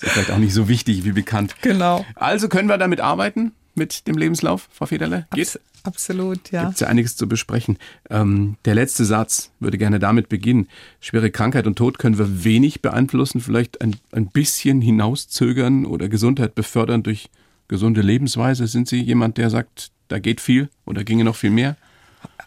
Ist 0.01 0.11
vielleicht 0.11 0.31
auch 0.31 0.37
nicht 0.37 0.53
so 0.53 0.67
wichtig 0.67 1.05
wie 1.05 1.13
bekannt. 1.13 1.55
Genau. 1.61 2.05
Also 2.15 2.49
können 2.49 2.67
wir 2.67 2.77
damit 2.77 2.99
arbeiten, 2.99 3.53
mit 3.73 4.05
dem 4.07 4.17
Lebenslauf, 4.17 4.67
Frau 4.71 4.85
Federle? 4.85 5.27
Geht? 5.33 5.59
absolut, 5.83 6.51
ja. 6.51 6.65
Gibt 6.65 6.81
ja 6.81 6.87
einiges 6.87 7.15
zu 7.15 7.27
besprechen. 7.27 7.77
Ähm, 8.09 8.57
der 8.65 8.75
letzte 8.75 9.05
Satz 9.05 9.51
würde 9.59 9.77
gerne 9.77 9.97
damit 9.97 10.27
beginnen. 10.29 10.67
Schwere 10.99 11.31
Krankheit 11.31 11.67
und 11.67 11.77
Tod 11.77 11.99
können 11.99 12.17
wir 12.17 12.43
wenig 12.43 12.81
beeinflussen, 12.81 13.39
vielleicht 13.39 13.81
ein, 13.81 13.95
ein 14.11 14.27
bisschen 14.27 14.81
hinauszögern 14.81 15.85
oder 15.85 16.09
Gesundheit 16.09 16.53
befördern 16.53 17.01
durch 17.01 17.29
gesunde 17.69 18.01
Lebensweise? 18.01 18.67
Sind 18.67 18.89
Sie 18.89 19.01
jemand, 19.01 19.37
der 19.37 19.49
sagt, 19.49 19.91
da 20.09 20.19
geht 20.19 20.41
viel 20.41 20.69
oder 20.85 21.05
ginge 21.05 21.23
noch 21.23 21.37
viel 21.37 21.51
mehr? 21.51 21.77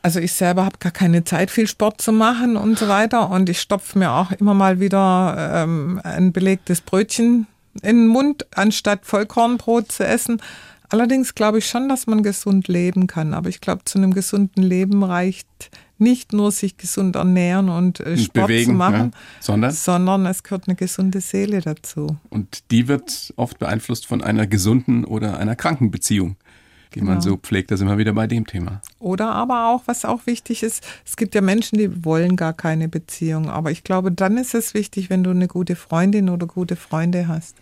Also 0.03 0.21
ich 0.21 0.33
selber 0.33 0.65
habe 0.65 0.79
gar 0.79 0.93
keine 0.93 1.25
Zeit, 1.25 1.51
viel 1.51 1.67
Sport 1.67 2.03
zu 2.03 2.13
machen 2.13 2.57
und 2.57 2.79
so 2.79 2.89
weiter. 2.89 3.31
Und 3.31 3.49
ich 3.49 3.61
stopfe 3.61 3.99
mir 3.99 4.11
auch 4.11 4.33
immer 4.33 4.53
mal 4.53 4.81
wieder 4.81 5.63
ähm, 5.63 6.01
ein 6.03 6.33
belegtes 6.33 6.81
Brötchen 6.81 7.47
in 7.83 7.97
den 7.97 8.07
Mund, 8.09 8.47
anstatt 8.55 9.07
Vollkornbrot 9.07 9.91
zu 9.91 10.05
essen. 10.05 10.43
Allerdings 10.93 11.35
glaube 11.35 11.59
ich 11.59 11.67
schon, 11.67 11.89
dass 11.89 12.07
man 12.07 12.23
gesund 12.23 12.69
leben 12.69 13.07
kann. 13.07 13.33
Aber 13.33 13.49
ich 13.49 13.61
glaube, 13.63 13.85
zu 13.85 13.97
einem 13.97 14.13
gesunden 14.13 14.63
Leben 14.63 15.03
reicht 15.03 15.71
nicht 15.97 16.33
nur 16.35 16.53
sich 16.53 16.77
gesund 16.77 17.17
ernähren 17.17 17.71
und 17.71 18.01
äh, 18.01 18.19
Sport 18.19 18.49
Bewegen, 18.49 18.73
zu 18.73 18.77
machen, 18.77 19.13
ja, 19.15 19.19
sondern? 19.41 19.71
sondern 19.71 20.27
es 20.27 20.43
gehört 20.43 20.69
eine 20.69 20.77
gesunde 20.77 21.21
Seele 21.21 21.63
dazu. 21.63 22.19
Und 22.29 22.71
die 22.71 22.89
wird 22.89 23.33
oft 23.37 23.59
beeinflusst 23.59 24.07
von 24.07 24.23
einer 24.23 24.47
gesunden 24.47 25.05
oder 25.05 25.39
einer 25.39 25.57
kranken 25.57 25.91
Beziehung 25.91 26.37
die 26.95 27.01
genau. 27.01 27.13
man 27.13 27.21
so 27.23 27.39
pflegt. 27.39 27.71
Da 27.71 27.79
sind 27.79 27.89
wir 27.89 27.97
wieder 27.97 28.13
bei 28.13 28.27
dem 28.27 28.47
Thema. 28.47 28.83
Oder 28.99 29.31
aber 29.33 29.69
auch, 29.69 29.83
was 29.87 30.05
auch 30.05 30.27
wichtig 30.27 30.63
ist, 30.63 30.85
es 31.07 31.17
gibt 31.17 31.35
ja 31.35 31.41
Menschen, 31.41 31.79
die 31.79 32.05
wollen 32.05 32.37
gar 32.37 32.53
keine 32.53 32.89
Beziehung. 32.89 33.49
Aber 33.49 33.71
ich 33.71 33.83
glaube, 33.83 34.13
dann 34.13 34.37
ist 34.37 34.55
es 34.55 34.75
wichtig, 34.75 35.09
wenn 35.09 35.25
du 35.25 35.31
eine 35.31 35.49
gute 35.49 35.75
Freundin 35.75 36.29
oder 36.29 36.47
gute 36.47 36.77
Freunde 36.77 37.29
hast. 37.29 37.57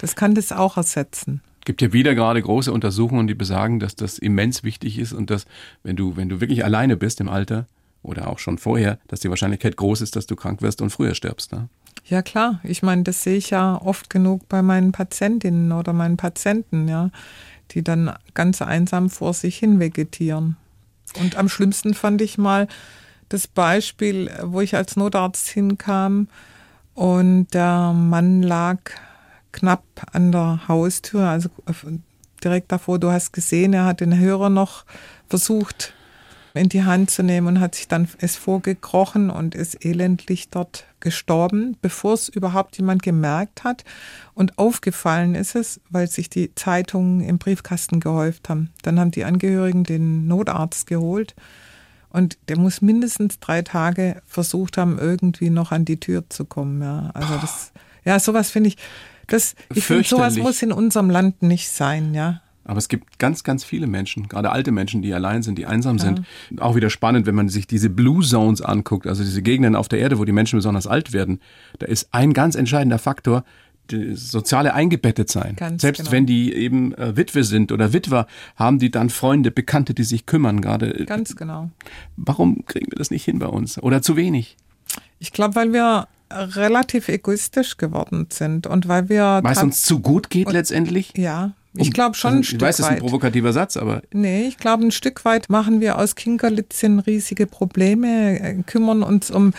Das 0.00 0.16
kann 0.16 0.34
das 0.34 0.52
auch 0.52 0.76
ersetzen. 0.76 1.40
Gibt 1.64 1.82
ja 1.82 1.92
wieder 1.92 2.14
gerade 2.14 2.42
große 2.42 2.72
Untersuchungen, 2.72 3.26
die 3.26 3.34
besagen, 3.34 3.80
dass 3.80 3.96
das 3.96 4.18
immens 4.18 4.64
wichtig 4.64 4.98
ist 4.98 5.12
und 5.12 5.30
dass, 5.30 5.46
wenn 5.82 5.96
du, 5.96 6.16
wenn 6.16 6.28
du 6.28 6.40
wirklich 6.40 6.64
alleine 6.64 6.96
bist 6.96 7.20
im 7.20 7.28
Alter, 7.28 7.66
oder 8.04 8.28
auch 8.28 8.38
schon 8.38 8.58
vorher, 8.58 8.98
dass 9.08 9.20
die 9.20 9.30
Wahrscheinlichkeit 9.30 9.76
groß 9.76 10.02
ist, 10.02 10.14
dass 10.14 10.26
du 10.26 10.36
krank 10.36 10.62
wirst 10.62 10.80
und 10.80 10.90
früher 10.90 11.14
stirbst. 11.14 11.52
Ne? 11.52 11.68
Ja 12.06 12.22
klar, 12.22 12.60
ich 12.62 12.82
meine, 12.82 13.02
das 13.02 13.22
sehe 13.22 13.36
ich 13.36 13.50
ja 13.50 13.80
oft 13.80 14.10
genug 14.10 14.48
bei 14.48 14.62
meinen 14.62 14.92
Patientinnen 14.92 15.72
oder 15.72 15.92
meinen 15.92 16.16
Patienten, 16.16 16.86
ja, 16.86 17.10
die 17.70 17.82
dann 17.82 18.14
ganz 18.34 18.62
einsam 18.62 19.10
vor 19.10 19.32
sich 19.32 19.56
hin 19.56 19.80
vegetieren. 19.80 20.56
Und 21.18 21.36
am 21.36 21.48
schlimmsten 21.48 21.94
fand 21.94 22.20
ich 22.20 22.38
mal, 22.38 22.68
das 23.30 23.46
Beispiel, 23.46 24.30
wo 24.42 24.60
ich 24.60 24.76
als 24.76 24.96
Notarzt 24.96 25.48
hinkam 25.48 26.28
und 26.92 27.48
der 27.54 27.92
Mann 27.94 28.42
lag 28.42 28.78
knapp 29.54 29.84
an 30.12 30.32
der 30.32 30.68
Haustür, 30.68 31.28
also 31.28 31.48
direkt 32.42 32.70
davor. 32.72 32.98
Du 32.98 33.10
hast 33.10 33.32
gesehen, 33.32 33.72
er 33.72 33.86
hat 33.86 34.00
den 34.00 34.18
Hörer 34.18 34.50
noch 34.50 34.84
versucht 35.28 35.94
in 36.52 36.68
die 36.68 36.84
Hand 36.84 37.10
zu 37.10 37.22
nehmen 37.22 37.48
und 37.48 37.60
hat 37.60 37.74
sich 37.74 37.88
dann 37.88 38.08
es 38.18 38.36
vorgekrochen 38.36 39.30
und 39.30 39.54
ist 39.56 39.84
elendlich 39.84 40.50
dort 40.50 40.84
gestorben, 41.00 41.76
bevor 41.82 42.14
es 42.14 42.28
überhaupt 42.28 42.76
jemand 42.76 43.02
gemerkt 43.02 43.64
hat. 43.64 43.84
Und 44.34 44.56
aufgefallen 44.58 45.34
ist 45.34 45.56
es, 45.56 45.80
weil 45.90 46.06
sich 46.08 46.30
die 46.30 46.54
Zeitungen 46.54 47.22
im 47.22 47.38
Briefkasten 47.38 47.98
gehäuft 47.98 48.48
haben. 48.48 48.70
Dann 48.82 49.00
haben 49.00 49.10
die 49.10 49.24
Angehörigen 49.24 49.82
den 49.82 50.28
Notarzt 50.28 50.86
geholt 50.86 51.34
und 52.10 52.38
der 52.48 52.56
muss 52.56 52.80
mindestens 52.80 53.40
drei 53.40 53.62
Tage 53.62 54.22
versucht 54.24 54.78
haben, 54.78 55.00
irgendwie 55.00 55.50
noch 55.50 55.72
an 55.72 55.84
die 55.84 55.98
Tür 55.98 56.22
zu 56.28 56.44
kommen. 56.44 56.80
Ja, 56.80 57.10
also 57.12 57.36
das, 57.38 57.72
ja, 58.04 58.20
sowas 58.20 58.52
finde 58.52 58.68
ich, 58.68 58.76
das, 59.28 59.54
ich 59.74 59.84
finde, 59.84 60.04
sowas 60.04 60.36
muss 60.36 60.62
in 60.62 60.72
unserem 60.72 61.10
Land 61.10 61.42
nicht 61.42 61.68
sein, 61.68 62.14
ja. 62.14 62.40
Aber 62.64 62.78
es 62.78 62.88
gibt 62.88 63.18
ganz, 63.18 63.44
ganz 63.44 63.62
viele 63.62 63.86
Menschen, 63.86 64.26
gerade 64.26 64.50
alte 64.50 64.72
Menschen, 64.72 65.02
die 65.02 65.12
allein 65.12 65.42
sind, 65.42 65.58
die 65.58 65.66
einsam 65.66 65.98
sind. 65.98 66.22
Ja. 66.50 66.62
Auch 66.62 66.74
wieder 66.76 66.88
spannend, 66.88 67.26
wenn 67.26 67.34
man 67.34 67.50
sich 67.50 67.66
diese 67.66 67.90
Blue 67.90 68.24
Zones 68.24 68.62
anguckt, 68.62 69.06
also 69.06 69.22
diese 69.22 69.42
Gegenden 69.42 69.76
auf 69.76 69.88
der 69.88 69.98
Erde, 69.98 70.18
wo 70.18 70.24
die 70.24 70.32
Menschen 70.32 70.56
besonders 70.56 70.86
alt 70.86 71.12
werden. 71.12 71.40
Da 71.78 71.86
ist 71.86 72.08
ein 72.12 72.32
ganz 72.32 72.54
entscheidender 72.54 72.98
Faktor, 72.98 73.44
das 73.88 74.30
soziale 74.30 74.72
eingebettet 74.72 75.30
sein. 75.30 75.56
Ganz 75.56 75.82
Selbst 75.82 75.98
genau. 75.98 76.12
wenn 76.12 76.24
die 76.24 76.54
eben 76.54 76.94
äh, 76.94 77.16
Witwe 77.18 77.44
sind 77.44 77.70
oder 77.70 77.92
Witwer, 77.92 78.26
haben 78.56 78.78
die 78.78 78.90
dann 78.90 79.10
Freunde, 79.10 79.50
Bekannte, 79.50 79.92
die 79.92 80.04
sich 80.04 80.24
kümmern 80.24 80.62
gerade. 80.62 81.04
Ganz 81.04 81.36
genau. 81.36 81.70
Warum 82.16 82.64
kriegen 82.64 82.90
wir 82.90 82.96
das 82.96 83.10
nicht 83.10 83.24
hin 83.24 83.40
bei 83.40 83.46
uns? 83.46 83.78
Oder 83.82 84.00
zu 84.00 84.16
wenig? 84.16 84.56
Ich 85.18 85.32
glaube, 85.32 85.54
weil 85.54 85.74
wir 85.74 86.08
relativ 86.30 87.08
egoistisch 87.08 87.76
geworden 87.76 88.26
sind 88.30 88.66
und 88.66 88.88
weil 88.88 89.08
wir. 89.08 89.40
Weil 89.42 89.52
es 89.52 89.62
uns 89.62 89.82
zu 89.82 90.00
gut 90.00 90.30
geht 90.30 90.50
letztendlich? 90.50 91.12
Ja, 91.16 91.52
ich 91.76 91.92
glaube 91.92 92.14
schon 92.14 92.28
also, 92.28 92.40
ein 92.40 92.44
Stück 92.44 92.62
weit. 92.62 92.68
Ich 92.68 92.68
weiß, 92.68 92.76
das 92.76 92.86
ist 92.86 92.92
ein 92.92 92.98
provokativer 92.98 93.52
Satz, 93.52 93.76
aber. 93.76 94.02
Nee, 94.12 94.46
ich 94.46 94.58
glaube, 94.58 94.84
ein 94.84 94.90
Stück 94.92 95.24
weit 95.24 95.50
machen 95.50 95.80
wir 95.80 95.98
aus 95.98 96.14
Kinkerlitzchen 96.14 97.00
riesige 97.00 97.46
Probleme, 97.46 98.40
äh, 98.40 98.62
kümmern 98.62 99.02
uns 99.02 99.30
um 99.30 99.52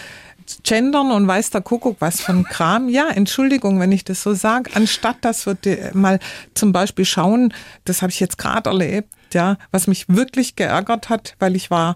Gendern 0.63 1.11
und 1.11 1.27
weiß 1.27 1.49
der 1.49 1.61
Kuckuck 1.61 1.97
was 1.99 2.21
von 2.21 2.43
Kram. 2.43 2.87
Ja, 2.87 3.07
Entschuldigung, 3.09 3.79
wenn 3.79 3.91
ich 3.91 4.03
das 4.03 4.21
so 4.21 4.33
sage. 4.33 4.71
Anstatt 4.75 5.17
dass 5.21 5.45
wir 5.45 5.55
mal 5.93 6.19
zum 6.53 6.71
Beispiel 6.71 7.05
schauen, 7.05 7.53
das 7.83 8.01
habe 8.01 8.11
ich 8.11 8.19
jetzt 8.19 8.37
gerade 8.37 8.69
erlebt, 8.69 9.11
ja, 9.33 9.57
was 9.71 9.87
mich 9.87 10.07
wirklich 10.07 10.55
geärgert 10.55 11.09
hat, 11.09 11.35
weil 11.39 11.55
ich 11.55 11.71
war 11.71 11.95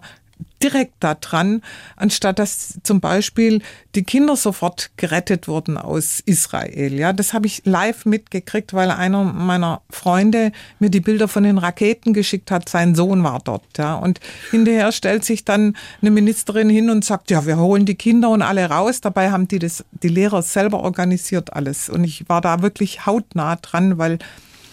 direkt 0.62 0.94
da 1.00 1.14
dran, 1.14 1.62
anstatt 1.96 2.38
dass 2.38 2.78
zum 2.82 3.00
Beispiel 3.00 3.62
die 3.94 4.02
Kinder 4.02 4.36
sofort 4.36 4.90
gerettet 4.96 5.48
wurden 5.48 5.78
aus 5.78 6.20
Israel. 6.20 6.92
Ja, 6.94 7.12
das 7.12 7.32
habe 7.32 7.46
ich 7.46 7.62
live 7.64 8.04
mitgekriegt, 8.04 8.74
weil 8.74 8.90
einer 8.90 9.24
meiner 9.24 9.80
Freunde 9.90 10.52
mir 10.78 10.90
die 10.90 11.00
Bilder 11.00 11.28
von 11.28 11.42
den 11.42 11.58
Raketen 11.58 12.12
geschickt 12.12 12.50
hat. 12.50 12.68
Sein 12.68 12.94
Sohn 12.94 13.22
war 13.24 13.40
dort. 13.42 13.64
Ja, 13.78 13.94
und 13.94 14.20
hinterher 14.50 14.92
stellt 14.92 15.24
sich 15.24 15.44
dann 15.44 15.76
eine 16.02 16.10
Ministerin 16.10 16.68
hin 16.68 16.90
und 16.90 17.04
sagt, 17.04 17.30
ja, 17.30 17.46
wir 17.46 17.58
holen 17.58 17.86
die 17.86 17.94
Kinder 17.94 18.30
und 18.30 18.42
alle 18.42 18.66
raus. 18.66 19.00
Dabei 19.00 19.30
haben 19.30 19.48
die 19.48 19.58
das, 19.58 19.84
die 20.02 20.08
Lehrer 20.08 20.42
selber 20.42 20.80
organisiert 20.80 21.52
alles. 21.54 21.88
Und 21.88 22.04
ich 22.04 22.28
war 22.28 22.40
da 22.40 22.62
wirklich 22.62 23.06
hautnah 23.06 23.56
dran, 23.56 23.98
weil 23.98 24.18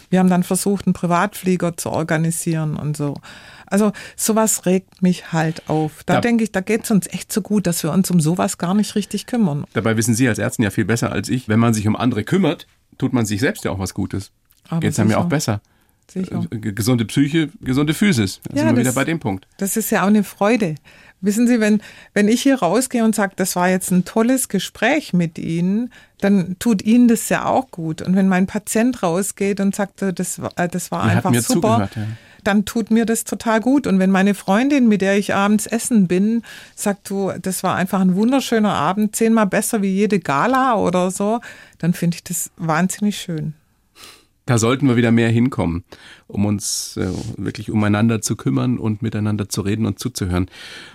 wir 0.09 0.19
haben 0.19 0.29
dann 0.29 0.43
versucht, 0.43 0.87
einen 0.87 0.93
Privatflieger 0.93 1.75
zu 1.75 1.89
organisieren 1.89 2.75
und 2.75 2.95
so. 2.95 3.15
Also 3.67 3.91
sowas 4.15 4.65
regt 4.65 5.01
mich 5.01 5.31
halt 5.31 5.69
auf. 5.69 6.03
Da 6.05 6.15
ja. 6.15 6.21
denke 6.21 6.43
ich, 6.43 6.51
da 6.51 6.61
geht 6.61 6.85
es 6.85 6.91
uns 6.91 7.07
echt 7.07 7.31
so 7.31 7.41
gut, 7.41 7.67
dass 7.67 7.83
wir 7.83 7.91
uns 7.91 8.09
um 8.09 8.19
sowas 8.19 8.57
gar 8.57 8.73
nicht 8.73 8.95
richtig 8.95 9.25
kümmern. 9.25 9.65
Dabei 9.73 9.97
wissen 9.97 10.15
Sie 10.15 10.27
als 10.27 10.39
Ärztin 10.39 10.63
ja 10.63 10.69
viel 10.69 10.85
besser 10.85 11.11
als 11.11 11.29
ich. 11.29 11.47
Wenn 11.47 11.59
man 11.59 11.73
sich 11.73 11.87
um 11.87 11.95
andere 11.95 12.23
kümmert, 12.23 12.65
tut 12.97 13.13
man 13.13 13.25
sich 13.25 13.39
selbst 13.39 13.65
ja 13.65 13.71
auch 13.71 13.79
was 13.79 13.93
Gutes. 13.93 14.31
Geht 14.79 14.91
es 14.91 14.99
einem 14.99 15.11
ja 15.11 15.17
auch 15.17 15.29
besser. 15.29 15.61
Sicher. 16.09 16.45
Äh, 16.51 16.57
gesunde 16.57 17.05
Psyche, 17.05 17.49
gesunde 17.61 17.93
Physis. 17.93 18.39
Da 18.43 18.55
ja, 18.55 18.67
sind 18.67 18.77
wir 18.77 18.83
das, 18.83 18.93
wieder 18.93 18.95
bei 18.95 19.05
dem 19.05 19.19
Punkt. 19.19 19.47
Das 19.57 19.75
ist 19.75 19.89
ja 19.89 20.03
auch 20.03 20.07
eine 20.07 20.23
Freude. 20.23 20.75
Wissen 21.19 21.47
Sie, 21.47 21.59
wenn, 21.59 21.81
wenn 22.13 22.27
ich 22.27 22.43
hier 22.43 22.59
rausgehe 22.59 23.03
und 23.03 23.15
sage, 23.15 23.33
das 23.35 23.55
war 23.55 23.69
jetzt 23.69 23.91
ein 23.91 24.05
tolles 24.05 24.49
Gespräch 24.49 25.13
mit 25.13 25.39
Ihnen, 25.39 25.91
dann 26.19 26.57
tut 26.59 26.83
Ihnen 26.83 27.07
das 27.07 27.27
ja 27.29 27.45
auch 27.45 27.71
gut. 27.71 28.01
Und 28.01 28.15
wenn 28.15 28.29
mein 28.29 28.45
Patient 28.45 29.01
rausgeht 29.01 29.59
und 29.59 29.75
sagt, 29.75 30.01
das, 30.01 30.39
äh, 30.55 30.67
das 30.69 30.91
war 30.91 31.03
einfach 31.03 31.33
super, 31.35 31.89
ja 31.95 32.01
dann 32.47 32.65
tut 32.65 32.89
mir 32.91 33.05
das 33.05 33.25
total 33.25 33.59
gut. 33.59 33.85
Und 33.85 33.99
wenn 33.99 34.09
meine 34.09 34.33
Freundin, 34.33 34.87
mit 34.87 35.01
der 35.01 35.17
ich 35.17 35.35
abends 35.35 35.67
essen 35.67 36.07
bin, 36.07 36.43
sagt, 36.75 37.09
du, 37.09 37.33
das 37.41 37.61
war 37.61 37.75
einfach 37.75 37.99
ein 37.99 38.15
wunderschöner 38.15 38.73
Abend, 38.73 39.15
zehnmal 39.15 39.47
besser 39.47 39.81
wie 39.81 39.93
jede 39.93 40.19
Gala 40.19 40.75
oder 40.75 41.11
so, 41.11 41.41
dann 41.77 41.93
finde 41.93 42.15
ich 42.15 42.23
das 42.23 42.49
wahnsinnig 42.55 43.17
schön. 43.17 43.53
Da 44.47 44.57
sollten 44.57 44.87
wir 44.87 44.95
wieder 44.95 45.11
mehr 45.11 45.29
hinkommen, 45.29 45.83
um 46.25 46.45
uns 46.45 46.95
äh, 46.95 47.09
wirklich 47.35 47.69
umeinander 47.69 48.21
zu 48.21 48.37
kümmern 48.37 48.79
und 48.79 49.01
miteinander 49.01 49.49
zu 49.49 49.59
reden 49.59 49.85
und 49.85 49.99
zuzuhören. 49.99 50.49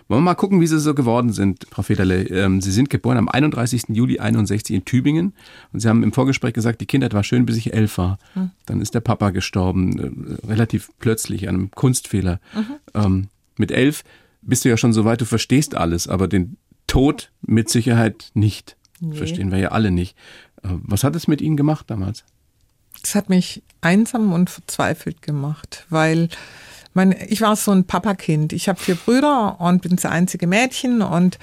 Wollen 0.08 0.22
wir 0.22 0.24
mal 0.30 0.34
gucken, 0.34 0.62
wie 0.62 0.66
Sie 0.66 0.80
so 0.80 0.94
geworden 0.94 1.34
sind, 1.34 1.66
Frau 1.70 1.82
Federle. 1.82 2.22
Ähm, 2.28 2.62
Sie 2.62 2.72
sind 2.72 2.88
geboren 2.88 3.18
am 3.18 3.28
31. 3.28 3.84
Juli 3.88 4.18
61 4.18 4.74
in 4.74 4.84
Tübingen 4.86 5.34
und 5.70 5.80
Sie 5.80 5.88
haben 5.88 6.02
im 6.02 6.14
Vorgespräch 6.14 6.54
gesagt, 6.54 6.80
die 6.80 6.86
Kindheit 6.86 7.12
war 7.12 7.24
schön, 7.24 7.44
bis 7.44 7.58
ich 7.58 7.74
elf 7.74 7.98
war. 7.98 8.18
Mhm. 8.34 8.52
Dann 8.64 8.80
ist 8.80 8.94
der 8.94 9.00
Papa 9.00 9.28
gestorben, 9.30 9.98
äh, 9.98 10.46
relativ 10.46 10.90
plötzlich, 10.98 11.46
an 11.46 11.54
einem 11.54 11.70
Kunstfehler. 11.72 12.40
Mhm. 12.54 12.64
Ähm, 12.94 13.28
mit 13.58 13.70
elf 13.70 14.02
bist 14.40 14.64
du 14.64 14.70
ja 14.70 14.78
schon 14.78 14.94
so 14.94 15.04
weit, 15.04 15.20
du 15.20 15.26
verstehst 15.26 15.74
alles, 15.76 16.08
aber 16.08 16.26
den 16.26 16.56
Tod 16.86 17.30
mit 17.42 17.68
Sicherheit 17.68 18.30
nicht. 18.32 18.78
Nee. 19.00 19.14
Verstehen 19.14 19.50
wir 19.50 19.58
ja 19.58 19.72
alle 19.72 19.90
nicht. 19.90 20.16
Äh, 20.62 20.68
was 20.70 21.04
hat 21.04 21.14
es 21.16 21.28
mit 21.28 21.42
Ihnen 21.42 21.58
gemacht 21.58 21.90
damals? 21.90 22.24
Das 23.02 23.14
hat 23.14 23.28
mich 23.28 23.62
einsam 23.80 24.32
und 24.32 24.48
verzweifelt 24.48 25.22
gemacht, 25.22 25.86
weil 25.90 26.28
mein, 26.94 27.14
ich 27.28 27.40
war 27.40 27.56
so 27.56 27.72
ein 27.72 27.84
Papakind. 27.84 28.52
Ich 28.52 28.68
habe 28.68 28.80
vier 28.80 28.94
Brüder 28.94 29.60
und 29.60 29.82
bin 29.82 29.96
das 29.96 30.06
einzige 30.06 30.46
Mädchen 30.46 31.02
und 31.02 31.38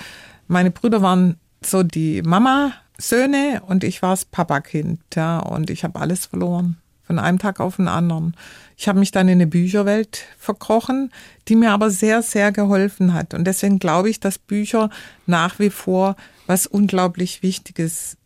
meine 0.48 0.72
Brüder 0.72 1.02
waren 1.02 1.38
so 1.64 1.84
die 1.84 2.22
Mama-Söhne 2.22 3.62
und 3.66 3.84
ich 3.84 4.02
war 4.02 4.12
das 4.12 4.26
Papakind. 4.26 5.00
Ja, 5.16 5.40
und 5.40 5.70
ich 5.70 5.84
habe 5.84 6.00
alles 6.00 6.28
verloren 6.28 6.78
von 7.10 7.18
einem 7.18 7.40
Tag 7.40 7.60
auf 7.60 7.78
den 7.78 7.88
anderen. 7.88 8.36
Ich 8.78 8.88
habe 8.88 9.00
mich 9.00 9.10
dann 9.10 9.28
in 9.28 9.40
eine 9.40 9.48
Bücherwelt 9.48 10.26
verkrochen, 10.38 11.12
die 11.48 11.56
mir 11.56 11.72
aber 11.72 11.90
sehr, 11.90 12.22
sehr 12.22 12.52
geholfen 12.52 13.16
hat. 13.16 13.34
Und 13.34 13.46
deswegen 13.46 13.80
glaube 13.80 14.12
ich, 14.12 14.20
dass 14.20 14.38
Bücher 14.38 14.92
nach 15.26 15.58
wie 15.58 15.72
vor 15.72 16.16
was 16.46 16.68
unglaublich 16.68 17.42
Wichtiges 17.42 18.18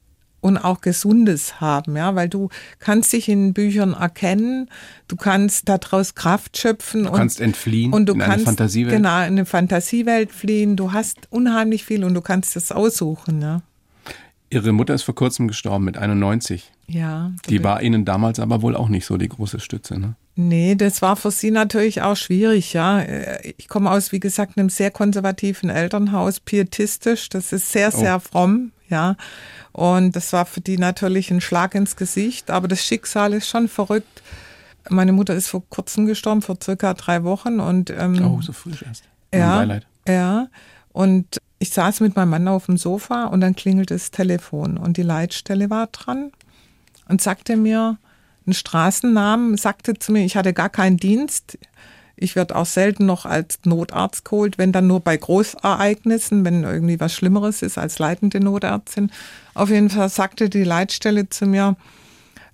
und 0.44 0.58
auch 0.58 0.82
Gesundes 0.82 1.62
haben, 1.62 1.96
ja, 1.96 2.16
weil 2.16 2.28
du 2.28 2.50
kannst 2.80 3.14
dich 3.14 3.30
in 3.30 3.54
Büchern 3.54 3.94
erkennen, 3.94 4.70
du 5.08 5.16
kannst 5.16 5.70
daraus 5.70 6.16
Kraft 6.16 6.58
schöpfen. 6.58 7.04
Du 7.04 7.10
und, 7.10 7.16
kannst 7.16 7.40
entfliehen 7.40 7.94
und 7.94 8.08
du 8.08 8.14
in 8.14 8.20
kannst, 8.20 8.36
eine 8.40 8.46
Fantasiewelt. 8.46 8.96
Genau, 8.96 9.20
in 9.20 9.24
eine 9.24 9.46
Fantasiewelt 9.46 10.32
fliehen. 10.34 10.76
Du 10.76 10.92
hast 10.92 11.32
unheimlich 11.32 11.86
viel 11.86 12.04
und 12.04 12.14
du 12.14 12.22
kannst 12.22 12.58
es 12.58 12.72
aussuchen, 12.72 13.42
ja. 13.42 13.62
Ihre 14.50 14.74
Mutter 14.74 14.94
ist 14.94 15.04
vor 15.04 15.16
kurzem 15.16 15.48
gestorben 15.48 15.86
mit 15.86 15.98
91. 15.98 16.72
Ja. 16.88 17.32
Die 17.50 17.64
war 17.64 17.82
Ihnen 17.82 18.06
damals 18.06 18.40
aber 18.40 18.62
wohl 18.62 18.76
auch 18.76 18.90
nicht 18.90 19.06
so 19.06 19.18
die 19.18 19.30
große 19.30 19.60
Stütze, 19.60 19.98
ne? 19.98 20.16
Nee, 20.36 20.76
das 20.76 21.02
war 21.02 21.16
für 21.16 21.32
sie 21.32 21.52
natürlich 21.52 22.02
auch 22.02 22.16
schwierig, 22.16 22.74
ja. 22.74 23.04
Ich 23.58 23.68
komme 23.68 23.90
aus, 23.90 24.12
wie 24.12 24.20
gesagt, 24.20 24.58
einem 24.58 24.70
sehr 24.70 24.92
konservativen 24.92 25.70
Elternhaus, 25.70 26.40
pietistisch. 26.40 27.30
Das 27.30 27.54
ist 27.54 27.72
sehr, 27.72 27.92
sehr 27.92 28.18
oh. 28.18 28.20
fromm, 28.20 28.72
ja. 28.94 29.16
Und 29.74 30.16
das 30.16 30.32
war 30.32 30.46
für 30.46 30.62
die 30.62 30.78
natürlich 30.78 31.32
ein 31.32 31.42
Schlag 31.42 31.76
ins 31.76 31.96
Gesicht. 31.96 32.50
Aber 32.50 32.68
das 32.68 32.86
Schicksal 32.86 33.34
ist 33.34 33.50
schon 33.50 33.68
verrückt. 33.68 34.22
Meine 34.90 35.12
Mutter 35.12 35.34
ist 35.34 35.50
vor 35.50 35.64
kurzem 35.70 36.06
gestorben, 36.06 36.42
vor 36.42 36.58
circa 36.62 36.94
drei 36.94 37.24
Wochen. 37.24 37.60
Und, 37.60 37.90
ähm, 37.90 38.24
oh, 38.26 38.42
so 38.42 38.54
frisch 38.54 38.84
erst. 38.84 39.04
Ja, 39.34 39.80
ja. 40.08 40.48
Und 40.92 41.42
ich 41.60 41.72
saß 41.72 42.02
mit 42.02 42.16
meinem 42.16 42.30
Mann 42.30 42.48
auf 42.48 42.68
dem 42.68 42.78
Sofa 42.78 43.26
und 43.26 43.42
dann 43.42 43.56
klingelt 43.56 43.90
das 43.90 44.12
Telefon 44.12 44.78
und 44.78 44.98
die 44.98 45.02
Leitstelle 45.02 45.70
war 45.70 45.88
dran 45.88 46.32
und 47.08 47.22
sagte 47.22 47.56
mir 47.56 47.98
einen 48.46 48.54
Straßennamen, 48.54 49.56
sagte 49.56 49.94
zu 49.94 50.12
mir, 50.12 50.26
ich 50.26 50.36
hatte 50.36 50.54
gar 50.54 50.70
keinen 50.70 50.98
Dienst. 50.98 51.58
Ich 52.24 52.38
werde 52.38 52.56
auch 52.56 52.66
selten 52.66 53.06
noch 53.06 53.26
als 53.26 53.60
Notarzt 53.66 54.24
geholt, 54.24 54.58
wenn 54.58 54.72
dann 54.72 54.88
nur 54.88 55.02
bei 55.02 55.18
Großereignissen, 55.18 56.46
wenn 56.46 56.64
irgendwie 56.64 56.98
was 57.02 57.14
Schlimmeres 57.14 57.62
ist 57.62 57.78
als 57.78 58.00
leitende 58.00 58.40
Notärztin. 58.40 59.12
Auf 59.54 59.70
jeden 59.70 59.90
Fall 59.90 60.08
sagte 60.08 60.50
die 60.50 60.64
Leitstelle 60.64 61.28
zu 61.28 61.46
mir, 61.46 61.76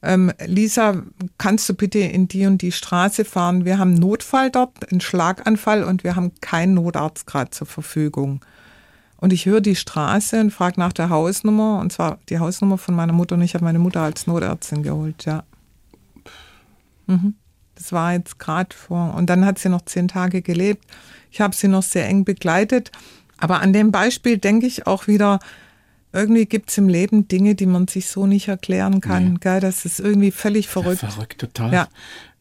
ähm, 0.02 0.32
Lisa, 0.44 1.04
kannst 1.38 1.70
du 1.70 1.76
bitte 1.76 2.00
in 2.00 2.28
die 2.28 2.48
und 2.48 2.64
die 2.64 2.72
Straße 2.72 3.26
fahren? 3.26 3.64
Wir 3.64 3.78
haben 3.78 3.92
einen 3.92 4.00
Notfall 4.00 4.50
dort, 4.50 4.92
einen 4.92 5.02
Schlaganfall 5.02 5.84
und 5.84 6.04
wir 6.04 6.16
haben 6.16 6.32
keinen 6.42 6.74
Notarzt 6.74 7.28
gerade 7.28 7.52
zur 7.52 7.68
Verfügung. 7.68 8.44
Und 9.18 9.34
ich 9.34 9.46
höre 9.46 9.62
die 9.62 9.76
Straße 9.76 10.40
und 10.42 10.50
frage 10.50 10.80
nach 10.80 10.94
der 10.94 11.12
Hausnummer, 11.12 11.80
und 11.80 11.94
zwar 11.94 12.18
die 12.30 12.40
Hausnummer 12.40 12.80
von 12.80 12.96
meiner 12.96 13.14
Mutter 13.14 13.36
und 13.36 13.44
ich 13.44 13.54
habe 13.54 13.66
meine 13.66 13.78
Mutter 13.78 14.02
als 14.02 14.26
Notärztin 14.26 14.82
geholt, 14.82 15.26
ja. 15.26 15.44
Mhm. 17.06 17.36
Das 17.80 17.94
war 17.94 18.14
jetzt 18.14 18.40
gerade 18.40 18.76
vor. 18.76 19.16
Und 19.16 19.30
dann 19.30 19.46
hat 19.46 19.58
sie 19.58 19.70
noch 19.70 19.86
zehn 19.86 20.10
Tage 20.10 20.42
gelebt. 20.42 20.86
Ich 21.32 21.40
habe 21.40 21.56
sie 21.56 21.70
noch 21.70 21.82
sehr 21.82 22.08
eng 22.08 22.26
begleitet. 22.26 22.92
Aber 23.38 23.62
an 23.62 23.72
dem 23.72 23.92
Beispiel 23.92 24.38
denke 24.38 24.68
ich 24.68 24.86
auch 24.86 25.08
wieder, 25.08 25.40
irgendwie 26.12 26.46
gibt 26.46 26.72
es 26.72 26.78
im 26.78 26.90
Leben 26.90 27.30
Dinge, 27.30 27.56
die 27.56 27.66
man 27.66 27.88
sich 27.88 28.08
so 28.08 28.28
nicht 28.28 28.50
erklären 28.50 29.00
kann. 29.00 29.34
Nee. 29.34 29.40
Geil, 29.40 29.62
das 29.62 29.86
ist 29.86 30.02
irgendwie 30.02 30.32
völlig 30.32 30.68
verrückt. 30.68 31.04
Ja, 31.04 31.10
verrückt, 31.10 31.40
total. 31.40 31.72
Ja. 31.72 31.88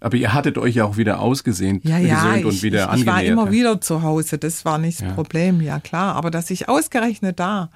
Aber 0.00 0.16
ihr 0.16 0.32
hattet 0.34 0.58
euch 0.58 0.74
ja 0.74 0.84
auch 0.84 0.96
wieder 0.96 1.20
ausgesehen, 1.20 1.80
ja, 1.84 1.98
ja, 1.98 2.14
gesöhnt 2.14 2.44
und 2.46 2.62
wieder 2.62 2.92
ich, 2.94 3.00
ich 3.00 3.06
war 3.06 3.22
immer 3.22 3.50
wieder 3.50 3.80
zu 3.80 4.02
Hause, 4.02 4.38
das 4.38 4.64
war 4.64 4.78
nicht 4.78 5.00
das 5.00 5.08
ja. 5.08 5.14
Problem, 5.14 5.60
ja 5.60 5.78
klar. 5.80 6.16
Aber 6.16 6.30
dass 6.32 6.50
ich 6.50 6.68
ausgerechnet 6.68 7.38
da 7.38 7.70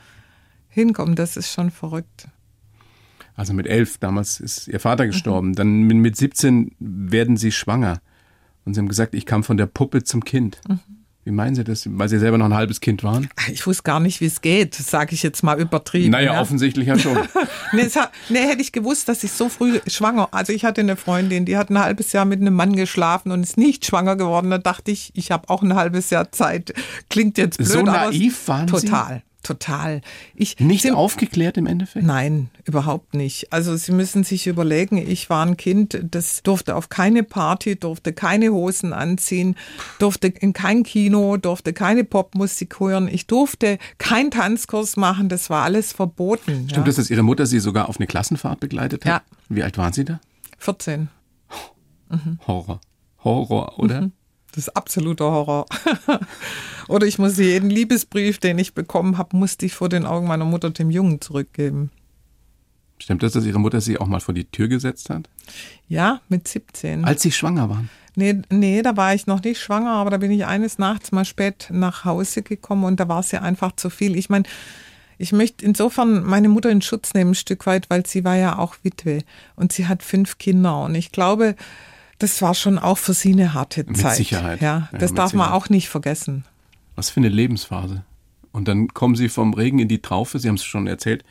hinkomme, 0.68 1.14
das 1.14 1.36
ist 1.36 1.52
schon 1.52 1.70
verrückt. 1.70 2.26
Also 3.34 3.52
mit 3.54 3.66
elf, 3.66 3.98
damals 3.98 4.40
ist 4.40 4.68
ihr 4.68 4.80
Vater 4.80 5.06
gestorben. 5.06 5.48
Mhm. 5.48 5.54
Dann 5.54 5.80
mit 5.82 6.16
17 6.16 6.72
werden 6.78 7.36
sie 7.36 7.52
schwanger. 7.52 8.00
Und 8.64 8.74
sie 8.74 8.80
haben 8.80 8.88
gesagt, 8.88 9.14
ich 9.14 9.26
kam 9.26 9.42
von 9.42 9.56
der 9.56 9.66
Puppe 9.66 10.04
zum 10.04 10.24
Kind. 10.24 10.60
Mhm. 10.68 10.80
Wie 11.24 11.30
meinen 11.30 11.54
Sie 11.54 11.62
das? 11.62 11.84
Weil 11.86 12.08
Sie 12.08 12.18
selber 12.18 12.36
noch 12.36 12.46
ein 12.46 12.54
halbes 12.54 12.80
Kind 12.80 13.04
waren? 13.04 13.28
Ich 13.52 13.64
wusste 13.64 13.84
gar 13.84 14.00
nicht, 14.00 14.20
wie 14.20 14.26
es 14.26 14.40
geht, 14.40 14.74
sage 14.74 15.14
ich 15.14 15.22
jetzt 15.22 15.44
mal 15.44 15.60
übertrieben. 15.60 16.10
Naja, 16.10 16.34
ja. 16.34 16.40
offensichtlich 16.40 16.88
ja 16.88 16.98
schon. 16.98 17.16
nee, 17.72 17.88
hat, 17.88 18.10
nee, 18.28 18.40
hätte 18.40 18.60
ich 18.60 18.72
gewusst, 18.72 19.08
dass 19.08 19.22
ich 19.22 19.30
so 19.30 19.48
früh 19.48 19.78
schwanger, 19.86 20.28
also 20.32 20.52
ich 20.52 20.64
hatte 20.64 20.80
eine 20.80 20.96
Freundin, 20.96 21.44
die 21.44 21.56
hat 21.56 21.70
ein 21.70 21.78
halbes 21.78 22.12
Jahr 22.12 22.24
mit 22.24 22.40
einem 22.40 22.54
Mann 22.54 22.74
geschlafen 22.74 23.30
und 23.30 23.44
ist 23.44 23.56
nicht 23.56 23.86
schwanger 23.86 24.16
geworden. 24.16 24.50
Da 24.50 24.58
dachte 24.58 24.90
ich, 24.90 25.12
ich 25.14 25.30
habe 25.30 25.48
auch 25.48 25.62
ein 25.62 25.76
halbes 25.76 26.10
Jahr 26.10 26.32
Zeit. 26.32 26.74
Klingt 27.08 27.38
jetzt 27.38 27.58
blöd, 27.58 27.68
so 27.68 27.82
naiv 27.82 28.48
waren 28.48 28.66
total. 28.66 28.80
Sie? 28.80 28.86
Total. 28.88 29.22
Total. 29.42 30.02
Ich, 30.34 30.60
nicht 30.60 30.82
Sie, 30.82 30.92
aufgeklärt 30.92 31.56
im 31.56 31.66
Endeffekt? 31.66 32.06
Nein, 32.06 32.50
überhaupt 32.64 33.14
nicht. 33.14 33.52
Also 33.52 33.76
Sie 33.76 33.90
müssen 33.90 34.22
sich 34.22 34.46
überlegen, 34.46 34.96
ich 34.98 35.30
war 35.30 35.44
ein 35.44 35.56
Kind, 35.56 35.98
das 36.10 36.42
durfte 36.42 36.76
auf 36.76 36.88
keine 36.88 37.24
Party, 37.24 37.76
durfte 37.76 38.12
keine 38.12 38.50
Hosen 38.50 38.92
anziehen, 38.92 39.56
durfte 39.98 40.28
in 40.28 40.52
kein 40.52 40.84
Kino, 40.84 41.36
durfte 41.36 41.72
keine 41.72 42.04
Popmusik 42.04 42.78
hören. 42.78 43.08
Ich 43.08 43.26
durfte 43.26 43.78
keinen 43.98 44.30
Tanzkurs 44.30 44.96
machen, 44.96 45.28
das 45.28 45.50
war 45.50 45.64
alles 45.64 45.92
verboten. 45.92 46.68
Stimmt 46.68 46.86
ja. 46.86 46.92
dass 46.92 47.10
Ihre 47.10 47.22
Mutter 47.22 47.46
Sie 47.46 47.58
sogar 47.58 47.88
auf 47.88 47.98
eine 47.98 48.06
Klassenfahrt 48.06 48.60
begleitet 48.60 49.04
hat? 49.04 49.10
Ja. 49.10 49.36
Wie 49.48 49.62
alt 49.62 49.76
waren 49.76 49.92
Sie 49.92 50.04
da? 50.04 50.20
14. 50.58 51.08
Mhm. 52.10 52.38
Horror. 52.46 52.80
Horror, 53.24 53.78
oder? 53.78 54.02
Mhm. 54.02 54.12
Das 54.52 54.68
ist 54.68 54.76
absoluter 54.76 55.30
Horror. 55.30 55.66
Oder 56.88 57.06
ich 57.06 57.18
muss 57.18 57.38
jeden 57.38 57.70
Liebesbrief, 57.70 58.38
den 58.38 58.58
ich 58.58 58.74
bekommen 58.74 59.18
habe, 59.18 59.36
musste 59.36 59.66
ich 59.66 59.74
vor 59.74 59.88
den 59.88 60.04
Augen 60.04 60.26
meiner 60.26 60.44
Mutter 60.44 60.70
dem 60.70 60.90
Jungen 60.90 61.20
zurückgeben. 61.20 61.90
Stimmt 62.98 63.22
das, 63.22 63.32
dass 63.32 63.44
Ihre 63.44 63.58
Mutter 63.58 63.80
Sie 63.80 63.98
auch 63.98 64.06
mal 64.06 64.20
vor 64.20 64.34
die 64.34 64.44
Tür 64.44 64.68
gesetzt 64.68 65.10
hat? 65.10 65.28
Ja, 65.88 66.20
mit 66.28 66.46
17. 66.46 67.04
Als 67.04 67.22
Sie 67.22 67.32
schwanger 67.32 67.68
waren? 67.68 67.90
Nee, 68.14 68.42
nee, 68.50 68.82
da 68.82 68.96
war 68.96 69.14
ich 69.14 69.26
noch 69.26 69.42
nicht 69.42 69.60
schwanger, 69.60 69.92
aber 69.92 70.10
da 70.10 70.18
bin 70.18 70.30
ich 70.30 70.44
eines 70.44 70.78
Nachts 70.78 71.12
mal 71.12 71.24
spät 71.24 71.68
nach 71.72 72.04
Hause 72.04 72.42
gekommen 72.42 72.84
und 72.84 73.00
da 73.00 73.08
war 73.08 73.20
es 73.20 73.32
ja 73.32 73.40
einfach 73.40 73.72
zu 73.72 73.88
viel. 73.88 74.16
Ich 74.16 74.28
meine, 74.28 74.44
ich 75.18 75.32
möchte 75.32 75.64
insofern 75.64 76.22
meine 76.22 76.48
Mutter 76.48 76.70
in 76.70 76.82
Schutz 76.82 77.14
nehmen, 77.14 77.30
ein 77.30 77.34
Stück 77.34 77.66
weit, 77.66 77.88
weil 77.88 78.04
sie 78.06 78.24
war 78.24 78.36
ja 78.36 78.58
auch 78.58 78.76
Witwe 78.82 79.22
und 79.56 79.72
sie 79.72 79.86
hat 79.86 80.02
fünf 80.02 80.36
Kinder. 80.38 80.82
Und 80.82 80.94
ich 80.94 81.10
glaube, 81.10 81.56
das 82.22 82.40
war 82.40 82.54
schon 82.54 82.78
auch 82.78 82.98
für 82.98 83.14
sie 83.14 83.32
eine 83.32 83.54
harte 83.54 83.84
mit 83.84 83.96
Zeit. 83.96 84.10
Mit 84.10 84.16
Sicherheit. 84.16 84.60
Ja, 84.60 84.88
das 84.92 85.10
ja, 85.10 85.16
darf 85.16 85.30
Sicherheit. 85.30 85.34
man 85.34 85.48
auch 85.56 85.68
nicht 85.68 85.88
vergessen. 85.88 86.44
Was 86.94 87.10
für 87.10 87.20
eine 87.20 87.28
Lebensphase. 87.28 88.04
Und 88.52 88.68
dann 88.68 88.88
kommen 88.88 89.16
sie 89.16 89.28
vom 89.28 89.54
Regen 89.54 89.78
in 89.78 89.88
die 89.88 90.02
Traufe, 90.02 90.38
Sie 90.38 90.48
haben 90.48 90.56
es 90.56 90.64
schon 90.64 90.86
erzählt, 90.86 91.24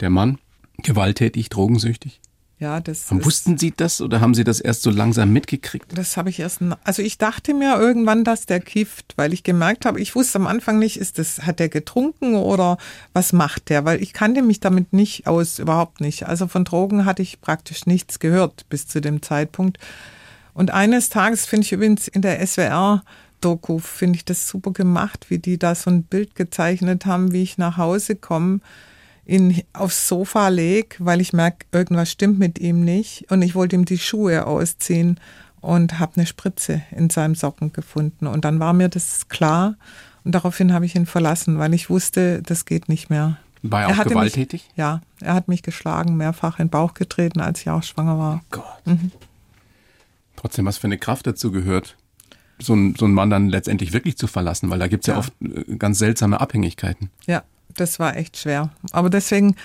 der 0.00 0.10
Mann, 0.10 0.38
gewalttätig, 0.78 1.50
drogensüchtig. 1.50 2.20
Ja, 2.58 2.80
das. 2.80 3.06
Wussten 3.10 3.58
Sie 3.58 3.72
das 3.76 4.00
oder 4.00 4.20
haben 4.20 4.32
Sie 4.32 4.44
das 4.44 4.60
erst 4.60 4.82
so 4.82 4.90
langsam 4.90 5.32
mitgekriegt? 5.32 5.98
Das 5.98 6.16
habe 6.16 6.30
ich 6.30 6.38
erst. 6.38 6.60
Also 6.84 7.02
ich 7.02 7.18
dachte 7.18 7.52
mir 7.52 7.76
irgendwann, 7.78 8.24
dass 8.24 8.46
der 8.46 8.60
kifft, 8.60 9.12
weil 9.16 9.32
ich 9.32 9.42
gemerkt 9.42 9.84
habe, 9.84 10.00
ich 10.00 10.14
wusste 10.14 10.38
am 10.38 10.46
Anfang 10.46 10.78
nicht, 10.78 10.96
ist 10.96 11.18
das, 11.18 11.42
hat 11.42 11.58
der 11.58 11.68
getrunken 11.68 12.36
oder 12.36 12.78
was 13.12 13.32
macht 13.32 13.68
der? 13.68 13.84
Weil 13.84 14.02
ich 14.02 14.12
kannte 14.12 14.40
mich 14.40 14.60
damit 14.60 14.92
nicht 14.92 15.26
aus, 15.26 15.58
überhaupt 15.58 16.00
nicht. 16.00 16.26
Also 16.26 16.46
von 16.46 16.64
Drogen 16.64 17.04
hatte 17.04 17.22
ich 17.22 17.40
praktisch 17.40 17.86
nichts 17.86 18.20
gehört 18.20 18.68
bis 18.68 18.86
zu 18.86 19.00
dem 19.00 19.20
Zeitpunkt. 19.20 19.78
Und 20.54 20.70
eines 20.72 21.10
Tages 21.10 21.46
finde 21.46 21.66
ich 21.66 21.72
übrigens 21.72 22.08
in 22.08 22.22
der 22.22 22.44
SWR 22.46 23.02
Doku, 23.40 23.78
finde 23.78 24.16
ich 24.16 24.24
das 24.24 24.48
super 24.48 24.72
gemacht, 24.72 25.26
wie 25.28 25.38
die 25.38 25.58
da 25.58 25.74
so 25.74 25.90
ein 25.90 26.04
Bild 26.04 26.34
gezeichnet 26.34 27.04
haben, 27.04 27.32
wie 27.32 27.42
ich 27.42 27.58
nach 27.58 27.76
Hause 27.76 28.16
komme, 28.16 28.60
ihn 29.26 29.62
aufs 29.72 30.08
Sofa 30.08 30.48
leg, 30.48 30.96
weil 30.98 31.20
ich 31.20 31.32
merke, 31.32 31.66
irgendwas 31.72 32.10
stimmt 32.10 32.38
mit 32.38 32.58
ihm 32.58 32.84
nicht. 32.84 33.30
Und 33.30 33.42
ich 33.42 33.54
wollte 33.54 33.76
ihm 33.76 33.84
die 33.84 33.98
Schuhe 33.98 34.46
ausziehen 34.46 35.20
und 35.60 35.98
habe 35.98 36.12
eine 36.16 36.26
Spritze 36.26 36.82
in 36.90 37.10
seinem 37.10 37.34
Socken 37.34 37.72
gefunden. 37.72 38.26
Und 38.26 38.44
dann 38.44 38.60
war 38.60 38.72
mir 38.72 38.88
das 38.88 39.28
klar. 39.28 39.76
Und 40.24 40.34
daraufhin 40.34 40.72
habe 40.72 40.86
ich 40.86 40.94
ihn 40.94 41.06
verlassen, 41.06 41.58
weil 41.58 41.74
ich 41.74 41.90
wusste, 41.90 42.42
das 42.42 42.64
geht 42.64 42.88
nicht 42.88 43.10
mehr. 43.10 43.38
War 43.62 43.82
er 43.82 43.88
auch 43.88 43.98
er 43.98 44.04
gewalttätig? 44.04 44.64
Mich, 44.68 44.76
ja, 44.76 45.00
er 45.20 45.34
hat 45.34 45.48
mich 45.48 45.62
geschlagen, 45.62 46.16
mehrfach 46.16 46.58
in 46.58 46.66
den 46.66 46.70
Bauch 46.70 46.94
getreten, 46.94 47.40
als 47.40 47.60
ich 47.60 47.70
auch 47.70 47.82
schwanger 47.82 48.18
war. 48.18 48.42
Oh 48.42 48.46
Gott. 48.50 48.86
Mhm. 48.86 49.10
Trotzdem, 50.44 50.66
was 50.66 50.76
für 50.76 50.88
eine 50.88 50.98
Kraft 50.98 51.26
dazu 51.26 51.50
gehört, 51.50 51.96
so 52.58 52.74
einen, 52.74 52.94
so 52.96 53.06
einen 53.06 53.14
Mann 53.14 53.30
dann 53.30 53.48
letztendlich 53.48 53.94
wirklich 53.94 54.18
zu 54.18 54.26
verlassen, 54.26 54.68
weil 54.68 54.78
da 54.78 54.88
gibt 54.88 55.04
es 55.04 55.06
ja. 55.06 55.14
ja 55.14 55.20
oft 55.20 55.32
äh, 55.40 55.76
ganz 55.76 55.98
seltsame 55.98 56.38
Abhängigkeiten. 56.38 57.08
Ja, 57.26 57.44
das 57.72 57.98
war 57.98 58.14
echt 58.14 58.36
schwer. 58.36 58.68
Aber 58.92 59.08
deswegen 59.08 59.56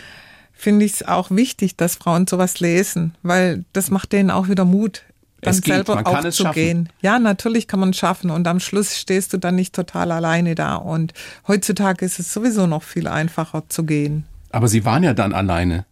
finde 0.54 0.86
ich 0.86 0.94
es 0.94 1.04
auch 1.06 1.32
wichtig, 1.32 1.76
dass 1.76 1.98
Frauen 1.98 2.28
sowas 2.28 2.62
lesen, 2.62 3.14
weil 3.24 3.66
das 3.74 3.92
macht 3.92 4.14
denen 4.14 4.32
auch 4.32 4.48
wieder 4.48 4.64
Mut, 4.64 5.04
dann 5.42 5.52
es 5.54 5.58
selber 5.58 5.98
geht, 5.98 6.06
auch 6.06 6.30
zu 6.30 6.46
gehen. 6.52 6.88
Ja, 7.02 7.20
natürlich 7.20 7.68
kann 7.68 7.82
man 7.82 7.90
es 7.90 7.98
schaffen 7.98 8.30
und 8.30 8.48
am 8.48 8.62
Schluss 8.62 8.98
stehst 8.98 9.34
du 9.34 9.38
dann 9.38 9.56
nicht 9.56 9.76
total 9.76 10.14
alleine 10.14 10.56
da. 10.56 10.76
Und 10.76 11.14
heutzutage 11.46 12.06
ist 12.06 12.20
es 12.20 12.32
sowieso 12.32 12.68
noch 12.68 12.84
viel 12.84 13.10
einfacher 13.10 13.68
zu 13.68 13.84
gehen. 13.84 14.24
Aber 14.52 14.70
Sie 14.70 14.86
waren 14.86 15.04
ja 15.04 15.14
dann 15.14 15.34
alleine 15.34 15.86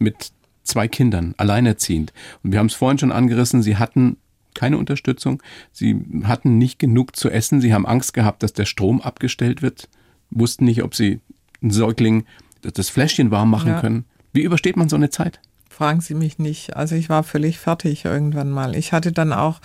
mit 0.00 0.32
zwei 0.64 0.88
Kindern, 0.88 1.34
alleinerziehend. 1.36 2.12
Und 2.42 2.50
wir 2.50 2.58
haben 2.58 2.66
es 2.66 2.74
vorhin 2.74 2.98
schon 2.98 3.12
angerissen, 3.12 3.62
Sie 3.62 3.76
hatten 3.76 4.16
keine 4.54 4.78
Unterstützung. 4.78 5.42
Sie 5.72 6.04
hatten 6.24 6.58
nicht 6.58 6.78
genug 6.78 7.16
zu 7.16 7.30
essen. 7.30 7.60
Sie 7.60 7.72
haben 7.72 7.86
Angst 7.86 8.14
gehabt, 8.14 8.42
dass 8.42 8.52
der 8.52 8.66
Strom 8.66 9.00
abgestellt 9.00 9.62
wird. 9.62 9.88
Wussten 10.30 10.64
nicht, 10.64 10.82
ob 10.82 10.94
sie 10.94 11.20
einen 11.60 11.70
Säugling 11.70 12.24
das 12.62 12.88
Fläschchen 12.88 13.30
warm 13.30 13.50
machen 13.50 13.70
ja. 13.70 13.80
können. 13.80 14.04
Wie 14.32 14.42
übersteht 14.42 14.76
man 14.76 14.88
so 14.88 14.96
eine 14.96 15.10
Zeit? 15.10 15.40
Fragen 15.68 16.00
Sie 16.00 16.14
mich 16.14 16.38
nicht. 16.38 16.76
Also 16.76 16.94
ich 16.94 17.08
war 17.08 17.22
völlig 17.22 17.58
fertig 17.58 18.04
irgendwann 18.04 18.50
mal. 18.50 18.76
Ich 18.76 18.92
hatte 18.92 19.10
dann 19.10 19.32
auch 19.32 19.60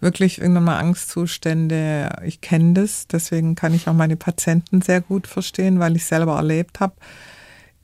wirklich 0.00 0.40
irgendwann 0.40 0.64
mal 0.64 0.78
Angstzustände. 0.78 2.10
Ich 2.24 2.40
kenne 2.40 2.74
das, 2.74 3.06
deswegen 3.06 3.54
kann 3.54 3.72
ich 3.72 3.88
auch 3.88 3.94
meine 3.94 4.16
Patienten 4.16 4.82
sehr 4.82 5.00
gut 5.00 5.26
verstehen, 5.26 5.78
weil 5.78 5.96
ich 5.96 6.04
selber 6.04 6.36
erlebt 6.36 6.80
habe. 6.80 6.94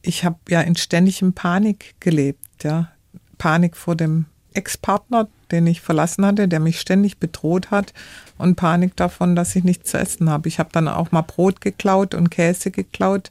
Ich 0.02 0.24
habe 0.24 0.38
ja 0.48 0.60
in 0.60 0.76
ständigem 0.76 1.32
Panik 1.32 1.94
gelebt, 2.00 2.64
ja. 2.64 2.90
Panik 3.38 3.76
vor 3.76 3.94
dem 3.94 4.26
Ex-Partner, 4.58 5.28
den 5.50 5.66
ich 5.66 5.80
verlassen 5.80 6.26
hatte, 6.26 6.48
der 6.48 6.60
mich 6.60 6.80
ständig 6.80 7.18
bedroht 7.18 7.70
hat 7.70 7.94
und 8.36 8.56
Panik 8.56 8.96
davon, 8.96 9.36
dass 9.36 9.54
ich 9.56 9.64
nichts 9.64 9.90
zu 9.90 9.98
essen 9.98 10.28
habe. 10.28 10.48
Ich 10.48 10.58
habe 10.58 10.70
dann 10.72 10.88
auch 10.88 11.12
mal 11.12 11.22
Brot 11.22 11.60
geklaut 11.60 12.14
und 12.14 12.30
Käse 12.30 12.70
geklaut. 12.70 13.30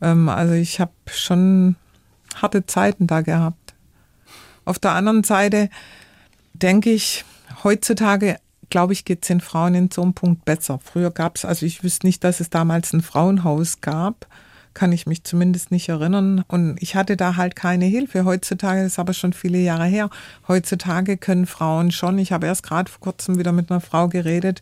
Ähm, 0.00 0.28
also 0.28 0.54
ich 0.54 0.80
habe 0.80 0.92
schon 1.06 1.76
harte 2.40 2.64
Zeiten 2.66 3.06
da 3.06 3.20
gehabt. 3.22 3.74
Auf 4.64 4.78
der 4.78 4.92
anderen 4.92 5.24
Seite 5.24 5.68
denke 6.54 6.90
ich, 6.90 7.24
heutzutage, 7.64 8.38
glaube 8.70 8.92
ich, 8.92 9.04
geht 9.04 9.22
es 9.22 9.28
den 9.28 9.40
Frauen 9.40 9.74
in 9.74 9.90
so 9.90 10.02
einem 10.02 10.14
Punkt 10.14 10.44
besser. 10.44 10.78
Früher 10.82 11.10
gab 11.10 11.36
es, 11.36 11.44
also 11.44 11.66
ich 11.66 11.82
wüsste 11.82 12.06
nicht, 12.06 12.24
dass 12.24 12.40
es 12.40 12.50
damals 12.50 12.92
ein 12.92 13.02
Frauenhaus 13.02 13.80
gab 13.80 14.26
kann 14.76 14.92
ich 14.92 15.06
mich 15.06 15.24
zumindest 15.24 15.70
nicht 15.70 15.88
erinnern. 15.88 16.44
Und 16.48 16.76
ich 16.80 16.94
hatte 16.94 17.16
da 17.16 17.36
halt 17.36 17.56
keine 17.56 17.86
Hilfe. 17.86 18.26
Heutzutage, 18.26 18.82
das 18.82 18.92
ist 18.92 18.98
aber 18.98 19.14
schon 19.14 19.32
viele 19.32 19.58
Jahre 19.58 19.86
her, 19.86 20.10
heutzutage 20.46 21.16
können 21.16 21.46
Frauen 21.46 21.90
schon, 21.90 22.18
ich 22.18 22.30
habe 22.30 22.46
erst 22.46 22.62
gerade 22.62 22.92
vor 22.92 23.00
kurzem 23.00 23.38
wieder 23.38 23.52
mit 23.52 23.70
einer 23.70 23.80
Frau 23.80 24.06
geredet, 24.06 24.60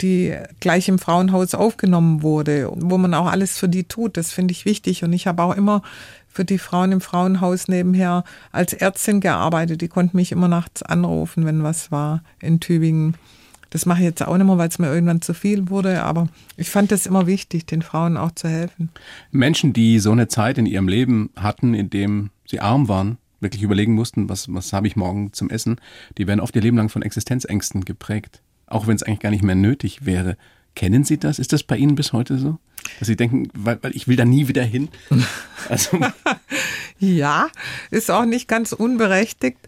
die 0.00 0.34
gleich 0.60 0.88
im 0.88 0.98
Frauenhaus 0.98 1.54
aufgenommen 1.54 2.22
wurde, 2.22 2.72
wo 2.74 2.96
man 2.96 3.12
auch 3.12 3.26
alles 3.26 3.58
für 3.58 3.68
die 3.68 3.84
tut. 3.84 4.16
Das 4.16 4.32
finde 4.32 4.52
ich 4.52 4.64
wichtig. 4.64 5.04
Und 5.04 5.12
ich 5.12 5.26
habe 5.26 5.42
auch 5.42 5.54
immer 5.54 5.82
für 6.26 6.46
die 6.46 6.58
Frauen 6.58 6.92
im 6.92 7.00
Frauenhaus 7.02 7.68
nebenher 7.68 8.24
als 8.50 8.72
Ärztin 8.72 9.20
gearbeitet. 9.20 9.82
Die 9.82 9.88
konnten 9.88 10.16
mich 10.16 10.32
immer 10.32 10.48
nachts 10.48 10.82
anrufen, 10.82 11.44
wenn 11.44 11.62
was 11.62 11.92
war 11.92 12.24
in 12.40 12.60
Tübingen. 12.60 13.14
Das 13.74 13.86
mache 13.86 13.98
ich 13.98 14.04
jetzt 14.04 14.22
auch 14.22 14.36
nicht 14.36 14.46
mehr, 14.46 14.56
weil 14.56 14.68
es 14.68 14.78
mir 14.78 14.86
irgendwann 14.86 15.20
zu 15.20 15.34
viel 15.34 15.68
wurde, 15.68 16.04
aber 16.04 16.28
ich 16.56 16.70
fand 16.70 16.92
es 16.92 17.06
immer 17.06 17.26
wichtig, 17.26 17.66
den 17.66 17.82
Frauen 17.82 18.16
auch 18.16 18.30
zu 18.30 18.46
helfen. 18.46 18.88
Menschen, 19.32 19.72
die 19.72 19.98
so 19.98 20.12
eine 20.12 20.28
Zeit 20.28 20.58
in 20.58 20.66
ihrem 20.66 20.86
Leben 20.86 21.30
hatten, 21.34 21.74
in 21.74 21.90
dem 21.90 22.30
sie 22.46 22.60
arm 22.60 22.86
waren, 22.86 23.18
wirklich 23.40 23.64
überlegen 23.64 23.94
mussten, 23.94 24.28
was, 24.28 24.46
was 24.54 24.72
habe 24.72 24.86
ich 24.86 24.94
morgen 24.94 25.32
zum 25.32 25.50
Essen, 25.50 25.80
die 26.18 26.28
werden 26.28 26.38
oft 26.38 26.54
ihr 26.54 26.62
Leben 26.62 26.76
lang 26.76 26.88
von 26.88 27.02
Existenzängsten 27.02 27.84
geprägt, 27.84 28.42
auch 28.68 28.86
wenn 28.86 28.94
es 28.94 29.02
eigentlich 29.02 29.18
gar 29.18 29.30
nicht 29.30 29.42
mehr 29.42 29.56
nötig 29.56 30.06
wäre. 30.06 30.36
Kennen 30.76 31.02
Sie 31.02 31.18
das? 31.18 31.40
Ist 31.40 31.52
das 31.52 31.64
bei 31.64 31.76
Ihnen 31.76 31.96
bis 31.96 32.12
heute 32.12 32.38
so? 32.38 32.58
Dass 33.00 33.08
Sie 33.08 33.16
denken, 33.16 33.48
weil, 33.54 33.80
weil 33.82 33.96
ich 33.96 34.06
will 34.06 34.14
da 34.14 34.24
nie 34.24 34.46
wieder 34.46 34.62
hin? 34.62 34.88
Also. 35.68 35.98
ja, 36.98 37.48
ist 37.90 38.10
auch 38.10 38.26
nicht 38.26 38.46
ganz 38.46 38.72
unberechtigt 38.72 39.58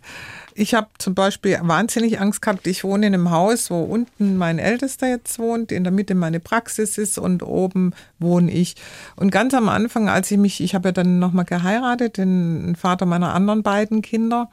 Ich 0.59 0.75
habe 0.75 0.89
zum 0.99 1.15
Beispiel 1.15 1.59
wahnsinnig 1.63 2.19
Angst 2.19 2.41
gehabt. 2.41 2.67
Ich 2.67 2.83
wohne 2.83 3.07
in 3.07 3.15
einem 3.15 3.31
Haus, 3.31 3.71
wo 3.71 3.83
unten 3.83 4.39
mein 4.39 4.59
Ältester 4.59 5.07
jetzt 5.07 5.39
wohnt, 5.39 5.71
in 5.71 5.85
der 5.85 5.93
Mitte 5.93 6.15
meine 6.15 6.41
Praxis 6.41 6.97
ist 6.97 7.19
und 7.19 7.43
oben 7.43 7.93
wohne 8.19 8.51
ich. 8.51 8.75
Und 9.17 9.31
ganz 9.31 9.53
am 9.53 9.69
Anfang, 9.69 10.09
als 10.09 10.31
ich 10.31 10.39
mich, 10.39 10.63
ich 10.63 10.75
habe 10.75 10.89
ja 10.89 10.93
dann 10.93 11.19
nochmal 11.19 11.45
geheiratet, 11.45 12.17
den 12.17 12.75
Vater 12.75 13.05
meiner 13.05 13.35
anderen 13.35 13.63
beiden 13.63 14.01
Kinder. 14.01 14.51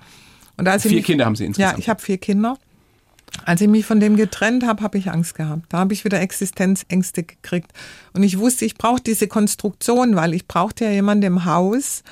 Und 0.57 0.67
als 0.67 0.83
vier 0.83 0.91
ich 0.91 0.97
mich, 0.97 1.05
Kinder 1.05 1.25
haben 1.25 1.37
Sie 1.37 1.45
insgesamt? 1.45 1.73
Ja, 1.73 1.79
ich 1.79 1.87
habe 1.87 2.01
vier 2.01 2.17
Kinder. 2.17 2.57
Als 3.45 3.61
ich 3.61 3.67
mich 3.67 3.85
von 3.85 3.99
dem 3.99 4.15
getrennt 4.17 4.65
habe, 4.65 4.83
habe 4.83 4.97
ich 4.97 5.09
Angst 5.09 5.35
gehabt. 5.35 5.63
Da 5.69 5.79
habe 5.79 5.93
ich 5.93 6.03
wieder 6.05 6.19
Existenzängste 6.19 7.23
gekriegt. 7.23 7.71
Und 8.13 8.23
ich 8.23 8.37
wusste, 8.39 8.65
ich 8.65 8.75
brauche 8.75 9.01
diese 9.01 9.27
Konstruktion, 9.27 10.15
weil 10.15 10.33
ich 10.33 10.47
brauchte 10.47 10.83
ja 10.85 10.91
jemanden 10.91 11.23
im 11.23 11.45
Haus, 11.45 12.03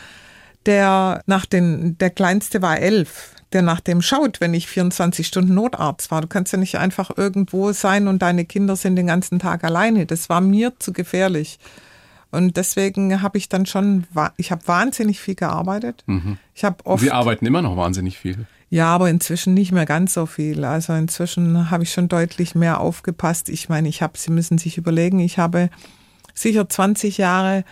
der 0.66 1.22
nach 1.26 1.46
den, 1.46 1.98
der 1.98 2.10
kleinste 2.10 2.62
war 2.62 2.80
elf, 2.80 3.36
der 3.54 3.62
nach 3.62 3.80
dem 3.80 4.02
schaut, 4.02 4.42
wenn 4.42 4.54
ich 4.54 4.68
24 4.68 5.28
Stunden 5.28 5.54
Notarzt 5.54 6.12
war. 6.12 6.22
Du 6.22 6.28
kannst 6.28 6.54
ja 6.54 6.60
nicht 6.60 6.78
einfach 6.78 7.12
irgendwo 7.16 7.72
sein 7.74 8.08
und 8.08 8.22
deine 8.22 8.46
Kinder 8.46 8.76
sind 8.76 8.96
den 8.96 9.08
ganzen 9.08 9.40
Tag 9.40 9.64
alleine. 9.64 10.06
Das 10.06 10.30
war 10.30 10.42
mir 10.42 10.74
zu 10.80 10.94
gefährlich. 10.94 11.60
Und 12.32 12.56
deswegen 12.56 13.22
habe 13.22 13.38
ich 13.38 13.50
dann 13.50 13.66
schon, 13.66 14.08
ich 14.38 14.52
habe 14.52 14.66
wahnsinnig 14.68 15.20
viel 15.20 15.36
gearbeitet. 15.36 16.04
Mhm. 16.06 16.38
Ich 16.56 16.64
habe 16.64 16.86
oft. 16.86 17.04
Wir 17.04 17.14
arbeiten 17.14 17.46
immer 17.46 17.62
noch 17.62 17.76
wahnsinnig 17.76 18.18
viel. 18.18 18.46
Ja, 18.70 18.88
aber 18.88 19.10
inzwischen 19.10 19.54
nicht 19.54 19.74
mehr 19.74 19.86
ganz 19.86 20.14
so 20.14 20.26
viel. 20.26 20.64
Also 20.64 20.94
inzwischen 20.94 21.70
habe 21.70 21.84
ich 21.84 21.92
schon 21.92 22.08
deutlich 22.08 22.56
mehr 22.56 22.80
aufgepasst. 22.80 23.50
Ich 23.50 23.68
meine, 23.68 23.90
ich 23.90 24.02
habe, 24.02 24.18
Sie 24.18 24.32
müssen 24.32 24.58
sich 24.58 24.78
überlegen, 24.78 25.20
ich 25.20 25.38
habe 25.38 25.70
sicher 26.34 26.70
20 26.70 27.18
Jahre, 27.18 27.66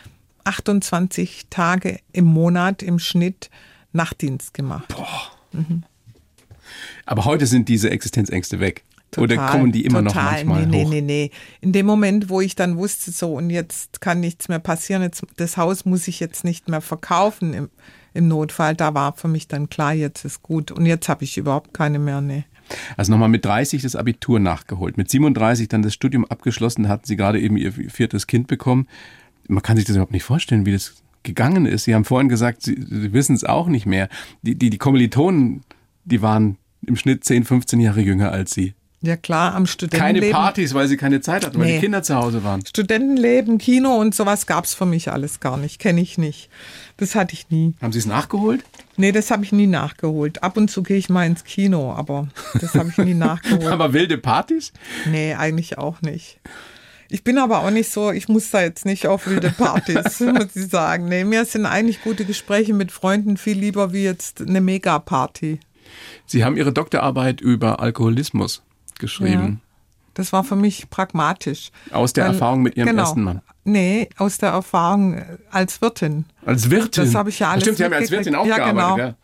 28 0.44 1.48
Tage 1.50 2.00
im 2.12 2.26
Monat 2.26 2.84
im 2.84 3.00
Schnitt 3.00 3.50
Nachtdienst 3.94 4.54
gemacht. 4.54 4.90
Boah. 4.90 5.39
Mhm. 5.52 5.84
Aber 7.06 7.26
heute 7.26 7.48
sind 7.48 7.70
diese 7.70 7.90
Existenzängste 7.90 8.60
weg. 8.60 8.84
Total, 9.12 9.38
Oder 9.38 9.48
kommen 9.48 9.72
die 9.72 9.86
immer 9.86 10.04
total. 10.04 10.46
noch 10.46 10.54
manchmal 10.54 10.68
nee, 10.68 10.84
hoch? 10.84 10.90
Nee, 10.90 11.02
nee, 11.02 11.30
nee. 11.30 11.32
In 11.62 11.72
dem 11.72 11.88
Moment, 11.88 12.30
wo 12.30 12.42
ich 12.42 12.54
dann 12.56 12.78
wusste, 12.78 13.12
so 13.12 13.34
und 13.34 13.50
jetzt 13.50 14.02
kann 14.02 14.20
nichts 14.20 14.50
mehr 14.50 14.60
passieren, 14.60 15.02
jetzt, 15.02 15.24
das 15.38 15.58
Haus 15.58 15.86
muss 15.86 16.08
ich 16.08 16.20
jetzt 16.20 16.44
nicht 16.44 16.70
mehr 16.70 16.82
verkaufen 16.82 17.54
im, 17.54 17.70
im 18.14 18.28
Notfall, 18.28 18.76
da 18.76 18.94
war 18.94 19.14
für 19.14 19.28
mich 19.28 19.48
dann 19.48 19.70
klar, 19.70 19.94
jetzt 19.94 20.26
ist 20.26 20.44
gut. 20.44 20.72
Und 20.72 20.86
jetzt 20.86 21.10
habe 21.10 21.24
ich 21.24 21.38
überhaupt 21.38 21.74
keine 21.74 21.98
mehr, 21.98 22.22
nee. 22.22 22.44
Also 22.98 23.12
nochmal 23.12 23.30
mit 23.30 23.46
30 23.46 23.82
das 23.82 23.96
Abitur 23.96 24.40
nachgeholt, 24.40 24.96
mit 24.96 25.10
37 25.10 25.68
dann 25.70 25.82
das 25.82 25.96
Studium 25.96 26.26
abgeschlossen, 26.26 26.88
hatten 26.88 27.06
Sie 27.06 27.16
gerade 27.16 27.40
eben 27.40 27.58
Ihr 27.58 27.72
viertes 27.72 28.28
Kind 28.28 28.46
bekommen. 28.46 28.88
Man 29.48 29.64
kann 29.64 29.76
sich 29.76 29.86
das 29.86 29.96
überhaupt 29.96 30.14
nicht 30.14 30.24
vorstellen, 30.24 30.68
wie 30.68 30.74
das 30.74 31.02
gegangen 31.24 31.66
ist. 31.66 31.84
Sie 31.84 31.96
haben 31.96 32.06
vorhin 32.06 32.30
gesagt, 32.30 32.62
Sie, 32.62 32.76
Sie 32.88 33.14
wissen 33.14 33.36
es 33.36 33.44
auch 33.44 33.68
nicht 33.68 33.86
mehr. 33.86 34.10
Die, 34.42 34.56
die, 34.56 34.70
die 34.70 34.78
Kommilitonen, 34.78 35.62
die 36.06 36.22
waren 36.22 36.58
im 36.86 36.96
Schnitt 36.96 37.24
10, 37.24 37.46
15 37.46 37.80
Jahre 37.80 38.02
jünger 38.02 38.32
als 38.32 38.54
Sie. 38.54 38.74
Ja 39.02 39.16
klar, 39.16 39.56
am 39.56 39.66
Studentenleben. 39.66 40.32
Keine 40.32 40.34
Partys, 40.34 40.74
weil 40.74 40.90
sie 40.90 40.98
keine 40.98 41.22
Zeit 41.22 41.46
hatten, 41.46 41.58
weil 41.58 41.68
nee. 41.68 41.76
die 41.76 41.80
Kinder 41.80 42.04
zu 42.04 42.16
Hause 42.16 42.44
waren. 42.44 42.66
Studentenleben, 42.66 43.58
Kino 43.58 43.96
und 43.96 44.14
sowas 44.14 44.46
gab 44.46 44.66
es 44.66 44.74
für 44.74 44.86
mich 44.86 45.10
alles 45.10 45.40
gar 45.40 45.56
nicht, 45.56 45.80
kenne 45.80 46.02
ich 46.02 46.18
nicht. 46.18 46.50
Das 46.98 47.16
hatte 47.16 47.34
ich 47.34 47.50
nie. 47.50 47.76
Haben 47.82 47.94
Sie 47.94 48.00
es 48.00 48.06
nachgeholt? 48.06 48.62
Nee, 48.98 49.14
das 49.14 49.32
habe 49.32 49.46
ich 49.46 49.54
nie 49.54 49.68
nachgeholt. 49.68 50.44
Ab 50.44 50.58
und 50.58 50.70
zu 50.70 50.84
gehe 50.84 50.98
ich 50.98 51.08
mal 51.08 51.26
ins 51.26 51.46
Kino, 51.46 51.94
aber 51.94 52.28
das 52.60 52.74
habe 52.74 52.90
ich 52.90 52.98
nie 52.98 53.14
nachgeholt. 53.14 53.68
aber 53.68 53.94
wilde 53.94 54.18
Partys? 54.18 54.74
Nee, 55.10 55.34
eigentlich 55.34 55.78
auch 55.78 56.02
nicht. 56.02 56.42
Ich 57.12 57.24
bin 57.24 57.40
aber 57.40 57.64
auch 57.64 57.72
nicht 57.72 57.92
so, 57.92 58.12
ich 58.12 58.30
muss 58.30 58.52
da 58.52 58.62
jetzt 58.62 58.86
nicht 58.86 59.08
auf 59.08 59.26
wilde 59.26 59.50
Partys, 59.50 60.20
muss 60.20 60.56
ich 60.56 60.70
sagen. 60.70 61.10
Nee, 61.10 61.24
mir 61.24 61.44
sind 61.46 61.66
eigentlich 61.66 62.04
gute 62.04 62.24
Gespräche 62.24 62.74
mit 62.74 62.92
Freunden 62.92 63.38
viel 63.38 63.58
lieber 63.58 63.94
wie 63.94 64.04
jetzt 64.04 64.42
eine 64.42 64.62
Megaparty. 64.62 65.60
Sie 66.28 66.46
haben 66.46 66.56
Ihre 66.56 66.72
Doktorarbeit 66.72 67.42
über 67.42 67.80
Alkoholismus 67.80 68.62
geschrieben. 69.00 69.62
Ja, 69.64 70.12
das 70.14 70.32
war 70.34 70.44
für 70.44 70.56
mich 70.56 70.90
pragmatisch. 70.92 71.72
Aus 71.92 72.14
der 72.14 72.26
weil, 72.26 72.34
Erfahrung 72.34 72.62
mit 72.62 72.78
Ihrem 72.78 72.90
genau, 72.90 73.04
ersten 73.04 73.24
Mann? 73.24 73.42
Nee, 73.64 74.10
aus 74.18 74.38
der 74.38 74.50
Erfahrung 74.50 75.16
äh, 75.16 75.38
als 75.50 75.82
Wirtin. 75.82 76.26
Als 76.46 76.70
Wirtin? 76.70 77.06
Das 77.06 77.16
habe 77.16 77.30
ich 77.30 77.40
ja 77.40 77.50
alles 77.50 77.64
Stimmt, 77.64 77.78
Sie 77.80 77.86
haben 77.86 77.94
als 77.94 78.12
Wirtin 78.12 78.36
auch 78.36 78.46
ja, 78.46 78.58
gearbeitet, 78.58 78.96
genau. 78.96 79.08
ja. 79.10 79.16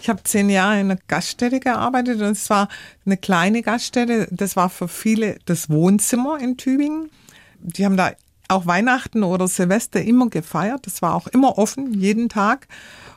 Ich 0.00 0.08
habe 0.08 0.22
zehn 0.22 0.50
Jahre 0.50 0.80
in 0.80 0.90
einer 0.90 1.00
Gaststätte 1.08 1.60
gearbeitet 1.60 2.20
und 2.20 2.32
es 2.32 2.50
war 2.50 2.68
eine 3.06 3.16
kleine 3.16 3.62
Gaststätte. 3.62 4.28
Das 4.30 4.54
war 4.54 4.68
für 4.68 4.88
viele 4.88 5.38
das 5.46 5.70
Wohnzimmer 5.70 6.38
in 6.40 6.56
Tübingen. 6.56 7.10
Die 7.64 7.84
haben 7.84 7.96
da 7.96 8.12
auch 8.48 8.66
Weihnachten 8.66 9.22
oder 9.22 9.48
Silvester 9.48 10.02
immer 10.02 10.28
gefeiert. 10.28 10.86
Das 10.86 11.02
war 11.02 11.14
auch 11.14 11.26
immer 11.28 11.58
offen, 11.58 11.94
jeden 11.94 12.28
Tag. 12.28 12.68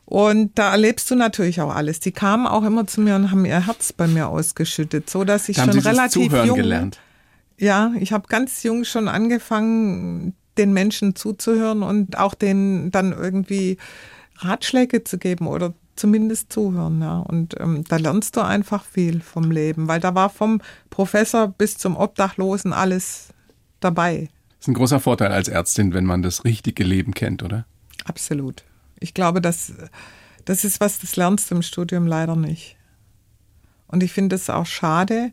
Und 0.06 0.58
da 0.58 0.72
erlebst 0.72 1.12
du 1.12 1.16
natürlich 1.16 1.60
auch 1.60 1.76
alles. 1.76 2.00
Die 2.00 2.14
kamen 2.14 2.48
auch 2.48 2.64
immer 2.64 2.88
zu 2.88 3.02
mir 3.02 3.16
und 3.16 3.30
haben 3.30 3.44
ihr 3.44 3.68
Herz 3.68 3.92
bei 3.92 4.08
mir 4.08 4.30
ausgeschüttet, 4.30 5.10
so 5.10 5.26
dass 5.26 5.50
ich 5.50 5.58
da 5.58 5.64
schon 5.64 5.74
haben 5.74 5.82
Sie 5.82 5.88
relativ 5.88 6.30
Zuhören 6.30 6.48
jung 6.48 6.58
gelernt. 6.58 7.00
Ja, 7.58 7.92
ich 8.00 8.14
habe 8.14 8.28
ganz 8.30 8.64
jung 8.64 8.86
schon 8.86 9.10
angefangen, 9.10 10.34
den 10.58 10.72
Menschen 10.74 11.16
zuzuhören 11.16 11.84
und 11.84 12.18
auch 12.18 12.36
denen 12.36 12.92
dann 12.92 13.12
irgendwie 13.12 13.78
Ratschläge 14.38 15.04
zu 15.04 15.18
geben 15.18 15.48
oder 15.48 15.74
zumindest 15.96 16.54
zuhören. 16.54 17.02
Ja. 17.02 17.20
Und 17.20 17.60
ähm, 17.60 17.84
da 17.90 17.98
lernst 17.98 18.38
du 18.38 18.42
einfach 18.42 18.86
viel 18.86 19.20
vom 19.20 19.52
Leben, 19.52 19.88
weil 19.88 20.00
da 20.00 20.16
war 20.16 20.30
vom 20.30 20.62
Professor 20.90 21.48
bis 21.48 21.78
zum 21.78 21.98
Obdachlosen 21.98 22.72
alles 22.72 23.30
dabei. 23.82 24.30
Das 24.58 24.66
ist 24.66 24.68
ein 24.70 24.74
großer 24.74 25.00
Vorteil 25.00 25.32
als 25.32 25.48
Ärztin, 25.48 25.94
wenn 25.94 26.06
man 26.06 26.22
das 26.22 26.44
richtige 26.44 26.84
Leben 26.84 27.14
kennt, 27.14 27.44
oder? 27.44 27.66
Absolut. 28.06 28.64
Ich 29.00 29.14
glaube, 29.14 29.42
das, 29.42 29.74
das 30.46 30.64
ist 30.64 30.80
was, 30.80 31.00
das 31.00 31.16
lernst 31.16 31.52
du 31.52 31.56
im 31.56 31.62
Studium 31.62 32.08
leider 32.08 32.36
nicht. 32.36 32.78
Und 33.88 34.04
ich 34.04 34.12
finde 34.12 34.36
es 34.36 34.50
auch 34.50 34.66
schade, 34.66 35.32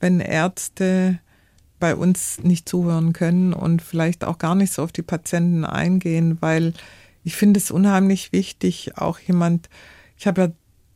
wenn 0.00 0.20
Ärzte 0.20 1.20
bei 1.78 1.94
uns 1.94 2.40
nicht 2.42 2.68
zuhören 2.68 3.12
können 3.12 3.52
und 3.52 3.82
vielleicht 3.82 4.24
auch 4.24 4.38
gar 4.38 4.54
nicht 4.54 4.72
so 4.72 4.82
auf 4.82 4.92
die 4.92 5.02
Patienten 5.02 5.64
eingehen, 5.64 6.38
weil 6.40 6.74
ich 7.24 7.36
finde 7.36 7.58
es 7.58 7.70
unheimlich 7.70 8.32
wichtig, 8.32 8.96
auch 8.96 9.18
jemand, 9.18 9.68
ich 10.16 10.26
habe 10.26 10.40
ja 10.40 10.48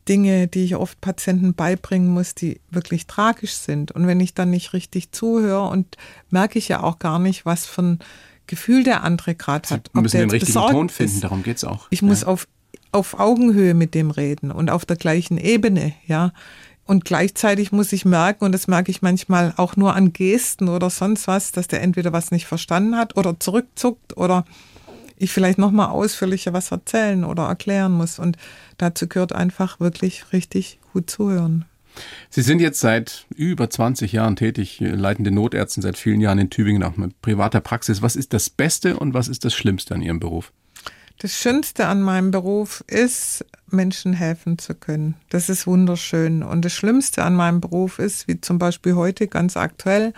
Dinge, 0.07 0.47
die 0.47 0.65
ich 0.65 0.75
oft 0.75 0.99
Patienten 1.01 1.53
beibringen 1.53 2.09
muss, 2.09 2.35
die 2.35 2.59
wirklich 2.69 3.07
tragisch 3.07 3.53
sind. 3.53 3.91
Und 3.91 4.07
wenn 4.07 4.19
ich 4.19 4.33
dann 4.33 4.49
nicht 4.49 4.73
richtig 4.73 5.11
zuhöre 5.11 5.67
und 5.69 5.97
merke 6.29 6.59
ich 6.59 6.67
ja 6.67 6.83
auch 6.83 6.99
gar 6.99 7.19
nicht, 7.19 7.45
was 7.45 7.65
für 7.65 7.81
ein 7.81 7.99
Gefühl 8.47 8.83
der 8.83 9.03
andere 9.03 9.35
gerade 9.35 9.69
hat. 9.69 9.89
Wir 9.93 10.01
müssen 10.01 10.17
den 10.17 10.29
richtigen 10.29 10.53
Ton 10.53 10.89
finden, 10.89 11.13
ist. 11.13 11.23
darum 11.23 11.43
geht 11.43 11.57
es 11.57 11.63
auch. 11.63 11.87
Ich 11.89 12.01
ja. 12.01 12.07
muss 12.07 12.23
auf, 12.23 12.47
auf 12.91 13.19
Augenhöhe 13.19 13.73
mit 13.73 13.93
dem 13.93 14.11
reden 14.11 14.51
und 14.51 14.69
auf 14.69 14.85
der 14.85 14.97
gleichen 14.97 15.37
Ebene, 15.37 15.93
ja. 16.07 16.33
Und 16.85 17.05
gleichzeitig 17.05 17.71
muss 17.71 17.93
ich 17.93 18.03
merken, 18.03 18.43
und 18.43 18.51
das 18.51 18.67
merke 18.67 18.91
ich 18.91 19.01
manchmal 19.01 19.53
auch 19.55 19.77
nur 19.77 19.95
an 19.95 20.11
Gesten 20.11 20.67
oder 20.67 20.89
sonst 20.89 21.27
was, 21.27 21.53
dass 21.53 21.69
der 21.69 21.81
entweder 21.81 22.11
was 22.11 22.31
nicht 22.31 22.45
verstanden 22.45 22.97
hat 22.97 23.15
oder 23.15 23.39
zurückzuckt 23.39 24.17
oder 24.17 24.43
ich 25.17 25.31
vielleicht 25.31 25.57
nochmal 25.57 25.89
ausführlicher 25.89 26.53
was 26.53 26.71
erzählen 26.71 27.23
oder 27.23 27.43
erklären 27.43 27.91
muss. 27.91 28.19
Und 28.19 28.37
dazu 28.77 29.07
gehört 29.07 29.33
einfach 29.33 29.79
wirklich 29.79 30.31
richtig 30.33 30.79
gut 30.91 31.09
zuhören. 31.09 31.65
Sie 32.29 32.41
sind 32.41 32.59
jetzt 32.59 32.79
seit 32.79 33.25
über 33.35 33.69
20 33.69 34.11
Jahren 34.13 34.35
tätig, 34.35 34.79
leitende 34.79 35.31
Notärztin 35.31 35.83
seit 35.83 35.97
vielen 35.97 36.21
Jahren 36.21 36.39
in 36.39 36.49
Tübingen, 36.49 36.83
auch 36.83 36.97
mit 36.97 37.21
privater 37.21 37.61
Praxis. 37.61 38.01
Was 38.01 38.15
ist 38.15 38.33
das 38.33 38.49
Beste 38.49 38.97
und 38.97 39.13
was 39.13 39.27
ist 39.27 39.45
das 39.45 39.53
Schlimmste 39.53 39.93
an 39.93 40.01
Ihrem 40.01 40.19
Beruf? 40.19 40.51
Das 41.19 41.37
Schönste 41.37 41.85
an 41.85 42.01
meinem 42.01 42.31
Beruf 42.31 42.83
ist, 42.87 43.45
Menschen 43.67 44.13
helfen 44.13 44.57
zu 44.57 44.73
können. 44.73 45.15
Das 45.29 45.49
ist 45.49 45.67
wunderschön. 45.67 46.43
Und 46.43 46.65
das 46.65 46.73
Schlimmste 46.73 47.23
an 47.23 47.35
meinem 47.35 47.61
Beruf 47.61 47.99
ist, 47.99 48.27
wie 48.27 48.41
zum 48.41 48.57
Beispiel 48.57 48.95
heute 48.95 49.27
ganz 49.27 49.55
aktuell, 49.55 50.13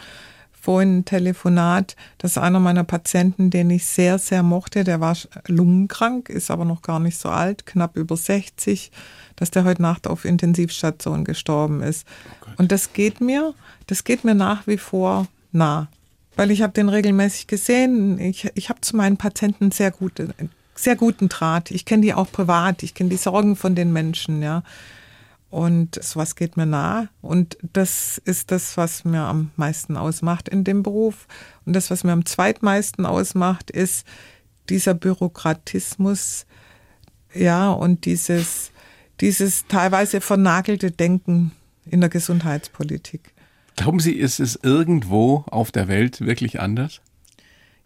vorhin 0.66 0.98
ein 0.98 1.06
Telefonat, 1.06 1.96
dass 2.18 2.40
einer 2.40 2.60
meiner 2.60 2.84
Patienten, 2.84 3.52
den 3.52 3.70
ich 3.70 3.86
sehr, 3.86 4.18
sehr 4.18 4.42
mochte, 4.42 4.84
der 4.84 5.00
war 5.00 5.16
lungenkrank, 5.48 6.28
ist 6.28 6.50
aber 6.50 6.66
noch 6.66 6.82
gar 6.82 7.00
nicht 7.00 7.20
so 7.20 7.30
alt, 7.30 7.68
knapp 7.68 7.96
über 7.96 8.18
60, 8.18 8.92
dass 9.36 9.52
der 9.52 9.64
heute 9.64 9.84
Nacht 9.84 10.08
auf 10.08 10.26
Intensivstation 10.26 11.24
gestorben 11.24 11.84
ist. 11.84 12.08
Oh 12.42 12.50
und 12.58 12.72
das 12.72 12.94
geht 12.94 13.22
mir, 13.22 13.54
das 13.86 14.04
geht 14.04 14.24
mir 14.24 14.34
nach 14.34 14.66
wie 14.66 14.80
vor 14.80 15.28
nah. 15.52 15.88
Weil 16.36 16.50
ich 16.50 16.64
habe 16.64 16.74
den 16.74 16.90
regelmäßig 16.90 17.46
gesehen. 17.46 18.20
Ich, 18.20 18.50
ich 18.56 18.70
habe 18.70 18.82
zu 18.82 18.98
meinen 18.98 19.18
Patienten 19.18 19.72
sehr 19.72 19.92
gute, 19.92 20.34
sehr 20.74 20.96
guten 20.96 21.30
Draht. 21.30 21.70
Ich 21.70 21.86
kenne 21.86 22.02
die 22.02 22.14
auch 22.14 22.30
privat. 22.30 22.82
Ich 22.82 22.96
kenne 22.96 23.12
die 23.12 23.18
Sorgen 23.18 23.56
von 23.56 23.76
den 23.76 23.94
Menschen, 23.94 24.42
ja. 24.42 24.64
Und 25.50 26.04
sowas 26.04 26.36
geht 26.36 26.58
mir 26.58 26.66
nah. 26.66 27.08
Und 27.22 27.58
das 27.62 28.22
ist 28.26 28.52
das, 28.52 28.78
was 28.78 29.06
mir 29.06 29.22
am 29.22 29.52
meisten 29.56 29.96
ausmacht 29.96 30.50
in 30.50 30.64
dem 30.64 30.84
Beruf. 30.84 31.28
Und 31.66 31.74
das, 31.74 31.90
was 31.90 32.04
mir 32.04 32.12
am 32.12 32.26
zweitmeisten 32.26 33.06
ausmacht, 33.06 33.72
ist 33.72 34.06
dieser 34.70 34.94
Bürokratismus, 34.94 36.46
ja, 37.34 37.72
und 37.72 38.06
dieses, 38.06 38.72
dieses 39.22 39.66
teilweise 39.68 40.22
vernagelte 40.22 40.92
Denken 40.92 41.52
in 41.86 42.02
der 42.02 42.10
Gesundheitspolitik. 42.10 43.34
Glauben 43.76 44.00
Sie, 44.00 44.14
ist 44.14 44.40
es 44.40 44.60
irgendwo 44.62 45.44
auf 45.48 45.72
der 45.72 45.88
Welt 45.88 46.22
wirklich 46.22 46.60
anders? 46.60 47.02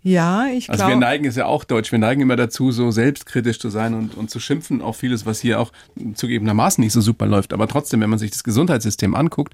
Ja, 0.02 0.46
ich 0.48 0.68
glaube. 0.68 0.82
Also 0.84 0.94
wir 0.94 1.00
neigen 1.00 1.26
es 1.26 1.36
ja 1.36 1.46
auch 1.46 1.64
deutsch, 1.66 1.92
wir 1.92 2.00
neigen 2.00 2.22
immer 2.22 2.38
dazu, 2.38 2.72
so 2.72 2.90
selbstkritisch 2.92 3.60
zu 3.60 3.70
sein 3.70 3.94
und, 3.94 4.16
und 4.16 4.30
zu 4.30 4.40
schimpfen 4.40 4.82
auf 4.82 4.98
vieles, 4.98 5.26
was 5.26 5.40
hier 5.42 5.60
auch 5.60 5.72
zugegebenermaßen 6.16 6.82
nicht 6.82 6.94
so 6.94 7.02
super 7.02 7.26
läuft. 7.26 7.52
Aber 7.54 7.68
trotzdem, 7.68 8.00
wenn 8.02 8.10
man 8.10 8.20
sich 8.20 8.32
das 8.32 8.44
Gesundheitssystem 8.46 9.14
anguckt, 9.14 9.54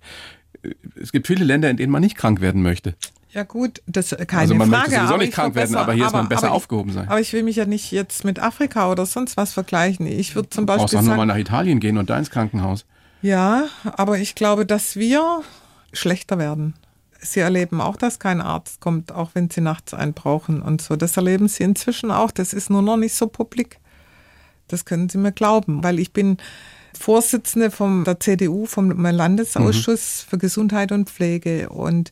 äh, 0.62 0.70
es 1.02 1.12
gibt 1.12 1.26
viele 1.28 1.46
Länder, 1.46 1.70
in 1.70 1.78
denen 1.78 1.92
man 1.92 2.02
nicht 2.02 2.16
krank 2.16 2.42
werden 2.42 2.62
möchte. 2.62 2.94
Ja 3.32 3.44
gut, 3.44 3.82
das 3.88 4.12
äh, 4.14 4.26
keine 4.26 4.42
also 4.44 4.56
man 4.56 4.70
Frage. 4.70 4.82
möchte 4.84 4.96
sowieso 5.00 5.14
aber 5.14 5.18
nicht 5.18 5.30
ich 5.30 5.36
krank 5.36 5.56
werden, 5.56 5.70
verbessere- 5.76 5.82
aber 5.82 5.94
hier 5.94 6.06
ist 6.06 6.12
man 6.14 6.20
aber- 6.22 6.30
besser 6.30 6.44
aber 6.44 6.48
ich- 6.50 6.56
aufgehoben 6.58 6.92
sein. 6.94 7.08
Aber 7.10 7.20
ich 7.20 7.34
will 7.34 7.44
mich 7.44 7.56
ja 7.56 7.66
nicht 7.66 7.92
jetzt 7.92 8.24
mit 8.24 8.40
Afrika 8.40 8.92
oder 8.92 9.06
sonst 9.08 9.38
was 9.38 9.52
vergleichen. 9.52 10.06
Ich 10.06 10.36
würde 10.36 10.50
zum 10.50 10.66
Du 10.68 10.74
brauchst 10.74 10.84
Beispiel 10.94 11.00
auch 11.00 11.04
sagen, 11.04 11.18
mal 11.18 11.26
nach 11.26 11.38
Italien 11.38 11.80
gehen 11.80 11.98
und 11.98 12.10
da 12.12 12.18
ins 12.20 12.30
Krankenhaus. 12.30 12.86
ja, 13.24 13.66
aber 13.84 14.20
ich 14.20 14.36
glaube, 14.36 14.66
dass 14.68 14.96
wir 14.96 15.42
schlechter 15.92 16.38
werden. 16.38 16.76
Sie 17.26 17.40
erleben 17.40 17.82
auch, 17.82 17.98
dass 17.98 18.20
kein 18.20 18.42
Arzt 18.42 18.80
kommt, 18.80 19.12
auch 19.12 19.32
wenn 19.34 19.50
sie 19.50 19.62
nachts 19.62 19.94
einen 19.94 20.14
brauchen 20.14 20.62
und 20.62 20.82
so. 20.82 20.96
Das 20.96 21.18
erleben 21.18 21.48
sie 21.48 21.64
inzwischen 21.64 22.12
auch. 22.12 22.32
Das 22.32 22.54
ist 22.54 22.70
nur 22.70 22.82
noch 22.82 22.98
nicht 22.98 23.16
so 23.16 23.28
publik. 23.28 23.80
Das 24.68 24.86
können 24.86 25.10
Sie 25.10 25.18
mir 25.18 25.32
glauben, 25.32 25.84
weil 25.84 26.00
ich 26.00 26.12
bin 26.12 26.38
Vorsitzende 26.98 27.72
vom, 27.72 28.04
der 28.04 28.20
CDU, 28.20 28.66
vom 28.66 28.90
Landesausschuss 29.04 30.26
für 30.28 30.38
Gesundheit 30.38 30.92
und 30.92 31.10
Pflege. 31.10 31.70
Und 31.70 32.12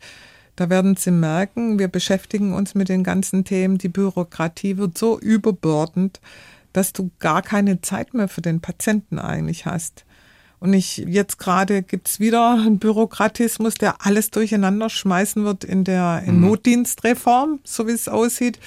da 0.56 0.70
werden 0.70 0.96
Sie 0.96 1.12
merken, 1.12 1.80
wir 1.80 1.88
beschäftigen 1.88 2.54
uns 2.54 2.76
mit 2.76 2.90
den 2.90 3.04
ganzen 3.04 3.44
Themen. 3.46 3.78
Die 3.78 3.90
Bürokratie 3.90 4.78
wird 4.78 4.98
so 4.98 5.20
überbordend, 5.20 6.20
dass 6.74 6.94
du 6.94 7.12
gar 7.20 7.42
keine 7.42 7.82
Zeit 7.82 8.14
mehr 8.14 8.28
für 8.28 8.42
den 8.42 8.60
Patienten 8.62 9.20
eigentlich 9.20 9.66
hast. 9.66 10.06
Und 10.64 10.72
ich, 10.72 10.96
jetzt 11.00 11.40
gerade 11.40 11.84
gibt's 11.84 12.22
wieder 12.22 12.52
einen 12.54 12.80
Bürokratismus, 12.80 13.74
der 13.74 13.96
alles 14.06 14.32
durcheinander 14.32 14.90
schmeißen 14.90 15.44
wird 15.44 15.66
in 15.66 15.84
der 15.84 16.24
in 16.26 16.40
Notdienstreform, 16.40 17.60
so 17.66 17.86
wie 17.86 17.92
es 17.92 18.08
aussieht. 18.08 18.60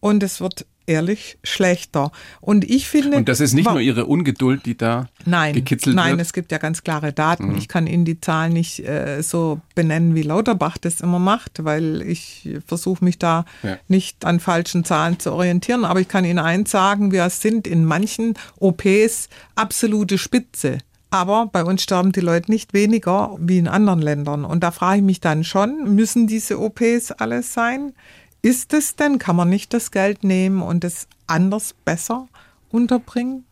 Und 0.00 0.24
es 0.24 0.40
wird 0.40 0.66
ehrlich 0.86 1.38
schlechter. 1.44 2.10
Und 2.40 2.68
ich 2.68 2.88
finde. 2.88 3.16
Und 3.16 3.28
das 3.28 3.38
ist 3.38 3.54
nicht 3.54 3.70
nur 3.70 3.80
ihre 3.80 4.06
Ungeduld, 4.06 4.66
die 4.66 4.76
da 4.76 5.08
Nein, 5.24 5.54
gekitzelt 5.54 5.94
nein, 5.94 6.06
wird. 6.08 6.16
Mhm. 6.16 6.20
es 6.22 6.32
gibt 6.32 6.50
ja 6.50 6.58
ganz 6.58 6.82
klare 6.82 7.12
Daten. 7.12 7.56
Ich 7.56 7.68
kann 7.68 7.86
Ihnen 7.86 8.04
die 8.04 8.20
Zahlen 8.20 8.52
nicht 8.52 8.80
äh, 8.80 9.22
so 9.22 9.60
benennen, 9.76 10.16
wie 10.16 10.22
Lauterbach 10.22 10.78
das 10.78 11.00
immer 11.00 11.18
macht, 11.20 11.64
weil 11.64 12.02
ich 12.02 12.48
versuche 12.66 13.04
mich 13.04 13.18
da 13.20 13.44
Ja. 13.62 13.78
nicht 13.86 14.24
an 14.24 14.40
falschen 14.40 14.84
Zahlen 14.84 15.20
zu 15.20 15.32
orientieren. 15.32 15.84
Aber 15.84 16.00
ich 16.00 16.08
kann 16.08 16.24
Ihnen 16.24 16.40
eins 16.40 16.72
sagen, 16.72 17.12
wir 17.12 17.30
sind 17.30 17.68
in 17.68 17.84
manchen 17.84 18.34
OPs 18.58 19.28
absolute 19.54 20.18
Spitze. 20.18 20.78
Aber 21.16 21.46
bei 21.46 21.64
uns 21.64 21.82
sterben 21.82 22.12
die 22.12 22.20
Leute 22.20 22.50
nicht 22.50 22.74
weniger 22.74 23.38
wie 23.40 23.56
in 23.56 23.68
anderen 23.68 24.02
Ländern. 24.02 24.44
Und 24.44 24.62
da 24.62 24.70
frage 24.70 24.98
ich 24.98 25.02
mich 25.02 25.18
dann 25.18 25.44
schon, 25.44 25.94
müssen 25.94 26.26
diese 26.26 26.60
OPs 26.60 27.10
alles 27.10 27.54
sein? 27.54 27.94
Ist 28.42 28.74
es 28.74 28.96
denn, 28.96 29.18
kann 29.18 29.34
man 29.34 29.48
nicht 29.48 29.72
das 29.72 29.92
Geld 29.92 30.24
nehmen 30.24 30.60
und 30.60 30.84
es 30.84 31.08
anders 31.26 31.74
besser 31.86 32.28
unterbringen? 32.68 33.46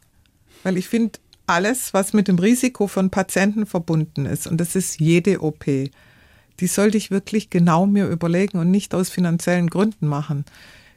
Weil 0.63 0.77
ich 0.77 0.89
finde, 0.89 1.19
alles, 1.47 1.95
was 1.95 2.13
mit 2.13 2.29
dem 2.29 2.39
Risiko 2.39 2.87
von 2.87 3.09
Patienten 3.09 3.65
verbunden 3.65 4.27
ist, 4.27 4.47
und 4.47 4.59
das 4.59 4.77
ist 4.77 5.01
jede 5.01 5.41
OP, 5.41 5.65
die 5.65 6.67
sollte 6.67 6.99
ich 6.99 7.11
wirklich 7.11 7.49
genau 7.49 7.87
mir 7.87 8.09
überlegen 8.09 8.59
und 8.59 8.71
nicht 8.71 8.95
aus 8.95 9.09
finanziellen 9.09 9.71
Gründen 9.71 10.07
machen. 10.07 10.45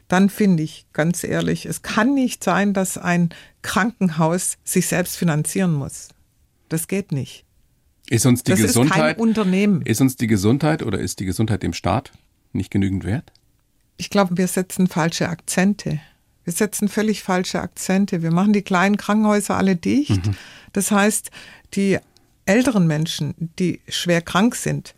Dann 0.06 0.28
finde 0.28 0.64
ich, 0.64 0.84
ganz 0.92 1.24
ehrlich, 1.24 1.64
es 1.64 1.80
kann 1.80 2.12
nicht 2.12 2.44
sein, 2.44 2.74
dass 2.74 2.98
ein 2.98 3.30
Krankenhaus 3.62 4.58
sich 4.64 4.86
selbst 4.86 5.16
finanzieren 5.16 5.72
muss. 5.72 6.10
Das 6.68 6.88
geht 6.88 7.12
nicht. 7.12 7.44
Ist 8.10 8.26
uns 8.26 8.42
die 8.42 8.52
Das 8.52 8.60
ist 8.60 8.66
Gesundheit 8.68 9.16
kein 9.16 9.22
Unternehmen. 9.22 9.82
ist 9.82 10.00
uns 10.00 10.16
die 10.16 10.26
Gesundheit 10.26 10.82
oder 10.82 10.98
ist 10.98 11.20
die 11.20 11.24
Gesundheit 11.26 11.62
dem 11.62 11.72
Staat 11.72 12.12
nicht 12.52 12.70
genügend 12.70 13.04
wert? 13.04 13.32
Ich 13.98 14.10
glaube, 14.10 14.38
wir 14.38 14.46
setzen 14.46 14.86
falsche 14.86 15.28
Akzente. 15.28 16.00
Wir 16.44 16.52
setzen 16.52 16.88
völlig 16.88 17.22
falsche 17.22 17.60
Akzente. 17.60 18.22
Wir 18.22 18.30
machen 18.30 18.52
die 18.54 18.62
kleinen 18.62 18.96
Krankenhäuser 18.96 19.56
alle 19.56 19.76
dicht. 19.76 20.22
Das 20.72 20.90
heißt, 20.90 21.30
die 21.74 21.98
älteren 22.46 22.86
Menschen, 22.86 23.34
die 23.58 23.80
schwer 23.88 24.22
krank 24.22 24.54
sind, 24.54 24.94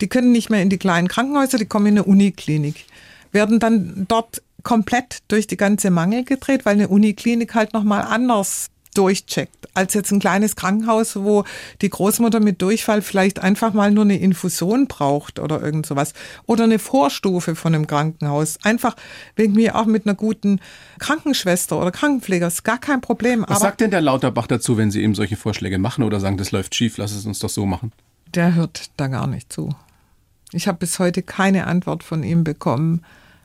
die 0.00 0.08
können 0.08 0.32
nicht 0.32 0.48
mehr 0.48 0.62
in 0.62 0.70
die 0.70 0.78
kleinen 0.78 1.08
Krankenhäuser, 1.08 1.58
die 1.58 1.66
kommen 1.66 1.86
in 1.86 1.98
eine 1.98 2.04
Uniklinik, 2.04 2.86
werden 3.32 3.58
dann 3.58 4.06
dort 4.08 4.42
komplett 4.62 5.18
durch 5.28 5.46
die 5.46 5.58
ganze 5.58 5.90
Mangel 5.90 6.24
gedreht, 6.24 6.64
weil 6.64 6.74
eine 6.74 6.88
Uniklinik 6.88 7.54
halt 7.54 7.74
nochmal 7.74 8.02
anders 8.02 8.70
durchcheckt, 8.94 9.68
als 9.74 9.94
jetzt 9.94 10.10
ein 10.12 10.20
kleines 10.20 10.56
Krankenhaus, 10.56 11.16
wo 11.16 11.44
die 11.82 11.90
Großmutter 11.90 12.40
mit 12.40 12.62
Durchfall 12.62 13.02
vielleicht 13.02 13.40
einfach 13.40 13.72
mal 13.72 13.90
nur 13.90 14.04
eine 14.04 14.18
Infusion 14.18 14.86
braucht 14.86 15.38
oder 15.38 15.60
irgend 15.60 15.86
sowas. 15.86 16.14
Oder 16.46 16.64
eine 16.64 16.78
Vorstufe 16.78 17.54
von 17.54 17.74
einem 17.74 17.86
Krankenhaus. 17.86 18.58
Einfach 18.62 18.96
wegen 19.36 19.54
mir 19.54 19.76
auch 19.76 19.86
mit 19.86 20.06
einer 20.06 20.14
guten 20.14 20.60
Krankenschwester 20.98 21.80
oder 21.80 21.90
Krankenpfleger. 21.90 22.46
Ist 22.46 22.64
gar 22.64 22.78
kein 22.78 23.00
Problem. 23.00 23.42
Was 23.42 23.50
aber 23.50 23.60
sagt 23.60 23.80
denn 23.80 23.90
der 23.90 24.00
Lauterbach 24.00 24.46
dazu, 24.46 24.76
wenn 24.76 24.90
Sie 24.90 25.02
ihm 25.02 25.14
solche 25.14 25.36
Vorschläge 25.36 25.78
machen 25.78 26.04
oder 26.04 26.20
sagen, 26.20 26.36
das 26.36 26.52
läuft 26.52 26.74
schief, 26.74 26.96
lass 26.96 27.12
es 27.12 27.26
uns 27.26 27.38
doch 27.38 27.50
so 27.50 27.66
machen? 27.66 27.92
der 28.34 28.54
hört 28.54 28.90
da 28.96 29.08
gar 29.08 29.26
nicht 29.26 29.52
zu. 29.52 29.74
Ich 30.52 30.68
habe 30.68 30.78
bis 30.78 30.98
heute 30.98 31.22
keine 31.22 31.66
Antwort 31.66 32.02
von 32.02 32.22
ihm 32.22 32.44
bekommen 32.44 33.04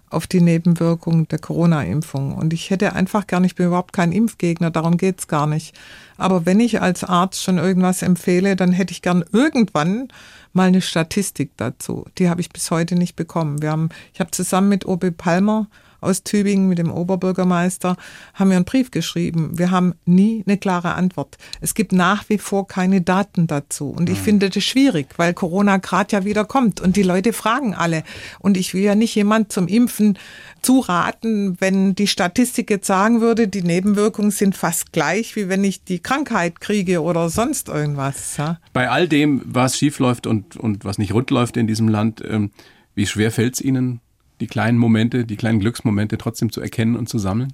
auf 0.10 0.28
die 0.28 0.41
Nebenwirkungen 0.41 1.28
der 1.28 1.39
Corona-Impfung. 1.39 2.36
Und 2.36 2.53
ich 2.53 2.70
hätte 2.70 2.93
einfach 2.93 3.26
nicht, 3.39 3.51
ich 3.51 3.55
bin 3.55 3.68
überhaupt 3.68 3.93
kein 3.93 4.12
Impfgegner, 4.12 4.72
darum 4.72 4.97
geht's 4.97 5.28
gar 5.28 5.47
nicht. 5.47 5.76
Aber 6.18 6.45
wenn 6.45 6.60
ich 6.60 6.82
als 6.82 7.03
Arzt 7.03 7.43
schon 7.43 7.57
irgendwas 7.57 8.01
empfehle, 8.01 8.55
dann 8.55 8.72
hätte 8.72 8.91
ich 8.91 9.01
gern 9.01 9.24
irgendwann 9.32 10.10
mal 10.53 10.68
eine 10.68 10.82
Statistik 10.82 11.51
dazu. 11.57 12.05
Die 12.18 12.30
habe 12.30 12.41
ich 12.41 12.49
bis 12.49 12.72
heute 12.72 12.95
nicht 12.95 13.16
bekommen. 13.16 13.62
Wir 13.62 13.72
haben, 13.72 13.89
ich 14.14 14.20
habe 14.20 14.32
zusammen 14.32 14.70
mit 14.70 14.86
Obi 14.86 15.12
Palmer 15.12 15.68
aus 16.02 16.24
Tübingen 16.24 16.68
mit 16.68 16.78
dem 16.78 16.91
Oberbürgermeister, 16.91 17.97
haben 18.34 18.50
wir 18.50 18.58
einen 18.58 18.66
Brief 18.66 18.91
geschrieben. 18.91 19.58
Wir 19.58 19.72
haben 19.72 19.93
nie 20.06 20.43
eine 20.45 20.58
klare 20.58 20.93
Antwort. 20.95 21.38
Es 21.62 21.74
gibt 21.74 21.91
nach 21.91 22.28
wie 22.30 22.38
vor 22.38 22.68
keine 22.68 23.02
Daten 23.02 23.47
dazu. 23.47 23.89
Und 23.89 24.10
ich 24.10 24.20
finde 24.20 24.50
das 24.50 24.64
schwierig, 24.64 25.08
weil 25.18 25.34
Corona 25.34 25.78
gerade 25.78 26.16
ja 26.16 26.26
wieder 26.26 26.45
kommt 26.45 26.82
und 26.82 26.95
die 26.95 27.04
Leute 27.04 27.34
fragen 27.34 27.74
alle. 27.74 28.04
Und 28.39 28.58
ich 28.58 28.74
will 28.74 28.84
ja 28.84 28.95
nicht 28.95 29.16
jemand 29.16 29.52
zum 29.52 29.68
Impfen 29.68 30.18
zuraten, 30.62 31.58
wenn 31.60 31.95
die 31.95 32.08
Statistik 32.08 32.70
jetzt 32.70 32.88
sagen 32.88 33.22
würde, 33.22 33.47
die 33.47 33.62
Nebenwirkungen 33.62 34.32
sind 34.32 34.58
fast 34.58 34.91
gleich, 34.91 35.36
wie 35.36 35.50
wenn 35.50 35.64
ich 35.64 35.84
die 35.84 36.00
Krankheit 36.00 36.60
kriege 36.60 37.02
oder 37.02 37.30
sonst 37.30 37.70
irgendwas. 37.70 38.38
Ja? 38.38 38.60
Bei 38.74 38.89
all 38.89 39.08
dem, 39.08 39.41
was 39.45 39.78
schief 39.78 40.00
läuft 40.00 40.28
und, 40.28 40.56
und 40.58 40.86
was 40.86 40.97
nicht 40.97 41.14
rund 41.14 41.32
läuft 41.32 41.58
in 41.58 41.68
diesem 41.68 41.88
Land, 41.88 42.24
ähm, 42.28 42.52
wie 42.95 43.06
schwer 43.06 43.32
fällt 43.32 43.56
es 43.56 43.62
Ihnen, 43.62 44.02
die 44.40 44.48
kleinen 44.48 44.78
Momente, 44.78 45.26
die 45.26 45.36
kleinen 45.36 45.60
Glücksmomente 45.60 46.18
trotzdem 46.18 46.52
zu 46.52 46.62
erkennen 46.62 46.96
und 46.96 47.10
zu 47.10 47.20
sammeln? 47.20 47.54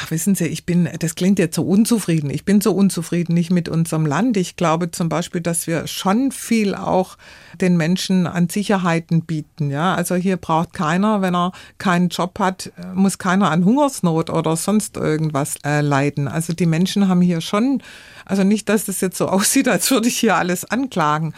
Ach, 0.00 0.12
wissen 0.12 0.36
Sie, 0.36 0.46
ich 0.46 0.64
bin, 0.64 0.88
das 1.00 1.16
klingt 1.16 1.40
jetzt 1.40 1.56
so 1.56 1.62
unzufrieden. 1.64 2.30
Ich 2.30 2.44
bin 2.44 2.60
so 2.60 2.70
unzufrieden 2.70 3.34
nicht 3.34 3.50
mit 3.50 3.68
unserem 3.68 4.06
Land. 4.06 4.36
Ich 4.36 4.54
glaube 4.54 4.92
zum 4.92 5.08
Beispiel, 5.08 5.40
dass 5.40 5.66
wir 5.66 5.88
schon 5.88 6.30
viel 6.30 6.76
auch 6.76 7.18
den 7.60 7.76
Menschen 7.76 8.28
an 8.28 8.48
Sicherheiten 8.48 9.22
bieten. 9.22 9.70
Ja, 9.70 9.96
also 9.96 10.14
hier 10.14 10.36
braucht 10.36 10.72
keiner, 10.72 11.20
wenn 11.20 11.34
er 11.34 11.50
keinen 11.78 12.10
Job 12.10 12.38
hat, 12.38 12.70
muss 12.94 13.18
keiner 13.18 13.50
an 13.50 13.64
Hungersnot 13.64 14.30
oder 14.30 14.54
sonst 14.54 14.96
irgendwas 14.96 15.56
äh, 15.64 15.80
leiden. 15.80 16.28
Also 16.28 16.52
die 16.52 16.66
Menschen 16.66 17.08
haben 17.08 17.20
hier 17.20 17.40
schon, 17.40 17.82
also 18.24 18.44
nicht, 18.44 18.68
dass 18.68 18.84
das 18.84 19.00
jetzt 19.00 19.18
so 19.18 19.26
aussieht, 19.28 19.66
als 19.66 19.90
würde 19.90 20.06
ich 20.06 20.18
hier 20.18 20.36
alles 20.36 20.64
anklagen. 20.64 21.34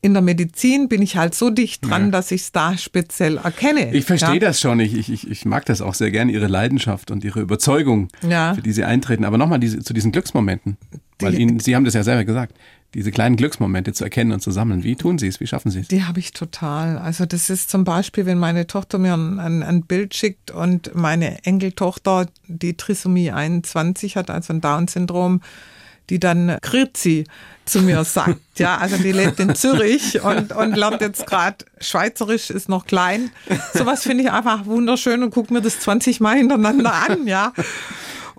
In 0.00 0.12
der 0.12 0.22
Medizin 0.22 0.88
bin 0.88 1.02
ich 1.02 1.16
halt 1.16 1.34
so 1.34 1.50
dicht 1.50 1.84
dran, 1.84 2.04
Ja. 2.06 2.10
dass 2.12 2.30
ich 2.30 2.42
es 2.42 2.52
da 2.52 2.78
speziell 2.78 3.38
erkenne. 3.38 3.92
Ich 3.94 4.04
verstehe 4.04 4.34
ja? 4.34 4.38
das 4.40 4.60
schon. 4.60 4.78
Ich, 4.78 4.94
ich, 5.08 5.28
ich- 5.28 5.44
mag 5.44 5.64
das 5.66 5.80
auch 5.80 5.94
sehr 5.94 6.12
gern, 6.12 6.28
Ihre 6.28 6.46
Leidenschaft 6.46 7.10
und 7.10 7.24
Ihre 7.24 7.40
Überzeugung, 7.40 8.08
Ja. 8.28 8.54
für 8.54 8.62
die 8.62 8.70
Sie 8.72 8.84
eintreten. 8.84 9.24
Aber 9.24 9.38
nochmal 9.38 9.58
diese, 9.58 9.80
zu 9.80 9.92
diesen 9.94 10.12
Glücksmomenten. 10.12 10.76
Weil 11.20 11.32
Die- 11.32 11.42
Ihnen, 11.42 11.58
Sie 11.58 11.74
haben 11.74 11.84
das 11.84 11.94
ja 11.94 12.04
selber 12.04 12.24
gesagt, 12.24 12.54
diese 12.94 13.10
kleinen 13.10 13.34
Glücksmomente 13.36 13.92
zu 13.92 14.04
erkennen 14.04 14.30
und 14.30 14.40
zu 14.40 14.52
sammeln. 14.52 14.84
Wie 14.84 14.94
tun 14.94 15.18
Sie 15.18 15.26
es? 15.26 15.40
Wie 15.40 15.46
schaffen 15.48 15.70
Sie 15.72 15.80
es? 15.80 15.88
Die 15.88 16.04
habe 16.04 16.20
ich 16.20 16.32
total. 16.32 16.96
Also 16.96 17.26
das 17.26 17.50
ist 17.50 17.68
zum 17.68 17.82
Beispiel, 17.82 18.24
wenn 18.24 18.38
meine 18.38 18.68
Tochter 18.68 18.98
mir 18.98 19.14
ein, 19.14 19.40
ein, 19.40 19.62
ein 19.64 19.82
Bild 19.82 20.14
schickt 20.14 20.52
und 20.52 20.94
meine 20.94 21.44
Enkeltochter, 21.44 22.26
die 22.46 22.76
Trisomie 22.76 23.32
21 23.32 24.16
hat, 24.16 24.30
also 24.30 24.52
ein 24.52 24.60
Down-Syndrom, 24.60 25.42
die 26.10 26.18
dann 26.18 26.58
Grüezi 26.62 27.24
zu 27.64 27.82
mir 27.82 28.04
sagt. 28.04 28.40
Ja, 28.58 28.78
also 28.78 28.96
die 28.96 29.12
lebt 29.12 29.38
in 29.38 29.54
Zürich 29.54 30.20
und, 30.20 30.50
und 30.50 30.74
lernt 30.74 31.00
jetzt 31.00 31.28
gerade 31.28 31.58
Schweizerisch, 31.80 32.50
ist 32.50 32.68
noch 32.68 32.86
klein. 32.86 33.30
Sowas 33.72 34.02
finde 34.02 34.24
ich 34.24 34.32
einfach 34.32 34.66
wunderschön 34.66 35.22
und 35.22 35.30
gucke 35.30 35.54
mir 35.54 35.62
das 35.62 35.78
20 35.78 36.18
Mal 36.18 36.38
hintereinander 36.38 36.92
an, 36.92 37.28
ja. 37.28 37.52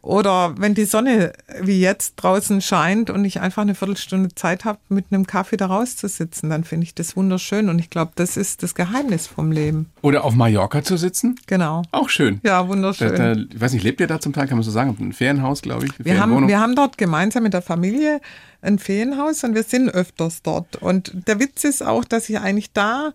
Oder 0.02 0.56
wenn 0.58 0.76
die 0.76 0.86
Sonne 0.86 1.34
wie 1.62 1.80
jetzt 1.82 2.16
draußen 2.16 2.62
scheint 2.62 3.10
und 3.10 3.26
ich 3.26 3.42
einfach 3.42 3.62
eine 3.64 3.76
Viertelstunde 3.76 4.34
Zeit 4.34 4.64
habe, 4.64 4.80
mit 4.88 5.06
einem 5.12 5.28
Kaffee 5.28 5.58
da 5.58 5.66
rauszusitzen, 5.66 6.50
dann 6.50 6.64
finde 6.64 6.86
ich 6.86 6.96
das 6.96 7.18
wunderschön. 7.18 7.70
Und 7.70 7.80
ich 7.80 7.90
glaube, 7.90 8.12
das 8.16 8.38
ist 8.38 8.64
das 8.64 8.76
Geheimnis 8.76 9.28
vom 9.28 9.52
Leben. 9.52 9.90
Oder 10.02 10.24
auf 10.24 10.34
Mallorca 10.36 10.84
zu 10.84 10.96
sitzen? 10.98 11.36
Genau. 11.48 11.84
Auch 11.92 12.10
schön. 12.10 12.40
Ja, 12.44 12.62
Da, 12.62 12.68
wunderschön. 12.70 13.16
da, 13.16 13.34
ich 13.34 13.60
weiß 13.60 13.74
nicht, 13.74 13.84
lebt 13.84 14.00
ihr 14.00 14.08
da 14.08 14.20
zum 14.20 14.32
Teil, 14.34 14.48
kann 14.48 14.58
man 14.58 14.64
so 14.64 14.72
sagen? 14.72 14.96
Ein 15.00 15.14
Ferienhaus, 15.14 15.62
glaube 15.62 15.86
ich. 15.86 15.92
wir, 16.06 16.20
haben, 16.20 16.48
wir 16.48 16.60
haben 16.60 16.76
dort 16.76 16.98
gemeinsam 16.98 17.44
mit 17.44 17.54
der 17.54 17.62
Familie 17.62 18.22
ein 18.62 18.80
Ferienhaus 18.80 19.44
und 19.44 19.56
wir 19.56 19.64
sind 19.64 19.90
öfters 19.90 20.42
dort. 20.42 20.78
Und 20.78 21.12
der 21.28 21.40
Witz 21.40 21.64
ist 21.64 21.82
auch, 21.82 22.06
dass 22.06 22.30
ich 22.30 22.40
eigentlich 22.40 22.72
da 22.74 23.12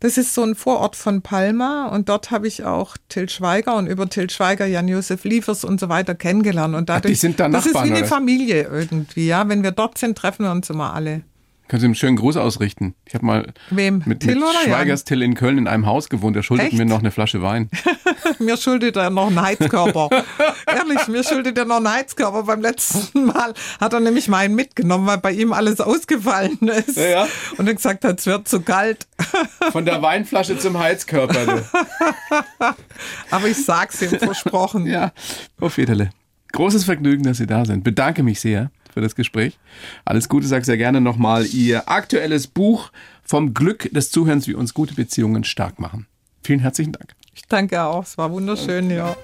Das 0.00 0.18
ist 0.18 0.34
so 0.34 0.42
ein 0.42 0.54
Vorort 0.54 0.94
von 0.96 1.22
Palma 1.22 1.86
und 1.86 2.08
dort 2.08 2.30
habe 2.30 2.46
ich 2.46 2.64
auch 2.64 2.96
Till 3.08 3.28
Schweiger 3.28 3.76
und 3.76 3.86
über 3.86 4.08
Till 4.08 4.28
Schweiger 4.28 4.66
Jan-Josef 4.66 5.24
Liefers 5.24 5.64
und 5.64 5.80
so 5.80 5.88
weiter 5.88 6.14
kennengelernt. 6.14 6.74
Und 6.74 6.88
dadurch, 6.88 7.12
die 7.12 7.18
sind 7.18 7.40
da 7.40 7.48
das 7.48 7.66
ist 7.66 7.74
Nachbarn, 7.74 7.90
wie 7.90 7.96
eine? 7.96 8.06
Familie 8.06 8.62
irgendwie, 8.64 9.26
ja. 9.26 9.48
Wenn 9.48 9.62
wir 9.62 9.70
dort 9.70 9.96
sind, 9.98 10.18
treffen 10.18 10.44
wir 10.44 10.52
uns 10.52 10.68
immer 10.68 10.92
alle. 10.92 11.22
Können 11.68 11.80
Sie 11.80 11.86
einen 11.86 11.94
schönen 11.96 12.16
Gruß 12.16 12.36
ausrichten? 12.36 12.94
Ich 13.06 13.14
habe 13.14 13.26
mal 13.26 13.52
Wem? 13.70 14.02
mit, 14.06 14.20
Till 14.20 14.36
mit? 14.36 14.44
Schweigers 14.64 15.02
Till 15.02 15.20
in 15.22 15.34
Köln 15.34 15.58
in 15.58 15.66
einem 15.66 15.86
Haus 15.86 16.08
gewohnt. 16.08 16.36
Er 16.36 16.44
schuldet 16.44 16.68
Echt? 16.68 16.76
mir 16.78 16.84
noch 16.86 17.00
eine 17.00 17.10
Flasche 17.10 17.42
Wein. 17.42 17.70
Mir 18.38 18.56
schuldet 18.56 18.96
er 18.96 19.10
noch 19.10 19.28
einen 19.28 19.40
Heizkörper. 19.40 20.10
Ehrlich, 20.66 21.06
mir 21.08 21.22
schuldet 21.22 21.56
er 21.58 21.64
noch 21.64 21.76
einen 21.76 21.90
Heizkörper. 21.90 22.42
Beim 22.42 22.60
letzten 22.60 23.26
Mal 23.26 23.54
hat 23.80 23.92
er 23.92 24.00
nämlich 24.00 24.26
meinen 24.28 24.54
mitgenommen, 24.54 25.06
weil 25.06 25.18
bei 25.18 25.32
ihm 25.32 25.52
alles 25.52 25.80
ausgefallen 25.80 26.58
ist. 26.60 26.96
Ja, 26.96 27.04
ja. 27.04 27.28
Und 27.56 27.68
er 27.68 27.74
gesagt 27.74 28.04
hat, 28.04 28.18
es 28.18 28.26
wird 28.26 28.48
zu 28.48 28.62
kalt. 28.62 29.06
Von 29.70 29.84
der 29.84 30.02
Weinflasche 30.02 30.58
zum 30.58 30.78
Heizkörper. 30.78 31.46
Du. 31.46 32.74
Aber 33.30 33.46
ich 33.48 33.64
sag's 33.64 34.02
ihm 34.02 34.10
versprochen. 34.10 34.86
Ja, 34.86 35.12
Frau 35.58 35.68
Federle. 35.68 36.10
Großes 36.52 36.84
Vergnügen, 36.84 37.22
dass 37.22 37.38
Sie 37.38 37.46
da 37.46 37.64
sind. 37.64 37.84
Bedanke 37.84 38.22
mich 38.22 38.40
sehr 38.40 38.70
für 38.96 39.02
das 39.02 39.14
Gespräch. 39.14 39.58
Alles 40.06 40.30
Gute, 40.30 40.46
sag 40.46 40.64
sehr 40.64 40.78
gerne 40.78 41.02
nochmal 41.02 41.44
Ihr 41.44 41.86
aktuelles 41.86 42.46
Buch 42.46 42.90
vom 43.22 43.52
Glück 43.52 43.92
des 43.92 44.10
Zuhörens, 44.10 44.48
wie 44.48 44.54
uns 44.54 44.72
gute 44.72 44.94
Beziehungen 44.94 45.44
stark 45.44 45.78
machen. 45.78 46.06
Vielen 46.42 46.60
herzlichen 46.60 46.92
Dank. 46.92 47.14
Ich 47.34 47.42
danke 47.46 47.82
auch. 47.82 48.04
Es 48.04 48.16
war 48.16 48.32
wunderschön, 48.32 48.90
ja. 48.90 49.14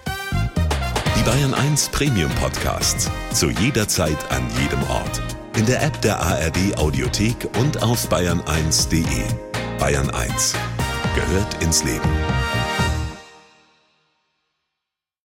Die 1.17 1.23
Bayern 1.23 1.55
1 1.55 1.89
Premium 1.89 2.31
Podcasts. 2.33 3.11
Zu 3.33 3.49
jeder 3.49 3.89
Zeit, 3.89 4.19
an 4.31 4.43
jedem 4.61 4.83
Ort. 4.91 5.23
In 5.57 5.65
der 5.65 5.83
App 5.83 5.99
der 6.03 6.21
ARD 6.21 6.77
Audiothek 6.77 7.49
und 7.59 7.83
auf 7.83 8.11
bayern1.de. 8.11 9.25
Bayern 9.79 10.11
1 10.11 10.55
gehört 11.15 11.63
ins 11.63 11.83
Leben. 11.83 12.42